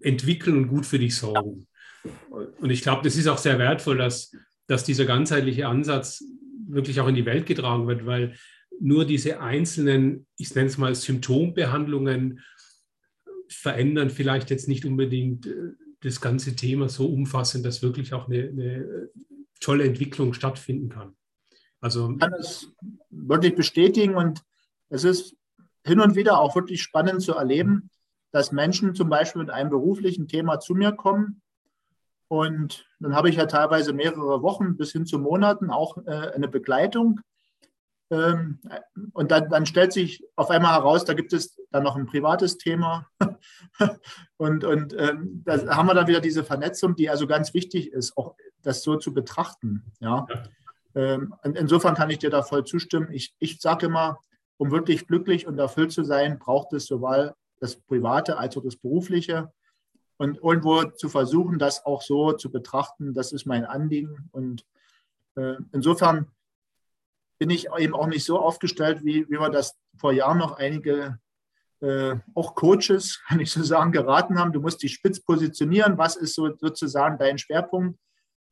entwickeln 0.00 0.56
und 0.56 0.68
gut 0.68 0.84
für 0.84 0.98
dich 0.98 1.16
sorgen. 1.16 1.68
Und 2.60 2.70
ich 2.70 2.82
glaube, 2.82 3.02
das 3.04 3.16
ist 3.16 3.28
auch 3.28 3.38
sehr 3.38 3.58
wertvoll, 3.58 3.98
dass, 3.98 4.36
dass 4.66 4.84
dieser 4.84 5.04
ganzheitliche 5.04 5.68
Ansatz 5.68 6.24
wirklich 6.68 7.00
auch 7.00 7.08
in 7.08 7.14
die 7.14 7.26
Welt 7.26 7.46
getragen 7.46 7.86
wird, 7.86 8.04
weil 8.06 8.34
nur 8.80 9.04
diese 9.04 9.40
einzelnen, 9.40 10.26
ich 10.36 10.54
nenne 10.54 10.66
es 10.68 10.78
mal 10.78 10.94
Symptombehandlungen, 10.94 12.40
verändern 13.48 14.10
vielleicht 14.10 14.50
jetzt 14.50 14.66
nicht 14.66 14.84
unbedingt 14.84 15.46
äh, 15.46 15.72
das 16.02 16.20
ganze 16.20 16.56
Thema 16.56 16.88
so 16.88 17.06
umfassend, 17.06 17.64
dass 17.64 17.82
wirklich 17.82 18.12
auch 18.14 18.28
eine, 18.28 18.48
eine 18.48 19.08
tolle 19.60 19.84
Entwicklung 19.84 20.34
stattfinden 20.34 20.88
kann. 20.88 21.14
Also 21.80 22.16
kann 22.16 22.34
es 22.34 22.72
wirklich 23.10 23.54
bestätigen 23.54 24.14
und 24.14 24.42
es 24.88 25.04
ist 25.04 25.36
hin 25.84 26.00
und 26.00 26.14
wieder 26.14 26.38
auch 26.38 26.54
wirklich 26.54 26.82
spannend 26.82 27.22
zu 27.22 27.34
erleben, 27.34 27.90
dass 28.30 28.52
Menschen 28.52 28.94
zum 28.94 29.08
Beispiel 29.08 29.42
mit 29.42 29.50
einem 29.50 29.70
beruflichen 29.70 30.28
Thema 30.28 30.60
zu 30.60 30.74
mir 30.74 30.92
kommen 30.92 31.42
und 32.32 32.86
dann 32.98 33.14
habe 33.14 33.28
ich 33.28 33.36
ja 33.36 33.44
teilweise 33.44 33.92
mehrere 33.92 34.40
Wochen 34.40 34.78
bis 34.78 34.92
hin 34.92 35.04
zu 35.04 35.18
Monaten 35.18 35.68
auch 35.68 35.98
äh, 36.06 36.32
eine 36.34 36.48
Begleitung. 36.48 37.20
Ähm, 38.12 38.58
und 39.14 39.30
dann, 39.30 39.48
dann, 39.48 39.64
stellt 39.64 39.94
sich 39.94 40.22
auf 40.36 40.50
einmal 40.50 40.74
heraus, 40.74 41.06
da 41.06 41.14
gibt 41.14 41.32
es 41.32 41.58
dann 41.70 41.82
noch 41.82 41.96
ein 41.96 42.04
privates 42.04 42.58
Thema. 42.58 43.08
und 44.36 44.64
und 44.64 44.94
ähm, 44.98 45.42
da 45.46 45.76
haben 45.76 45.86
wir 45.86 45.94
dann 45.94 46.08
wieder 46.08 46.20
diese 46.20 46.44
Vernetzung, 46.44 46.94
die 46.94 47.08
also 47.08 47.26
ganz 47.26 47.54
wichtig 47.54 47.90
ist, 47.90 48.14
auch 48.18 48.36
das 48.60 48.82
so 48.82 48.96
zu 48.96 49.14
betrachten. 49.14 49.82
Ja. 50.00 50.26
Ähm, 50.94 51.34
insofern 51.42 51.94
kann 51.94 52.10
ich 52.10 52.18
dir 52.18 52.28
da 52.28 52.42
voll 52.42 52.64
zustimmen. 52.64 53.08
Ich, 53.12 53.34
ich 53.38 53.62
sage 53.62 53.86
immer, 53.86 54.18
um 54.58 54.70
wirklich 54.70 55.06
glücklich 55.06 55.46
und 55.46 55.58
erfüllt 55.58 55.92
zu 55.92 56.04
sein, 56.04 56.38
braucht 56.38 56.74
es 56.74 56.84
sowohl 56.84 57.34
das 57.60 57.76
Private 57.76 58.36
als 58.36 58.58
auch 58.58 58.62
das 58.62 58.76
Berufliche. 58.76 59.50
Und 60.18 60.36
irgendwo 60.36 60.84
zu 60.84 61.08
versuchen, 61.08 61.58
das 61.58 61.86
auch 61.86 62.02
so 62.02 62.32
zu 62.32 62.52
betrachten, 62.52 63.14
das 63.14 63.32
ist 63.32 63.46
mein 63.46 63.64
Anliegen. 63.64 64.28
Und 64.32 64.66
äh, 65.36 65.54
insofern 65.72 66.26
bin 67.42 67.50
ich 67.50 67.66
eben 67.76 67.96
auch 67.96 68.06
nicht 68.06 68.24
so 68.24 68.38
aufgestellt, 68.38 69.04
wie, 69.04 69.28
wie 69.28 69.40
wir 69.40 69.50
das 69.50 69.76
vor 69.96 70.12
Jahren 70.12 70.38
noch 70.38 70.58
einige 70.58 71.18
äh, 71.80 72.14
auch 72.36 72.54
Coaches, 72.54 73.20
kann 73.26 73.40
ich 73.40 73.50
so 73.50 73.64
sagen, 73.64 73.90
geraten 73.90 74.38
haben. 74.38 74.52
Du 74.52 74.60
musst 74.60 74.80
dich 74.80 74.92
spitz 74.92 75.18
positionieren. 75.18 75.98
Was 75.98 76.14
ist 76.14 76.36
so, 76.36 76.54
sozusagen 76.56 77.18
dein 77.18 77.38
Schwerpunkt? 77.38 77.98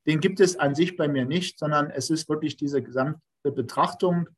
Den 0.09 0.19
gibt 0.19 0.41
es 0.41 0.59
an 0.59 0.75
sich 0.75 0.97
bei 0.97 1.07
mir 1.07 1.25
nicht, 1.25 1.57
sondern 1.57 1.89
es 1.89 2.11
ist 2.11 2.29
wirklich 2.29 2.57
diese 2.57 2.83
gesamte 2.83 3.21
Betrachtung 3.45 4.29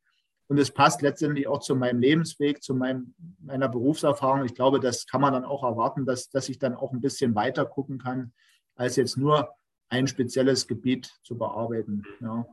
und 0.45 0.59
es 0.59 0.69
passt 0.69 1.01
letztendlich 1.01 1.47
auch 1.47 1.61
zu 1.61 1.75
meinem 1.75 1.99
Lebensweg, 1.99 2.61
zu 2.61 2.75
meinem, 2.75 3.15
meiner 3.39 3.69
Berufserfahrung. 3.69 4.45
Ich 4.45 4.53
glaube, 4.53 4.79
das 4.79 5.07
kann 5.07 5.21
man 5.21 5.33
dann 5.33 5.45
auch 5.45 5.63
erwarten, 5.63 6.05
dass, 6.05 6.29
dass 6.29 6.47
ich 6.47 6.59
dann 6.59 6.75
auch 6.75 6.93
ein 6.93 7.01
bisschen 7.01 7.33
weiter 7.33 7.65
gucken 7.65 7.97
kann, 7.97 8.33
als 8.75 8.97
jetzt 8.97 9.17
nur 9.17 9.49
ein 9.89 10.05
spezielles 10.05 10.67
Gebiet 10.67 11.11
zu 11.23 11.39
bearbeiten. 11.39 12.03
Ja. 12.21 12.45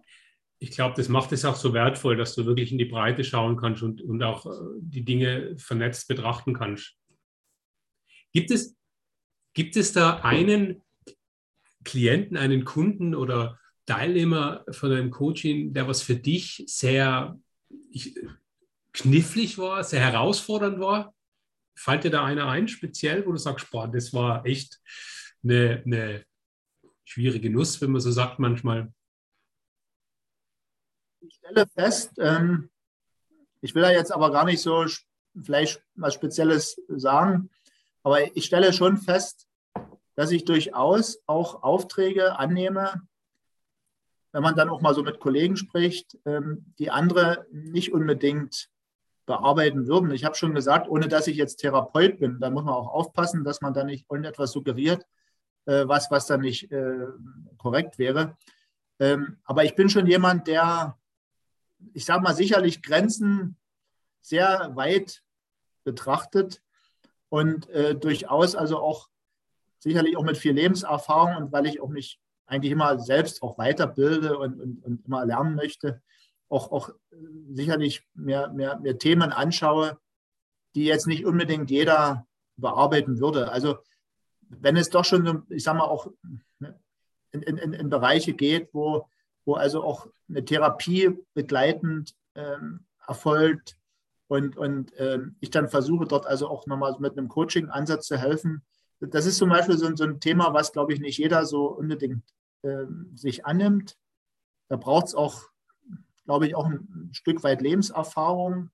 Ich 0.63 0.71
glaube, 0.73 0.95
das 0.95 1.09
macht 1.09 1.33
es 1.33 1.45
auch 1.45 1.57
so 1.57 1.73
wertvoll, 1.73 2.17
dass 2.17 2.35
du 2.35 2.45
wirklich 2.45 2.71
in 2.71 2.79
die 2.79 2.85
Breite 2.85 3.25
schauen 3.25 3.57
kannst 3.57 3.83
und, 3.83 4.03
und 4.03 4.23
auch 4.23 4.45
äh, 4.45 4.51
die 4.81 5.05
Dinge 5.05 5.57
vernetzt 5.59 6.07
betrachten 6.07 6.53
kannst. 6.53 6.97
Gibt 8.33 8.51
es, 8.51 8.77
gibt 9.55 9.77
es 9.77 9.93
da 9.93 10.19
einen 10.19 10.83
Klienten, 11.85 12.37
einen 12.37 12.65
Kunden 12.65 13.15
oder 13.15 13.59
Teilnehmer 13.87 14.65
von 14.71 14.93
einem 14.93 15.11
Coaching, 15.11 15.73
der 15.73 15.89
was 15.89 16.03
für 16.03 16.17
dich 16.17 16.63
sehr 16.67 17.41
ich, 17.91 18.15
knifflig 18.93 19.59
war, 19.59 19.83
sehr 19.83 20.01
herausfordernd 20.01 20.79
war? 20.79 21.15
Fällt 21.75 22.05
dir 22.05 22.11
da 22.11 22.25
einer 22.25 22.49
ein, 22.49 22.69
speziell, 22.69 23.25
wo 23.27 23.33
du 23.33 23.39
sagst, 23.39 23.71
boah, 23.71 23.89
das 23.89 24.13
war 24.13 24.45
echt 24.45 24.79
eine, 25.43 25.83
eine 25.87 26.25
schwierige 27.05 27.51
Nuss, 27.51 27.81
wenn 27.81 27.91
man 27.91 28.01
so 28.01 28.11
sagt 28.11 28.39
manchmal? 28.39 28.93
Ich 31.21 31.35
stelle 31.35 31.67
fest, 31.67 32.13
ähm, 32.19 32.71
ich 33.61 33.75
will 33.75 33.83
da 33.83 33.91
jetzt 33.91 34.13
aber 34.13 34.33
gar 34.33 34.45
nicht 34.45 34.63
so 34.63 34.87
vielleicht 35.43 35.83
was 35.95 36.15
Spezielles 36.15 36.81
sagen, 36.89 37.51
aber 38.03 38.35
ich 38.37 38.47
stelle 38.47 38.73
schon 38.73 38.97
fest, 38.97 39.47
dass 40.15 40.31
ich 40.31 40.45
durchaus 40.45 41.23
auch 41.27 41.63
Aufträge 41.63 42.39
annehme, 42.39 43.03
wenn 44.33 44.43
man 44.43 44.55
dann 44.55 44.71
auch 44.71 44.81
mal 44.81 44.95
so 44.95 45.03
mit 45.03 45.21
Kollegen 45.21 45.57
spricht, 45.57 46.19
ähm, 46.25 46.73
die 46.79 46.91
andere 46.91 47.47
nicht 47.51 47.93
unbedingt 47.93 48.71
bearbeiten 49.27 49.87
würden. 49.87 50.11
Ich 50.11 50.25
habe 50.25 50.35
schon 50.35 50.55
gesagt, 50.55 50.89
ohne 50.89 51.09
dass 51.09 51.27
ich 51.27 51.37
jetzt 51.37 51.57
Therapeut 51.57 52.19
bin, 52.19 52.41
da 52.41 52.51
muss 52.51 52.65
man 52.65 52.75
auch 52.75 52.89
aufpassen, 52.89 53.45
dass 53.45 53.61
man 53.61 53.75
da 53.75 53.85
nicht 53.85 54.07
irgendetwas 54.11 54.53
suggeriert, 54.53 55.05
äh, 55.67 55.87
was, 55.87 56.11
was 56.11 56.27
dann 56.27 56.41
nicht 56.41 56.71
äh, 56.73 57.07
korrekt 57.59 57.99
wäre. 57.99 58.37
Ähm, 58.99 59.39
aber 59.45 59.65
ich 59.65 59.75
bin 59.75 59.89
schon 59.89 60.07
jemand, 60.07 60.47
der, 60.47 60.97
ich 61.95 62.05
sage 62.05 62.23
mal, 62.23 62.35
sicherlich 62.35 62.83
Grenzen 62.83 63.57
sehr 64.21 64.73
weit 64.75 65.23
betrachtet 65.85 66.63
und 67.29 67.69
äh, 67.71 67.95
durchaus 67.95 68.55
also 68.55 68.79
auch 68.79 69.09
sicherlich 69.79 70.17
auch 70.17 70.25
mit 70.25 70.37
viel 70.37 70.53
Lebenserfahrung 70.53 71.37
und 71.37 71.53
weil 71.53 71.67
ich 71.67 71.81
auch 71.81 71.89
mich 71.89 72.21
eigentlich 72.47 72.73
immer 72.73 72.99
selbst 72.99 73.43
auch 73.43 73.59
weiterbilde 73.59 74.37
und, 74.37 74.61
und, 74.61 74.85
und 74.85 75.07
immer 75.07 75.25
lernen 75.25 75.55
möchte, 75.55 76.03
auch, 76.49 76.73
auch 76.73 76.91
sicherlich 77.51 78.03
mehr, 78.15 78.49
mehr, 78.49 78.79
mehr 78.81 78.99
Themen 78.99 79.33
anschaue, 79.33 79.99
die 80.75 80.85
jetzt 80.85 81.07
nicht 81.07 81.25
unbedingt 81.25 81.71
jeder 81.71 82.27
bearbeiten 82.57 83.21
würde. 83.21 83.51
Also 83.53 83.79
wenn 84.49 84.77
es 84.77 84.91
doch 84.91 85.05
schon, 85.05 85.45
ich 85.49 85.63
sage 85.63 85.79
mal, 85.79 85.85
auch 85.85 86.09
in, 87.33 87.43
in, 87.43 87.73
in 87.73 87.89
Bereiche 87.89 88.35
geht, 88.35 88.69
wo, 88.73 89.09
wo 89.45 89.55
also 89.55 89.83
auch 89.83 90.07
eine 90.29 90.45
Therapie 90.45 91.19
begleitend 91.35 92.15
ähm, 92.35 92.85
erfolgt 93.07 93.77
und, 94.29 94.57
und 94.57 94.93
ähm, 94.97 95.37
ich 95.41 95.51
dann 95.51 95.69
versuche 95.69 96.07
dort 96.07 96.27
also 96.27 96.49
auch 96.49 96.67
nochmal 96.67 96.95
mit 97.01 97.19
einem 97.19 97.29
Coaching-Ansatz 97.29 98.07
zu 98.07 98.17
helfen. 98.17 98.63
Das 99.01 99.27
ist 99.27 99.39
zum 99.39 99.49
Beispiel 99.49 99.77
so, 99.77 99.95
so 99.97 100.05
ein 100.05 100.21
Thema, 100.21 100.53
was, 100.53 100.73
glaube 100.73 100.93
ich, 100.93 101.01
nicht 101.01 101.19
jeder 101.19 101.47
so 101.47 101.67
unbedingt 101.67 102.23
ähm, 102.63 103.11
sich 103.17 103.47
annimmt. 103.47 103.97
Da 104.69 104.77
braucht 104.77 105.07
es 105.07 105.15
auch, 105.15 105.49
glaube 106.27 106.47
ich, 106.47 106.55
auch 106.55 106.67
ein 106.67 107.11
Stück 107.13 107.43
weit 107.43 107.61
Lebenserfahrung 107.61 108.71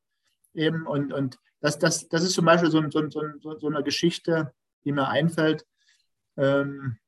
eben 0.53 0.87
und, 0.87 1.13
und 1.13 1.39
das, 1.61 1.79
das, 1.79 2.09
das 2.09 2.23
ist 2.23 2.35
zum 2.35 2.45
Beispiel 2.45 2.71
so, 2.71 2.83
so, 2.91 3.09
so, 3.09 3.59
so 3.59 3.67
eine 3.67 3.83
Geschichte, 3.83 4.53
die 4.85 4.93
mir 4.93 5.09
einfällt. 5.09 5.67
Ähm, 6.37 6.99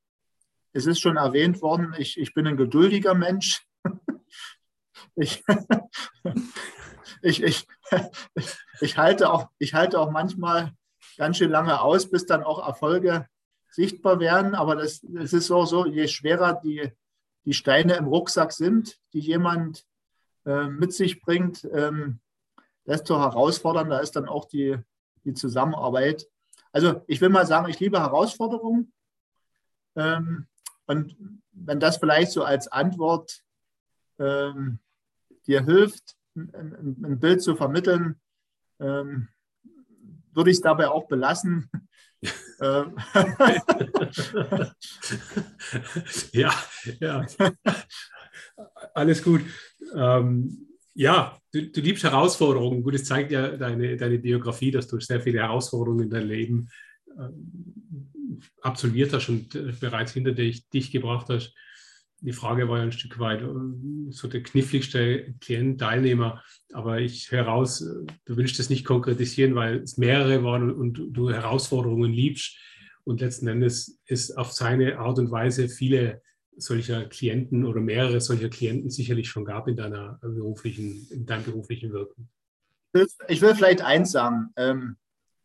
es 0.72 0.86
ist 0.86 1.00
schon 1.00 1.16
erwähnt 1.16 1.62
worden, 1.62 1.94
ich, 1.98 2.18
ich 2.18 2.34
bin 2.34 2.46
ein 2.46 2.56
geduldiger 2.56 3.14
Mensch. 3.14 3.66
ich, 5.16 5.42
ich, 7.22 7.42
ich, 7.42 7.66
ich, 8.80 8.98
halte 8.98 9.30
auch, 9.30 9.48
ich 9.58 9.74
halte 9.74 10.00
auch 10.00 10.10
manchmal 10.10 10.72
ganz 11.16 11.38
schön 11.38 11.50
lange 11.50 11.80
aus, 11.80 12.10
bis 12.10 12.26
dann 12.26 12.42
auch 12.42 12.64
Erfolge 12.64 13.26
sichtbar 13.70 14.20
werden. 14.20 14.54
Aber 14.54 14.76
das, 14.76 15.00
das 15.02 15.32
ist 15.32 15.50
auch 15.50 15.66
so, 15.66 15.86
je 15.86 16.06
schwerer 16.08 16.60
die, 16.62 16.90
die 17.44 17.54
Steine 17.54 17.96
im 17.96 18.06
Rucksack 18.06 18.52
sind, 18.52 18.98
die 19.12 19.20
jemand 19.20 19.84
äh, 20.46 20.68
mit 20.68 20.92
sich 20.92 21.20
bringt, 21.20 21.68
ähm, 21.72 22.20
desto 22.86 23.18
herausfordernder 23.18 24.00
ist 24.00 24.16
dann 24.16 24.28
auch 24.28 24.46
die, 24.46 24.78
die 25.24 25.34
Zusammenarbeit. 25.34 26.26
Also 26.72 27.02
ich 27.06 27.20
will 27.20 27.28
mal 27.28 27.46
sagen, 27.46 27.68
ich 27.68 27.80
liebe 27.80 28.00
Herausforderungen. 28.00 28.92
Ähm, 29.96 30.46
und 30.88 31.16
wenn 31.52 31.80
das 31.80 31.98
vielleicht 31.98 32.32
so 32.32 32.42
als 32.42 32.66
Antwort 32.68 33.42
ähm, 34.18 34.80
dir 35.46 35.64
hilft, 35.64 36.16
ein, 36.34 36.96
ein, 37.04 37.20
Bild 37.20 37.42
zu 37.42 37.56
vermitteln, 37.56 38.20
ähm, 38.80 39.28
würde 40.32 40.50
ich 40.50 40.56
es 40.56 40.62
dabei 40.62 40.88
auch 40.88 41.06
belassen. 41.06 41.70
Ähm. 42.60 42.96
ja, 46.32 46.52
ja. 46.98 47.24
Alles 48.92 49.22
gut. 49.22 49.42
Ähm, 49.94 50.66
ja, 50.92 51.38
du, 51.52 51.70
du, 51.70 51.80
liebst 51.80 52.02
Herausforderungen. 52.02 52.82
Gut, 52.82 52.96
es 52.96 53.04
zeigt 53.04 53.30
ja 53.30 53.56
deine, 53.56 53.96
deine 53.96 54.18
Biografie, 54.18 54.72
dass 54.72 54.88
du 54.88 54.98
sehr 54.98 55.20
viele 55.20 55.38
Herausforderungen 55.38 56.06
in 56.06 56.10
deinem 56.10 56.26
Leben 56.26 56.68
äh, 57.16 57.28
absolviert 58.62 59.12
hast 59.12 59.28
und 59.28 59.80
bereits 59.80 60.12
hinter 60.12 60.32
dich, 60.32 60.68
dich 60.68 60.90
gebracht 60.90 61.26
hast. 61.28 61.54
Die 62.20 62.32
Frage 62.32 62.68
war 62.68 62.78
ja 62.78 62.84
ein 62.84 62.92
Stück 62.92 63.18
weit 63.20 63.42
äh, 63.42 64.10
so 64.10 64.26
der 64.26 64.42
kniffligste 64.42 65.34
Klient, 65.40 65.80
Teilnehmer. 65.80 66.42
Aber 66.72 67.00
ich 67.00 67.30
höre 67.30 67.44
raus, 67.44 67.80
äh, 67.80 68.06
du 68.24 68.36
willst 68.36 68.58
das 68.58 68.70
nicht 68.70 68.84
konkretisieren, 68.84 69.54
weil 69.54 69.76
es 69.82 69.98
mehrere 69.98 70.42
waren 70.42 70.70
und, 70.70 70.98
und 70.98 71.16
du 71.16 71.30
Herausforderungen 71.30 72.12
liebst. 72.12 72.56
Und 73.04 73.20
letzten 73.20 73.46
Endes 73.46 74.00
ist 74.06 74.36
auf 74.36 74.52
seine 74.52 74.98
Art 74.98 75.18
und 75.18 75.30
Weise 75.30 75.68
viele 75.68 76.20
solcher 76.56 77.04
Klienten 77.04 77.64
oder 77.64 77.80
mehrere 77.80 78.20
solcher 78.20 78.48
Klienten 78.48 78.90
sicherlich 78.90 79.28
schon 79.28 79.44
gab 79.44 79.68
in 79.68 79.76
deiner 79.76 80.18
beruflichen, 80.20 81.06
in 81.10 81.24
deinem 81.24 81.44
beruflichen 81.44 81.92
Wirken. 81.92 82.28
Ich 83.28 83.40
will 83.40 83.54
vielleicht 83.54 83.82
eins 83.82 84.10
sagen, 84.10 84.48
ähm, 84.56 84.96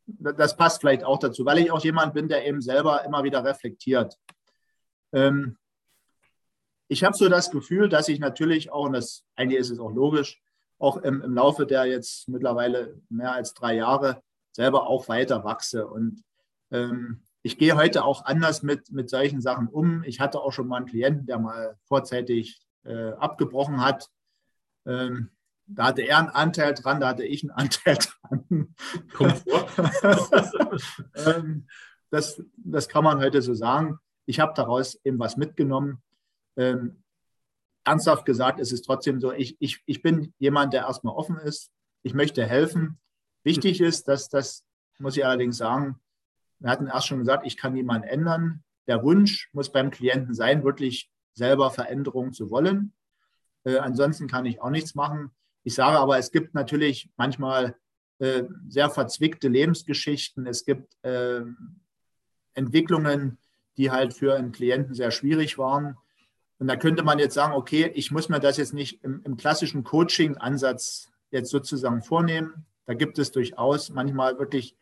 das 0.05 0.57
passt 0.57 0.81
vielleicht 0.81 1.03
auch 1.03 1.19
dazu, 1.19 1.45
weil 1.45 1.59
ich 1.59 1.71
auch 1.71 1.83
jemand 1.83 2.13
bin, 2.13 2.27
der 2.27 2.45
eben 2.45 2.61
selber 2.61 3.05
immer 3.05 3.23
wieder 3.23 3.43
reflektiert. 3.43 4.17
Ähm, 5.13 5.57
ich 6.87 7.03
habe 7.03 7.15
so 7.15 7.29
das 7.29 7.51
Gefühl, 7.51 7.89
dass 7.89 8.09
ich 8.09 8.19
natürlich 8.19 8.71
auch, 8.71 8.85
und 8.85 8.93
das 8.93 9.23
eigentlich 9.35 9.59
ist 9.59 9.69
es 9.69 9.79
auch 9.79 9.91
logisch, 9.91 10.41
auch 10.77 10.97
im, 10.97 11.21
im 11.21 11.33
Laufe 11.33 11.65
der 11.65 11.85
jetzt 11.85 12.27
mittlerweile 12.27 12.99
mehr 13.09 13.31
als 13.31 13.53
drei 13.53 13.75
Jahre 13.75 14.21
selber 14.51 14.87
auch 14.87 15.07
weiter 15.07 15.43
wachse. 15.43 15.87
Und 15.87 16.23
ähm, 16.71 17.23
ich 17.41 17.57
gehe 17.57 17.75
heute 17.75 18.03
auch 18.03 18.25
anders 18.25 18.63
mit, 18.63 18.91
mit 18.91 19.09
solchen 19.09 19.41
Sachen 19.41 19.67
um. 19.67 20.03
Ich 20.03 20.19
hatte 20.19 20.39
auch 20.41 20.51
schon 20.51 20.67
mal 20.67 20.77
einen 20.77 20.85
Klienten, 20.85 21.25
der 21.25 21.39
mal 21.39 21.77
vorzeitig 21.85 22.61
äh, 22.83 23.11
abgebrochen 23.13 23.81
hat. 23.81 24.09
Ähm, 24.85 25.31
da 25.65 25.85
hatte 25.85 26.01
er 26.01 26.19
einen 26.19 26.29
Anteil 26.29 26.73
dran, 26.73 26.99
da 26.99 27.09
hatte 27.09 27.25
ich 27.25 27.43
einen 27.43 27.51
Anteil 27.57 27.97
dran. 27.97 28.62
ähm, 31.15 31.67
das, 32.09 32.41
das 32.57 32.87
kann 32.87 33.03
man 33.03 33.19
heute 33.19 33.41
so 33.41 33.53
sagen. 33.53 33.99
Ich 34.25 34.39
habe 34.39 34.53
daraus 34.55 34.99
eben 35.03 35.19
was 35.19 35.37
mitgenommen. 35.37 36.01
Ähm, 36.55 37.03
ernsthaft 37.83 38.25
gesagt, 38.25 38.59
es 38.59 38.71
ist 38.71 38.83
trotzdem 38.83 39.19
so, 39.19 39.31
ich, 39.31 39.57
ich, 39.59 39.81
ich 39.85 40.01
bin 40.01 40.33
jemand, 40.39 40.73
der 40.73 40.83
erstmal 40.83 41.15
offen 41.15 41.37
ist. 41.37 41.71
Ich 42.01 42.13
möchte 42.13 42.45
helfen. 42.45 42.99
Wichtig 43.43 43.81
ist, 43.81 44.07
dass 44.07 44.29
das, 44.29 44.63
muss 44.99 45.17
ich 45.17 45.25
allerdings 45.25 45.57
sagen, 45.57 45.99
wir 46.59 46.69
hatten 46.69 46.87
erst 46.87 47.07
schon 47.07 47.19
gesagt, 47.19 47.45
ich 47.45 47.57
kann 47.57 47.73
niemanden 47.73 48.07
ändern. 48.07 48.63
Der 48.87 49.03
Wunsch 49.03 49.49
muss 49.53 49.71
beim 49.71 49.91
Klienten 49.91 50.33
sein, 50.33 50.63
wirklich 50.63 51.09
selber 51.33 51.71
Veränderungen 51.71 52.31
zu 52.31 52.49
wollen. 52.49 52.93
Äh, 53.63 53.77
ansonsten 53.77 54.27
kann 54.27 54.45
ich 54.45 54.61
auch 54.61 54.69
nichts 54.69 54.95
machen. 54.95 55.31
Ich 55.63 55.75
sage 55.75 55.97
aber, 55.97 56.17
es 56.17 56.31
gibt 56.31 56.53
natürlich 56.53 57.09
manchmal 57.17 57.75
äh, 58.23 58.47
sehr 58.69 58.89
verzwickte 58.89 59.49
Lebensgeschichten. 59.49 60.47
Es 60.47 60.63
gibt 60.63 60.95
äh, 61.03 61.41
Entwicklungen, 62.53 63.37
die 63.75 63.91
halt 63.91 64.13
für 64.13 64.35
einen 64.35 64.53
Klienten 64.53 64.93
sehr 64.93 65.11
schwierig 65.11 65.57
waren. 65.57 65.97
Und 66.57 66.67
da 66.67 66.77
könnte 66.77 67.03
man 67.03 67.19
jetzt 67.19 67.33
sagen, 67.33 67.53
okay, 67.53 67.91
ich 67.93 68.11
muss 68.11 68.29
mir 68.29 68.39
das 68.39 68.55
jetzt 68.55 68.73
nicht 68.73 69.03
im, 69.03 69.21
im 69.25 69.35
klassischen 69.35 69.83
Coaching-Ansatz 69.83 71.11
jetzt 71.31 71.49
sozusagen 71.49 72.01
vornehmen. 72.01 72.65
Da 72.85 72.93
gibt 72.93 73.19
es 73.19 73.31
durchaus 73.31 73.89
manchmal 73.89 74.39
wirklich 74.39 74.77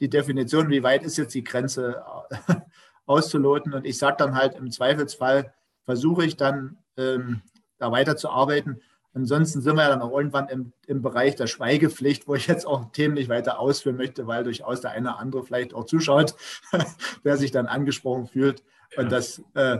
die 0.00 0.10
Definition, 0.10 0.68
wie 0.68 0.82
weit 0.82 1.04
ist 1.04 1.16
jetzt 1.16 1.34
die 1.34 1.44
Grenze 1.44 2.02
äh, 2.30 2.54
auszuloten. 3.06 3.72
Und 3.72 3.86
ich 3.86 3.98
sage 3.98 4.16
dann 4.18 4.34
halt, 4.34 4.56
im 4.56 4.72
Zweifelsfall 4.72 5.54
versuche 5.84 6.24
ich 6.24 6.36
dann 6.36 6.78
ähm, 6.96 7.40
da 7.78 7.92
weiterzuarbeiten. 7.92 8.82
Ansonsten 9.14 9.60
sind 9.60 9.76
wir 9.76 9.82
ja 9.82 9.88
dann 9.88 10.02
auch 10.02 10.16
irgendwann 10.16 10.48
im, 10.48 10.72
im 10.86 11.02
Bereich 11.02 11.34
der 11.34 11.46
Schweigepflicht, 11.46 12.28
wo 12.28 12.34
ich 12.34 12.46
jetzt 12.46 12.66
auch 12.66 12.92
Themen 12.92 13.14
nicht 13.14 13.28
weiter 13.28 13.58
ausführen 13.58 13.96
möchte, 13.96 14.26
weil 14.26 14.44
durchaus 14.44 14.80
der 14.80 14.92
eine 14.92 15.10
oder 15.10 15.18
andere 15.18 15.44
vielleicht 15.44 15.74
auch 15.74 15.84
zuschaut, 15.84 16.34
der 17.24 17.36
sich 17.36 17.50
dann 17.50 17.66
angesprochen 17.66 18.26
fühlt. 18.26 18.62
Und 18.96 19.04
ja. 19.04 19.10
das 19.10 19.42
äh, 19.54 19.78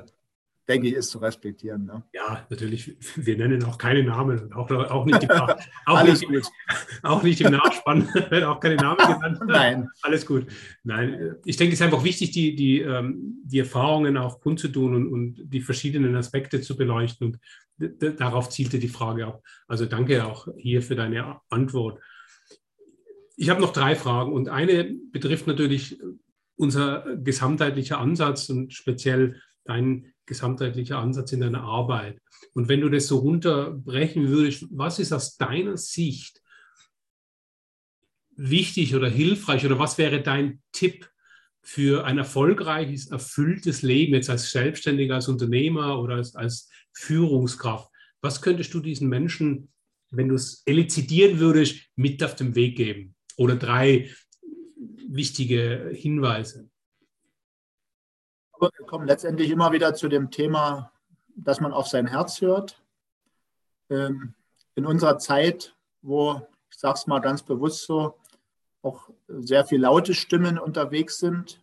denke 0.69 0.89
ich, 0.89 0.95
ist 0.95 1.11
zu 1.11 1.19
respektieren. 1.19 1.87
Ne? 1.87 2.03
Ja, 2.12 2.47
natürlich. 2.51 2.97
Wir 3.16 3.39
nennen 3.39 3.64
auch 3.64 3.79
keine 3.79 4.03
Namen, 4.03 4.53
auch, 4.53 4.71
auch, 4.71 5.07
nicht, 5.07 5.23
die, 5.23 5.31
auch, 5.87 6.05
nicht, 6.05 6.27
auch 7.03 7.23
nicht 7.23 7.41
im 7.41 7.53
Nachspann, 7.53 8.09
werden 8.31 8.45
auch 8.45 8.61
keine 8.61 8.77
Namen 8.77 8.99
genannt. 8.99 9.41
Nein. 9.47 9.89
Alles 10.03 10.27
gut. 10.27 10.47
Nein, 10.85 11.37
ich 11.45 11.57
denke, 11.57 11.73
es 11.73 11.81
ist 11.81 11.85
einfach 11.85 12.05
wichtig, 12.05 12.33
die, 12.33 12.55
die, 12.55 12.81
ähm, 12.81 13.41
die 13.45 13.61
Erfahrungen 13.61 14.19
auch 14.19 14.41
kundzutun 14.41 14.95
und, 14.95 15.09
und 15.09 15.53
die 15.53 15.62
verschiedenen 15.62 16.14
Aspekte 16.14 16.61
zu 16.61 16.77
beleuchten. 16.77 17.27
Und 17.79 18.19
darauf 18.19 18.51
zielte 18.51 18.79
die 18.79 18.89
Frage 18.89 19.27
auch. 19.27 19.43
Also 19.66 19.87
danke 19.87 20.27
auch 20.27 20.49
hier 20.57 20.83
für 20.83 20.97
deine 20.97 21.41
Antwort. 21.49 22.01
Ich 23.37 23.49
habe 23.49 23.61
noch 23.61 23.73
drei 23.73 23.95
Fragen 23.95 24.33
und 24.33 24.49
eine 24.49 24.93
betrifft 25.12 25.47
natürlich 25.47 25.99
unser 26.57 27.16
gesamtheitlicher 27.16 27.99
Ansatz 27.99 28.51
und 28.51 28.75
speziell 28.75 29.41
dein 29.64 30.12
gesamtheitlicher 30.29 30.99
Ansatz 30.99 31.33
in 31.33 31.41
deiner 31.41 31.62
Arbeit. 31.62 32.20
Und 32.55 32.68
wenn 32.68 32.81
du 32.81 32.89
das 32.89 33.09
so 33.09 33.18
runterbrechen 33.18 34.29
würdest, 34.29 34.66
was 34.70 34.99
ist 34.99 35.12
aus 35.12 35.37
deiner 35.37 35.76
Sicht 35.76 36.41
wichtig 38.37 38.95
oder 38.95 39.09
hilfreich 39.09 39.66
oder 39.66 39.79
was 39.79 39.99
wäre 39.99 40.22
dein 40.22 40.62
Tipp 40.70 41.11
für 41.61 42.05
ein 42.05 42.18
erfolgreiches, 42.18 43.11
erfülltes 43.11 43.83
Leben 43.83 44.14
jetzt 44.14 44.31
als 44.31 44.53
Selbstständiger, 44.53 45.16
als 45.16 45.29
Unternehmer 45.29 46.01
oder 46.01 46.14
als, 46.14 46.37
als 46.37 46.70
Führungskraft? 46.93 47.91
Was 48.20 48.41
könntest 48.41 48.72
du 48.74 48.81
diesen 48.81 49.09
Menschen, 49.09 49.72
wenn 50.11 50.29
du 50.29 50.37
es 50.37 50.62
elizidieren 50.66 51.41
würdest, 51.41 51.76
mit 51.97 52.22
auf 52.22 52.37
den 52.37 52.55
Weg 52.55 52.76
geben? 52.76 53.14
Oder 53.37 53.57
drei 53.57 54.11
wichtige 55.09 55.91
Hinweise? 55.95 56.68
Wir 58.61 58.87
kommen 58.87 59.07
letztendlich 59.07 59.51
immer 59.51 59.73
wieder 59.73 59.95
zu 59.95 60.09
dem 60.09 60.31
Thema, 60.31 60.93
dass 61.37 61.61
man 61.61 61.73
auf 61.73 61.87
sein 61.87 62.07
Herz 62.07 62.41
hört. 62.41 62.83
Ähm, 63.91 64.35
in 64.75 64.87
unserer 64.87 65.19
Zeit, 65.19 65.77
wo, 66.03 66.47
ich 66.71 66.79
sage 66.79 66.95
es 66.95 67.07
mal 67.07 67.21
ganz 67.21 67.43
bewusst 67.43 67.85
so, 67.85 68.17
auch 68.83 69.11
sehr 69.29 69.65
viele 69.65 69.83
laute 69.83 70.15
Stimmen 70.15 70.59
unterwegs 70.59 71.19
sind, 71.19 71.61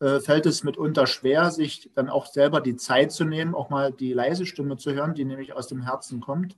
äh, 0.00 0.20
fällt 0.20 0.46
es 0.46 0.64
mitunter 0.64 1.06
schwer, 1.06 1.50
sich 1.50 1.90
dann 1.94 2.08
auch 2.08 2.26
selber 2.26 2.60
die 2.60 2.76
Zeit 2.76 3.12
zu 3.12 3.24
nehmen, 3.24 3.54
auch 3.54 3.70
mal 3.70 3.92
die 3.92 4.12
leise 4.12 4.46
Stimme 4.46 4.76
zu 4.76 4.92
hören, 4.92 5.14
die 5.14 5.24
nämlich 5.24 5.52
aus 5.52 5.68
dem 5.68 5.82
Herzen 5.82 6.20
kommt. 6.20 6.56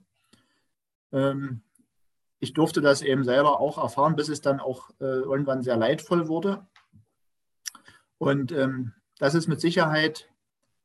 Ähm, 1.11 1.61
ich 2.39 2.53
durfte 2.53 2.81
das 2.81 3.01
eben 3.01 3.23
selber 3.23 3.59
auch 3.59 3.77
erfahren, 3.77 4.15
bis 4.15 4.29
es 4.29 4.41
dann 4.41 4.59
auch 4.59 4.89
äh, 4.99 5.05
irgendwann 5.05 5.61
sehr 5.61 5.77
leidvoll 5.77 6.27
wurde. 6.27 6.65
Und 8.17 8.51
ähm, 8.51 8.93
das 9.19 9.35
ist 9.35 9.47
mit 9.47 9.61
Sicherheit 9.61 10.29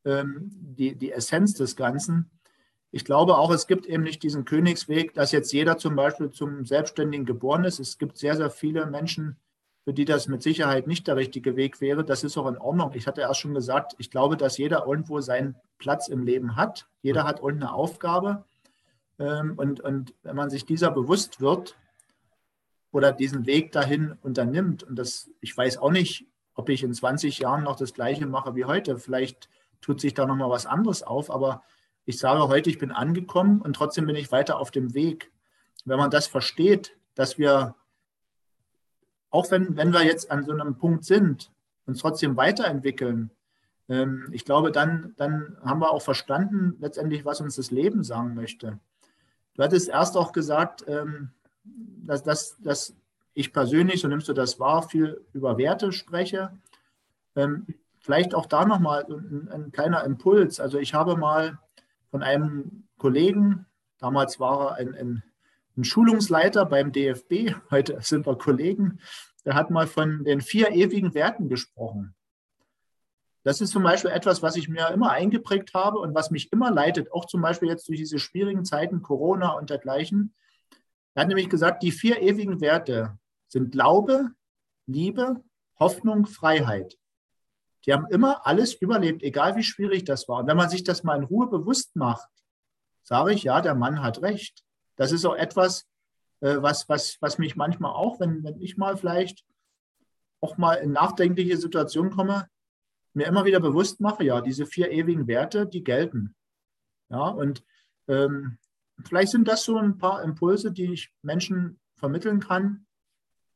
ähm, 0.04 0.50
die, 0.52 0.94
die 0.94 1.12
Essenz 1.12 1.54
des 1.54 1.76
Ganzen. 1.76 2.30
Ich 2.92 3.04
glaube 3.04 3.38
auch, 3.38 3.50
es 3.50 3.66
gibt 3.66 3.86
eben 3.86 4.02
nicht 4.02 4.22
diesen 4.22 4.44
Königsweg, 4.44 5.14
dass 5.14 5.32
jetzt 5.32 5.52
jeder 5.52 5.78
zum 5.78 5.94
Beispiel 5.94 6.30
zum 6.30 6.64
Selbstständigen 6.64 7.26
geboren 7.26 7.64
ist. 7.64 7.78
Es 7.78 7.98
gibt 7.98 8.18
sehr, 8.18 8.36
sehr 8.36 8.50
viele 8.50 8.86
Menschen, 8.86 9.36
für 9.84 9.92
die 9.92 10.04
das 10.04 10.26
mit 10.26 10.42
Sicherheit 10.42 10.86
nicht 10.86 11.06
der 11.06 11.16
richtige 11.16 11.56
Weg 11.56 11.80
wäre. 11.80 12.04
Das 12.04 12.24
ist 12.24 12.36
auch 12.36 12.48
in 12.48 12.58
Ordnung. 12.58 12.92
Ich 12.94 13.06
hatte 13.06 13.20
erst 13.20 13.40
schon 13.40 13.54
gesagt, 13.54 13.94
ich 13.98 14.10
glaube, 14.10 14.36
dass 14.36 14.58
jeder 14.58 14.86
irgendwo 14.86 15.20
seinen 15.20 15.56
Platz 15.78 16.08
im 16.08 16.24
Leben 16.24 16.56
hat. 16.56 16.88
Jeder 17.02 17.24
hat 17.24 17.40
irgendeine 17.40 17.72
Aufgabe. 17.72 18.44
Ähm, 19.18 19.54
und, 19.56 19.80
und 19.80 20.14
wenn 20.22 20.36
man 20.36 20.50
sich 20.50 20.66
dieser 20.66 20.90
bewusst 20.90 21.40
wird 21.40 21.76
oder 22.90 23.12
diesen 23.12 23.46
Weg 23.46 23.70
dahin 23.70 24.16
unternimmt, 24.22 24.82
und 24.82 24.96
das, 24.96 25.30
ich 25.40 25.56
weiß 25.56 25.78
auch 25.78 25.92
nicht, 25.92 26.26
ob 26.54 26.68
ich 26.68 26.82
in 26.82 26.92
20 26.92 27.38
Jahren 27.38 27.64
noch 27.64 27.76
das 27.76 27.94
Gleiche 27.94 28.26
mache 28.26 28.54
wie 28.54 28.64
heute. 28.64 28.98
Vielleicht 28.98 29.48
tut 29.80 30.00
sich 30.00 30.14
da 30.14 30.26
nochmal 30.26 30.50
was 30.50 30.66
anderes 30.66 31.02
auf, 31.02 31.30
aber 31.30 31.62
ich 32.04 32.18
sage 32.18 32.48
heute, 32.48 32.70
ich 32.70 32.78
bin 32.78 32.90
angekommen 32.90 33.60
und 33.60 33.74
trotzdem 33.74 34.06
bin 34.06 34.16
ich 34.16 34.32
weiter 34.32 34.58
auf 34.58 34.70
dem 34.70 34.94
Weg. 34.94 35.30
Wenn 35.84 35.98
man 35.98 36.10
das 36.10 36.26
versteht, 36.26 36.96
dass 37.14 37.38
wir 37.38 37.74
auch 39.30 39.50
wenn, 39.50 39.76
wenn 39.76 39.92
wir 39.92 40.04
jetzt 40.04 40.30
an 40.30 40.44
so 40.44 40.52
einem 40.52 40.76
Punkt 40.76 41.04
sind, 41.04 41.52
uns 41.86 42.00
trotzdem 42.00 42.36
weiterentwickeln, 42.36 43.30
ähm, 43.88 44.28
ich 44.32 44.44
glaube, 44.44 44.72
dann, 44.72 45.14
dann 45.16 45.56
haben 45.62 45.80
wir 45.80 45.90
auch 45.90 46.02
verstanden, 46.02 46.76
letztendlich, 46.80 47.24
was 47.24 47.40
uns 47.40 47.56
das 47.56 47.70
Leben 47.70 48.02
sagen 48.02 48.34
möchte. 48.34 48.78
Du 49.54 49.62
hattest 49.62 49.88
erst 49.88 50.16
auch 50.16 50.32
gesagt, 50.32 50.84
ähm, 50.86 51.30
dass, 51.64 52.22
dass, 52.22 52.58
dass 52.60 52.94
ich 53.40 53.52
persönlich, 53.52 54.00
so 54.00 54.08
nimmst 54.08 54.28
du 54.28 54.32
das 54.32 54.60
wahr, 54.60 54.82
viel 54.82 55.24
über 55.32 55.58
Werte 55.58 55.92
spreche. 55.92 56.50
Ähm, 57.36 57.66
vielleicht 57.98 58.34
auch 58.34 58.46
da 58.46 58.64
nochmal 58.64 59.06
ein, 59.08 59.48
ein 59.50 59.72
kleiner 59.72 60.04
Impuls. 60.04 60.60
Also 60.60 60.78
ich 60.78 60.94
habe 60.94 61.16
mal 61.16 61.58
von 62.10 62.22
einem 62.22 62.84
Kollegen, 62.98 63.66
damals 63.98 64.40
war 64.40 64.70
er 64.70 64.74
ein, 64.76 64.94
ein 64.94 65.22
ein 65.80 65.84
Schulungsleiter 65.84 66.66
beim 66.66 66.92
DFB, 66.92 67.54
heute 67.70 67.98
sind 68.00 68.26
wir 68.26 68.36
Kollegen, 68.36 69.00
der 69.44 69.54
hat 69.54 69.70
mal 69.70 69.86
von 69.86 70.24
den 70.24 70.40
vier 70.40 70.70
ewigen 70.70 71.14
Werten 71.14 71.48
gesprochen. 71.48 72.14
Das 73.42 73.62
ist 73.62 73.70
zum 73.70 73.82
Beispiel 73.82 74.10
etwas, 74.10 74.42
was 74.42 74.56
ich 74.56 74.68
mir 74.68 74.88
immer 74.88 75.12
eingeprägt 75.12 75.72
habe 75.72 75.98
und 75.98 76.14
was 76.14 76.30
mich 76.30 76.52
immer 76.52 76.70
leitet, 76.70 77.10
auch 77.10 77.24
zum 77.24 77.40
Beispiel 77.40 77.68
jetzt 77.68 77.88
durch 77.88 77.98
diese 77.98 78.18
schwierigen 78.18 78.66
Zeiten, 78.66 79.00
Corona 79.00 79.52
und 79.52 79.70
dergleichen. 79.70 80.34
Er 81.14 81.22
hat 81.22 81.28
nämlich 81.28 81.48
gesagt, 81.48 81.82
die 81.82 81.90
vier 81.90 82.20
ewigen 82.20 82.60
Werte 82.60 83.18
sind 83.50 83.72
Glaube, 83.72 84.30
Liebe, 84.86 85.42
Hoffnung, 85.78 86.26
Freiheit. 86.26 86.96
Die 87.84 87.92
haben 87.92 88.06
immer 88.10 88.46
alles 88.46 88.74
überlebt, 88.74 89.22
egal 89.22 89.56
wie 89.56 89.62
schwierig 89.62 90.04
das 90.04 90.28
war. 90.28 90.40
Und 90.40 90.46
wenn 90.46 90.56
man 90.56 90.68
sich 90.68 90.84
das 90.84 91.02
mal 91.02 91.16
in 91.16 91.24
Ruhe 91.24 91.48
bewusst 91.48 91.96
macht, 91.96 92.28
sage 93.02 93.32
ich, 93.32 93.42
ja, 93.42 93.60
der 93.60 93.74
Mann 93.74 94.02
hat 94.02 94.22
recht. 94.22 94.62
Das 94.96 95.12
ist 95.12 95.24
auch 95.24 95.34
etwas, 95.34 95.88
äh, 96.40 96.56
was, 96.60 96.88
was, 96.88 97.16
was 97.20 97.38
mich 97.38 97.56
manchmal 97.56 97.92
auch, 97.92 98.20
wenn, 98.20 98.44
wenn 98.44 98.60
ich 98.60 98.76
mal 98.76 98.96
vielleicht 98.96 99.44
auch 100.40 100.56
mal 100.56 100.74
in 100.74 100.92
nachdenkliche 100.92 101.56
Situationen 101.56 102.12
komme, 102.12 102.48
mir 103.12 103.26
immer 103.26 103.44
wieder 103.44 103.60
bewusst 103.60 104.00
mache, 104.00 104.24
ja, 104.24 104.40
diese 104.40 104.66
vier 104.66 104.90
ewigen 104.90 105.26
Werte, 105.26 105.66
die 105.66 105.82
gelten. 105.82 106.34
Ja, 107.08 107.28
und 107.28 107.64
ähm, 108.06 108.58
vielleicht 109.04 109.32
sind 109.32 109.48
das 109.48 109.64
so 109.64 109.76
ein 109.76 109.98
paar 109.98 110.22
Impulse, 110.22 110.70
die 110.70 110.92
ich 110.92 111.12
Menschen 111.22 111.80
vermitteln 111.96 112.40
kann, 112.40 112.86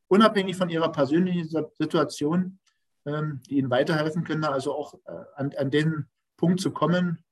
unabhängig 0.07 0.55
von 0.55 0.69
ihrer 0.69 0.91
persönlichen 0.91 1.47
Situation, 1.77 2.59
ähm, 3.05 3.41
die 3.49 3.57
ihnen 3.57 3.69
weiterhelfen 3.69 4.23
können, 4.23 4.43
also 4.43 4.73
auch 4.73 4.95
äh, 5.05 5.23
an, 5.35 5.53
an 5.57 5.71
den 5.71 6.05
Punkt 6.37 6.59
zu 6.59 6.71
kommen, 6.71 7.23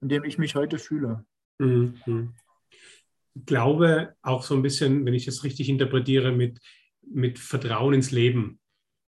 in 0.00 0.08
dem 0.08 0.24
ich 0.24 0.38
mich 0.38 0.54
heute 0.54 0.78
fühle. 0.78 1.24
Mhm 1.58 2.34
glaube 3.46 4.14
auch 4.22 4.42
so 4.42 4.54
ein 4.54 4.62
bisschen, 4.62 5.04
wenn 5.04 5.14
ich 5.14 5.26
es 5.26 5.44
richtig 5.44 5.68
interpretiere, 5.68 6.32
mit, 6.32 6.60
mit 7.02 7.38
Vertrauen 7.38 7.94
ins 7.94 8.10
Leben. 8.10 8.60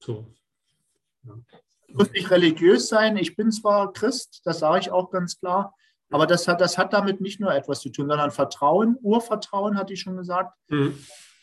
So. 0.01 0.35
Ja. 1.25 1.35
Ich 1.87 1.95
muss 1.95 2.11
nicht 2.13 2.31
religiös 2.31 2.89
sein. 2.89 3.17
Ich 3.17 3.35
bin 3.35 3.51
zwar 3.51 3.93
Christ, 3.93 4.43
das 4.45 4.61
sage 4.61 4.81
ich 4.81 4.91
auch 4.91 5.11
ganz 5.11 5.41
klar, 5.41 5.75
aber 6.11 6.27
das 6.27 6.47
hat, 6.47 6.61
das 6.61 6.79
hat 6.79 6.93
damit 6.93 7.21
nicht 7.21 7.41
nur 7.41 7.53
etwas 7.53 7.81
zu 7.81 7.91
tun, 7.91 8.09
sondern 8.09 8.31
Vertrauen, 8.31 8.97
Urvertrauen, 9.01 9.77
hatte 9.77 9.93
ich 9.93 10.01
schon 10.01 10.17
gesagt. 10.17 10.57
Mhm. 10.69 10.99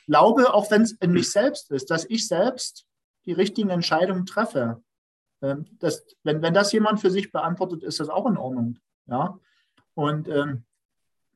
Glaube, 0.08 0.54
auch 0.54 0.72
wenn 0.72 0.82
es 0.82 0.94
in 0.94 1.12
mich 1.12 1.32
selbst 1.32 1.72
ist, 1.72 1.92
dass 1.92 2.06
ich 2.06 2.28
selbst 2.28 2.86
die 3.26 3.34
richtigen 3.34 3.70
Entscheidungen 3.70 4.26
treffe. 4.26 4.82
Ähm, 5.42 5.66
das, 5.80 6.06
wenn, 6.24 6.42
wenn 6.42 6.54
das 6.54 6.72
jemand 6.72 7.00
für 7.00 7.12
sich 7.12 7.32
beantwortet, 7.32 7.84
ist 7.84 8.00
das 8.00 8.10
auch 8.10 8.26
in 8.26 8.38
Ordnung. 8.38 8.80
Ja? 9.06 9.40
Und 9.94 10.28
ähm, 10.28 10.64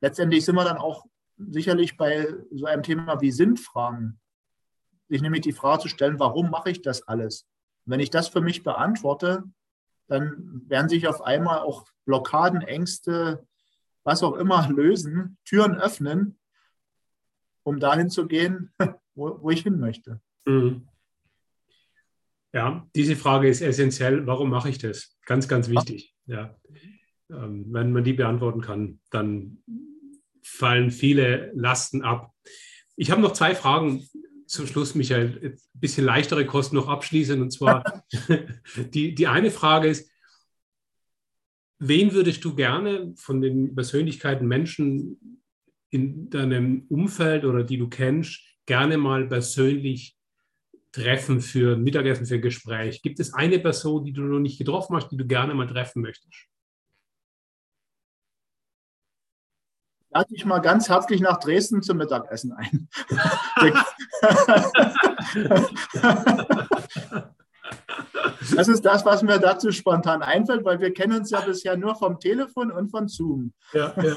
letztendlich 0.00 0.44
sind 0.44 0.54
wir 0.54 0.64
dann 0.64 0.78
auch 0.78 1.04
sicherlich 1.36 1.96
bei 1.96 2.34
so 2.50 2.66
einem 2.66 2.82
Thema 2.82 3.20
wie 3.20 3.30
Sinnfragen, 3.30 4.20
sich 5.08 5.22
nämlich 5.22 5.42
die 5.42 5.52
Frage 5.52 5.82
zu 5.82 5.88
stellen, 5.88 6.18
warum 6.18 6.50
mache 6.50 6.70
ich 6.70 6.82
das 6.82 7.06
alles? 7.06 7.46
wenn 7.84 8.00
ich 8.00 8.10
das 8.10 8.28
für 8.28 8.40
mich 8.40 8.62
beantworte, 8.62 9.44
dann 10.08 10.62
werden 10.68 10.88
sich 10.88 11.06
auf 11.08 11.22
einmal 11.22 11.60
auch 11.60 11.86
Blockaden, 12.04 12.62
Ängste, 12.62 13.46
was 14.04 14.22
auch 14.22 14.34
immer 14.34 14.68
lösen, 14.68 15.38
Türen 15.44 15.76
öffnen, 15.76 16.38
um 17.62 17.80
dahin 17.80 18.10
zu 18.10 18.26
gehen, 18.26 18.70
wo, 19.14 19.38
wo 19.42 19.50
ich 19.50 19.62
hin 19.62 19.78
möchte. 19.78 20.20
Mhm. 20.44 20.88
Ja, 22.52 22.86
diese 22.94 23.16
Frage 23.16 23.48
ist 23.48 23.62
essentiell. 23.62 24.26
Warum 24.26 24.50
mache 24.50 24.68
ich 24.68 24.78
das? 24.78 25.16
Ganz, 25.24 25.48
ganz 25.48 25.70
wichtig. 25.70 26.14
Ja. 26.26 26.54
Ähm, 27.30 27.64
wenn 27.68 27.92
man 27.92 28.04
die 28.04 28.12
beantworten 28.12 28.60
kann, 28.60 29.00
dann 29.10 29.62
fallen 30.42 30.90
viele 30.90 31.50
Lasten 31.54 32.02
ab. 32.02 32.32
Ich 32.94 33.10
habe 33.10 33.22
noch 33.22 33.32
zwei 33.32 33.54
Fragen 33.54 34.06
zum 34.46 34.66
Schluss, 34.66 34.94
Michael. 34.94 35.40
Ein 35.42 35.58
bisschen 35.72 36.04
leichtere 36.04 36.44
Kosten 36.44 36.76
noch 36.76 36.88
abschließen. 36.88 37.40
Und 37.40 37.52
zwar, 37.52 38.04
die, 38.76 39.14
die 39.14 39.26
eine 39.26 39.50
Frage 39.50 39.88
ist, 39.88 40.10
wen 41.78 42.12
würdest 42.12 42.44
du 42.44 42.54
gerne 42.54 43.14
von 43.16 43.40
den 43.40 43.74
Persönlichkeiten, 43.74 44.46
Menschen 44.46 45.31
in 45.92 46.30
deinem 46.30 46.86
Umfeld 46.88 47.44
oder 47.44 47.62
die 47.62 47.78
du 47.78 47.88
kennst, 47.88 48.40
gerne 48.66 48.96
mal 48.98 49.28
persönlich 49.28 50.16
treffen 50.90 51.40
für 51.40 51.76
ein 51.76 51.82
Mittagessen, 51.82 52.26
für 52.26 52.34
ein 52.36 52.42
Gespräch? 52.42 53.02
Gibt 53.02 53.20
es 53.20 53.32
eine 53.34 53.58
Person, 53.58 54.04
die 54.04 54.12
du 54.12 54.22
noch 54.22 54.40
nicht 54.40 54.58
getroffen 54.58 54.96
hast, 54.96 55.08
die 55.10 55.16
du 55.16 55.26
gerne 55.26 55.54
mal 55.54 55.66
treffen 55.66 56.02
möchtest? 56.02 56.48
lade 60.12 60.28
dich 60.28 60.44
mal 60.44 60.58
ganz 60.60 60.88
herzlich 60.88 61.20
nach 61.20 61.38
Dresden 61.38 61.82
zum 61.82 61.98
Mittagessen 61.98 62.52
ein. 62.52 62.88
das 68.56 68.68
ist 68.68 68.84
das, 68.84 69.04
was 69.04 69.22
mir 69.22 69.38
dazu 69.38 69.70
spontan 69.72 70.22
einfällt, 70.22 70.64
weil 70.64 70.80
wir 70.80 70.92
kennen 70.92 71.18
uns 71.18 71.30
ja 71.30 71.40
bisher 71.40 71.76
nur 71.76 71.94
vom 71.96 72.18
Telefon 72.20 72.70
und 72.70 72.90
von 72.90 73.08
Zoom. 73.08 73.52
Ja, 73.72 73.94
ja. 74.02 74.16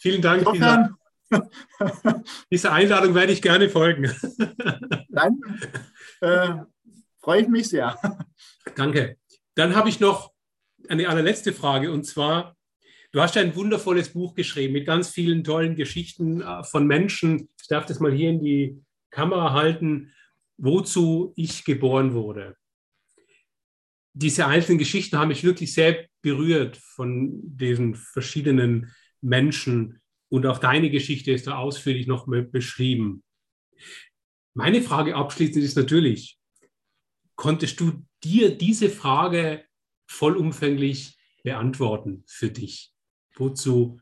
Vielen 0.00 0.20
Dank. 0.20 0.40
Insofern, 0.40 0.96
Dieser 2.50 2.72
Einladung 2.72 3.14
werde 3.14 3.32
ich 3.32 3.42
gerne 3.42 3.68
folgen. 3.68 4.04
Dann 5.08 5.40
äh, 6.20 6.54
freue 7.20 7.42
ich 7.42 7.48
mich 7.48 7.68
sehr. 7.68 7.96
Danke. 8.76 9.16
Dann 9.54 9.74
habe 9.74 9.88
ich 9.88 10.00
noch 10.00 10.32
eine 10.88 11.08
allerletzte 11.08 11.52
Frage 11.52 11.92
und 11.92 12.04
zwar, 12.04 12.56
Du 13.14 13.20
hast 13.20 13.36
ein 13.36 13.54
wundervolles 13.54 14.08
Buch 14.08 14.34
geschrieben 14.34 14.72
mit 14.72 14.86
ganz 14.86 15.10
vielen 15.10 15.44
tollen 15.44 15.76
Geschichten 15.76 16.40
äh, 16.40 16.64
von 16.64 16.86
Menschen. 16.86 17.50
Ich 17.60 17.68
darf 17.68 17.84
das 17.84 18.00
mal 18.00 18.10
hier 18.10 18.30
in 18.30 18.42
die 18.42 18.82
Kamera 19.10 19.52
halten, 19.52 20.14
wozu 20.56 21.34
ich 21.36 21.66
geboren 21.66 22.14
wurde. 22.14 22.56
Diese 24.14 24.46
einzelnen 24.46 24.78
Geschichten 24.78 25.18
haben 25.18 25.28
mich 25.28 25.44
wirklich 25.44 25.74
sehr 25.74 26.06
berührt 26.22 26.78
von 26.78 27.38
diesen 27.44 27.94
verschiedenen 27.96 28.90
Menschen 29.20 30.01
und 30.32 30.46
auch 30.46 30.58
deine 30.58 30.90
Geschichte 30.90 31.32
ist 31.32 31.46
da 31.46 31.58
ausführlich 31.58 32.06
noch 32.06 32.26
beschrieben. 32.26 33.22
Meine 34.54 34.82
Frage 34.82 35.16
abschließend 35.16 35.64
ist 35.64 35.76
natürlich, 35.76 36.38
konntest 37.36 37.80
du 37.80 38.04
dir 38.24 38.56
diese 38.56 38.88
Frage 38.88 39.64
vollumfänglich 40.06 41.16
beantworten 41.42 42.24
für 42.26 42.50
dich? 42.50 42.92
wozu 43.36 44.00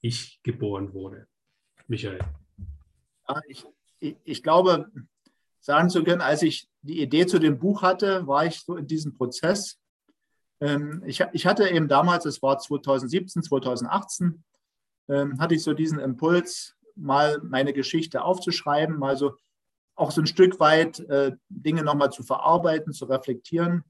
ich 0.00 0.40
geboren 0.42 0.92
wurde. 0.92 1.26
Michael. 1.86 2.20
Ja, 3.28 3.40
ich, 3.48 3.64
ich, 3.98 4.16
ich 4.24 4.42
glaube, 4.42 4.90
sagen 5.60 5.90
zu 5.90 6.04
können, 6.04 6.20
als 6.20 6.42
ich 6.42 6.68
die 6.82 7.00
Idee 7.02 7.26
zu 7.26 7.38
dem 7.38 7.58
Buch 7.58 7.82
hatte, 7.82 8.26
war 8.26 8.46
ich 8.46 8.60
so 8.60 8.76
in 8.76 8.86
diesem 8.86 9.14
Prozess. 9.14 9.78
Ähm, 10.60 11.02
ich, 11.06 11.24
ich 11.32 11.46
hatte 11.46 11.68
eben 11.68 11.88
damals, 11.88 12.24
es 12.24 12.42
war 12.42 12.58
2017, 12.58 13.42
2018, 13.42 14.42
ähm, 15.08 15.40
hatte 15.40 15.54
ich 15.54 15.62
so 15.62 15.72
diesen 15.72 15.98
Impuls, 15.98 16.74
mal 16.94 17.40
meine 17.42 17.72
Geschichte 17.72 18.22
aufzuschreiben, 18.22 18.98
mal 18.98 19.16
so 19.16 19.36
auch 19.94 20.10
so 20.12 20.20
ein 20.20 20.26
Stück 20.26 20.60
weit 20.60 21.00
äh, 21.00 21.32
Dinge 21.48 21.82
nochmal 21.82 22.10
zu 22.10 22.22
verarbeiten, 22.22 22.92
zu 22.92 23.06
reflektieren 23.06 23.84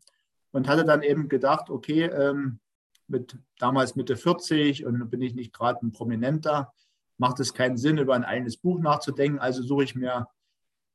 und 0.52 0.66
hatte 0.66 0.84
dann 0.84 1.02
eben 1.02 1.28
gedacht, 1.28 1.68
okay, 1.70 2.04
ähm, 2.04 2.60
mit 3.06 3.36
damals 3.58 3.94
Mitte 3.96 4.16
40 4.16 4.84
und 4.86 5.10
bin 5.10 5.22
ich 5.22 5.34
nicht 5.34 5.52
gerade 5.52 5.84
ein 5.84 5.92
Prominenter, 5.92 6.72
macht 7.18 7.40
es 7.40 7.52
keinen 7.52 7.76
Sinn, 7.76 7.98
über 7.98 8.14
ein 8.14 8.24
eigenes 8.24 8.56
Buch 8.56 8.78
nachzudenken. 8.78 9.38
Also 9.38 9.62
suche 9.62 9.84
ich 9.84 9.94
mir, 9.94 10.28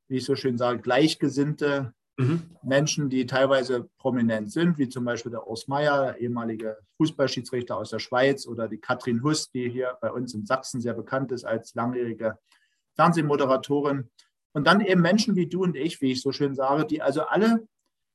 wie 0.08 0.16
ich 0.16 0.24
so 0.24 0.34
schön 0.36 0.58
sage, 0.58 0.80
Gleichgesinnte 0.80 1.92
mhm. 2.16 2.42
Menschen, 2.62 3.10
die 3.10 3.26
teilweise 3.26 3.88
prominent 3.98 4.52
sind, 4.52 4.78
wie 4.78 4.88
zum 4.88 5.04
Beispiel 5.04 5.32
der 5.32 5.46
Urs 5.46 5.68
Meier, 5.68 6.16
ehemalige 6.18 6.78
Fußballschiedsrichter 6.96 7.76
aus 7.76 7.90
der 7.90 7.98
Schweiz, 7.98 8.46
oder 8.46 8.68
die 8.68 8.78
Katrin 8.78 9.22
Huss, 9.22 9.50
die 9.50 9.68
hier 9.68 9.96
bei 10.00 10.10
uns 10.10 10.34
in 10.34 10.46
Sachsen 10.46 10.80
sehr 10.80 10.94
bekannt 10.94 11.32
ist 11.32 11.44
als 11.44 11.74
langjährige 11.74 12.38
Fernsehmoderatorin. 12.94 14.10
Und 14.52 14.66
dann 14.66 14.80
eben 14.80 15.00
Menschen 15.00 15.34
wie 15.34 15.48
du 15.48 15.64
und 15.64 15.76
ich, 15.76 16.00
wie 16.00 16.12
ich 16.12 16.22
so 16.22 16.30
schön 16.30 16.54
sage, 16.54 16.86
die 16.86 17.02
also 17.02 17.22
alle 17.22 17.66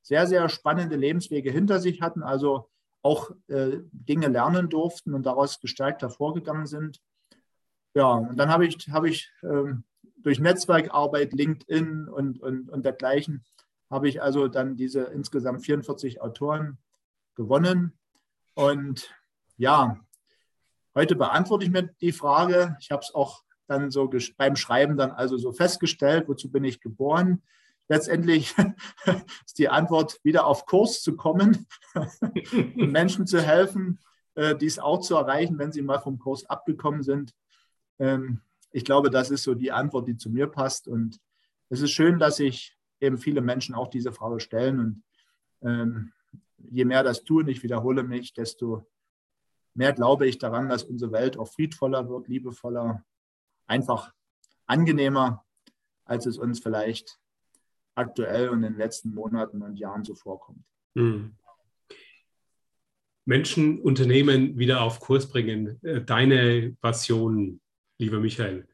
sehr, 0.02 0.26
sehr 0.26 0.48
spannende 0.48 0.96
Lebenswege 0.96 1.50
hinter 1.50 1.78
sich 1.80 2.00
hatten, 2.00 2.22
also 2.22 2.70
auch 3.02 3.30
äh, 3.48 3.78
Dinge 3.92 4.28
lernen 4.28 4.68
durften 4.68 5.14
und 5.14 5.24
daraus 5.24 5.60
gestärkt 5.60 6.02
hervorgegangen 6.02 6.66
sind. 6.66 7.00
Ja, 7.94 8.12
und 8.12 8.36
dann 8.36 8.50
habe 8.50 8.66
ich, 8.66 8.88
habe 8.90 9.08
ich 9.08 9.30
ähm, 9.42 9.84
durch 10.16 10.38
Netzwerkarbeit, 10.38 11.32
LinkedIn 11.32 12.08
und, 12.08 12.40
und, 12.40 12.68
und 12.68 12.84
dergleichen, 12.84 13.44
habe 13.90 14.08
ich 14.08 14.22
also 14.22 14.48
dann 14.48 14.76
diese 14.76 15.02
insgesamt 15.02 15.64
44 15.64 16.20
Autoren 16.20 16.78
gewonnen. 17.34 17.98
Und 18.54 19.10
ja, 19.56 19.98
heute 20.94 21.16
beantworte 21.16 21.64
ich 21.64 21.70
mir 21.70 21.82
die 22.00 22.12
Frage. 22.12 22.76
Ich 22.80 22.90
habe 22.90 23.02
es 23.02 23.14
auch 23.14 23.42
dann 23.66 23.90
so 23.90 24.10
beim 24.36 24.56
Schreiben 24.56 24.96
dann 24.96 25.10
also 25.10 25.36
so 25.36 25.52
festgestellt, 25.52 26.28
wozu 26.28 26.50
bin 26.50 26.64
ich 26.64 26.80
geboren 26.80 27.42
letztendlich 27.90 28.54
ist 29.44 29.58
die 29.58 29.68
Antwort, 29.68 30.18
wieder 30.22 30.46
auf 30.46 30.64
Kurs 30.64 31.02
zu 31.02 31.16
kommen 31.16 31.66
Menschen 32.74 33.26
zu 33.26 33.42
helfen, 33.42 33.98
äh, 34.36 34.56
dies 34.56 34.78
auch 34.78 35.00
zu 35.00 35.16
erreichen, 35.16 35.58
wenn 35.58 35.72
sie 35.72 35.82
mal 35.82 35.98
vom 35.98 36.18
Kurs 36.18 36.48
abgekommen 36.48 37.02
sind. 37.02 37.34
Ähm, 37.98 38.40
ich 38.70 38.84
glaube, 38.84 39.10
das 39.10 39.30
ist 39.30 39.42
so 39.42 39.54
die 39.54 39.72
Antwort, 39.72 40.06
die 40.06 40.16
zu 40.16 40.30
mir 40.30 40.46
passt. 40.46 40.86
Und 40.86 41.18
es 41.68 41.80
ist 41.80 41.90
schön, 41.90 42.20
dass 42.20 42.36
sich 42.36 42.78
eben 43.00 43.18
viele 43.18 43.40
Menschen 43.40 43.74
auch 43.74 43.88
diese 43.88 44.12
Frage 44.12 44.40
stellen. 44.40 44.80
Und 44.80 45.02
ähm, 45.62 46.12
je 46.58 46.84
mehr 46.84 47.02
das 47.02 47.24
tun, 47.24 47.48
ich 47.48 47.62
wiederhole 47.62 48.02
mich, 48.02 48.34
desto 48.34 48.86
mehr 49.74 49.92
glaube 49.92 50.26
ich 50.26 50.38
daran, 50.38 50.68
dass 50.68 50.84
unsere 50.84 51.12
Welt 51.12 51.36
auch 51.36 51.48
friedvoller 51.48 52.08
wird, 52.08 52.28
liebevoller, 52.28 53.04
einfach 53.66 54.12
angenehmer, 54.66 55.44
als 56.04 56.26
es 56.26 56.38
uns 56.38 56.60
vielleicht 56.60 57.18
aktuell 57.94 58.48
und 58.48 58.62
in 58.64 58.72
den 58.72 58.78
letzten 58.78 59.14
Monaten 59.14 59.62
und 59.62 59.76
Jahren 59.76 60.04
so 60.04 60.14
vorkommt. 60.14 60.64
Mhm. 60.94 61.34
Menschen, 63.24 63.80
Unternehmen 63.80 64.58
wieder 64.58 64.82
auf 64.82 64.98
Kurs 64.98 65.28
bringen. 65.28 65.78
Äh, 65.84 66.02
deine 66.02 66.76
Passion, 66.80 67.60
lieber 67.98 68.18
Michael. 68.18 68.66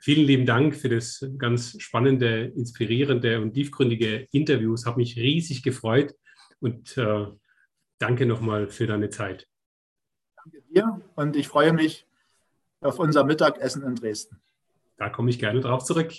Vielen 0.00 0.26
lieben 0.26 0.46
Dank 0.46 0.76
für 0.76 0.88
das 0.88 1.26
ganz 1.38 1.80
spannende, 1.80 2.44
inspirierende 2.56 3.40
und 3.40 3.52
tiefgründige 3.52 4.28
Interview. 4.30 4.72
Es 4.74 4.86
hat 4.86 4.96
mich 4.96 5.16
riesig 5.16 5.62
gefreut 5.64 6.14
und 6.60 6.96
äh, 6.96 7.26
danke 7.98 8.24
nochmal 8.24 8.68
für 8.68 8.86
deine 8.86 9.10
Zeit. 9.10 9.48
Danke 10.36 10.62
dir 10.70 11.00
und 11.16 11.34
ich 11.34 11.48
freue 11.48 11.72
mich 11.72 12.06
auf 12.80 13.00
unser 13.00 13.24
Mittagessen 13.24 13.82
in 13.82 13.96
Dresden. 13.96 14.40
Da 14.98 15.08
komme 15.08 15.30
ich 15.30 15.38
gerne 15.40 15.60
drauf 15.60 15.84
zurück. 15.84 16.12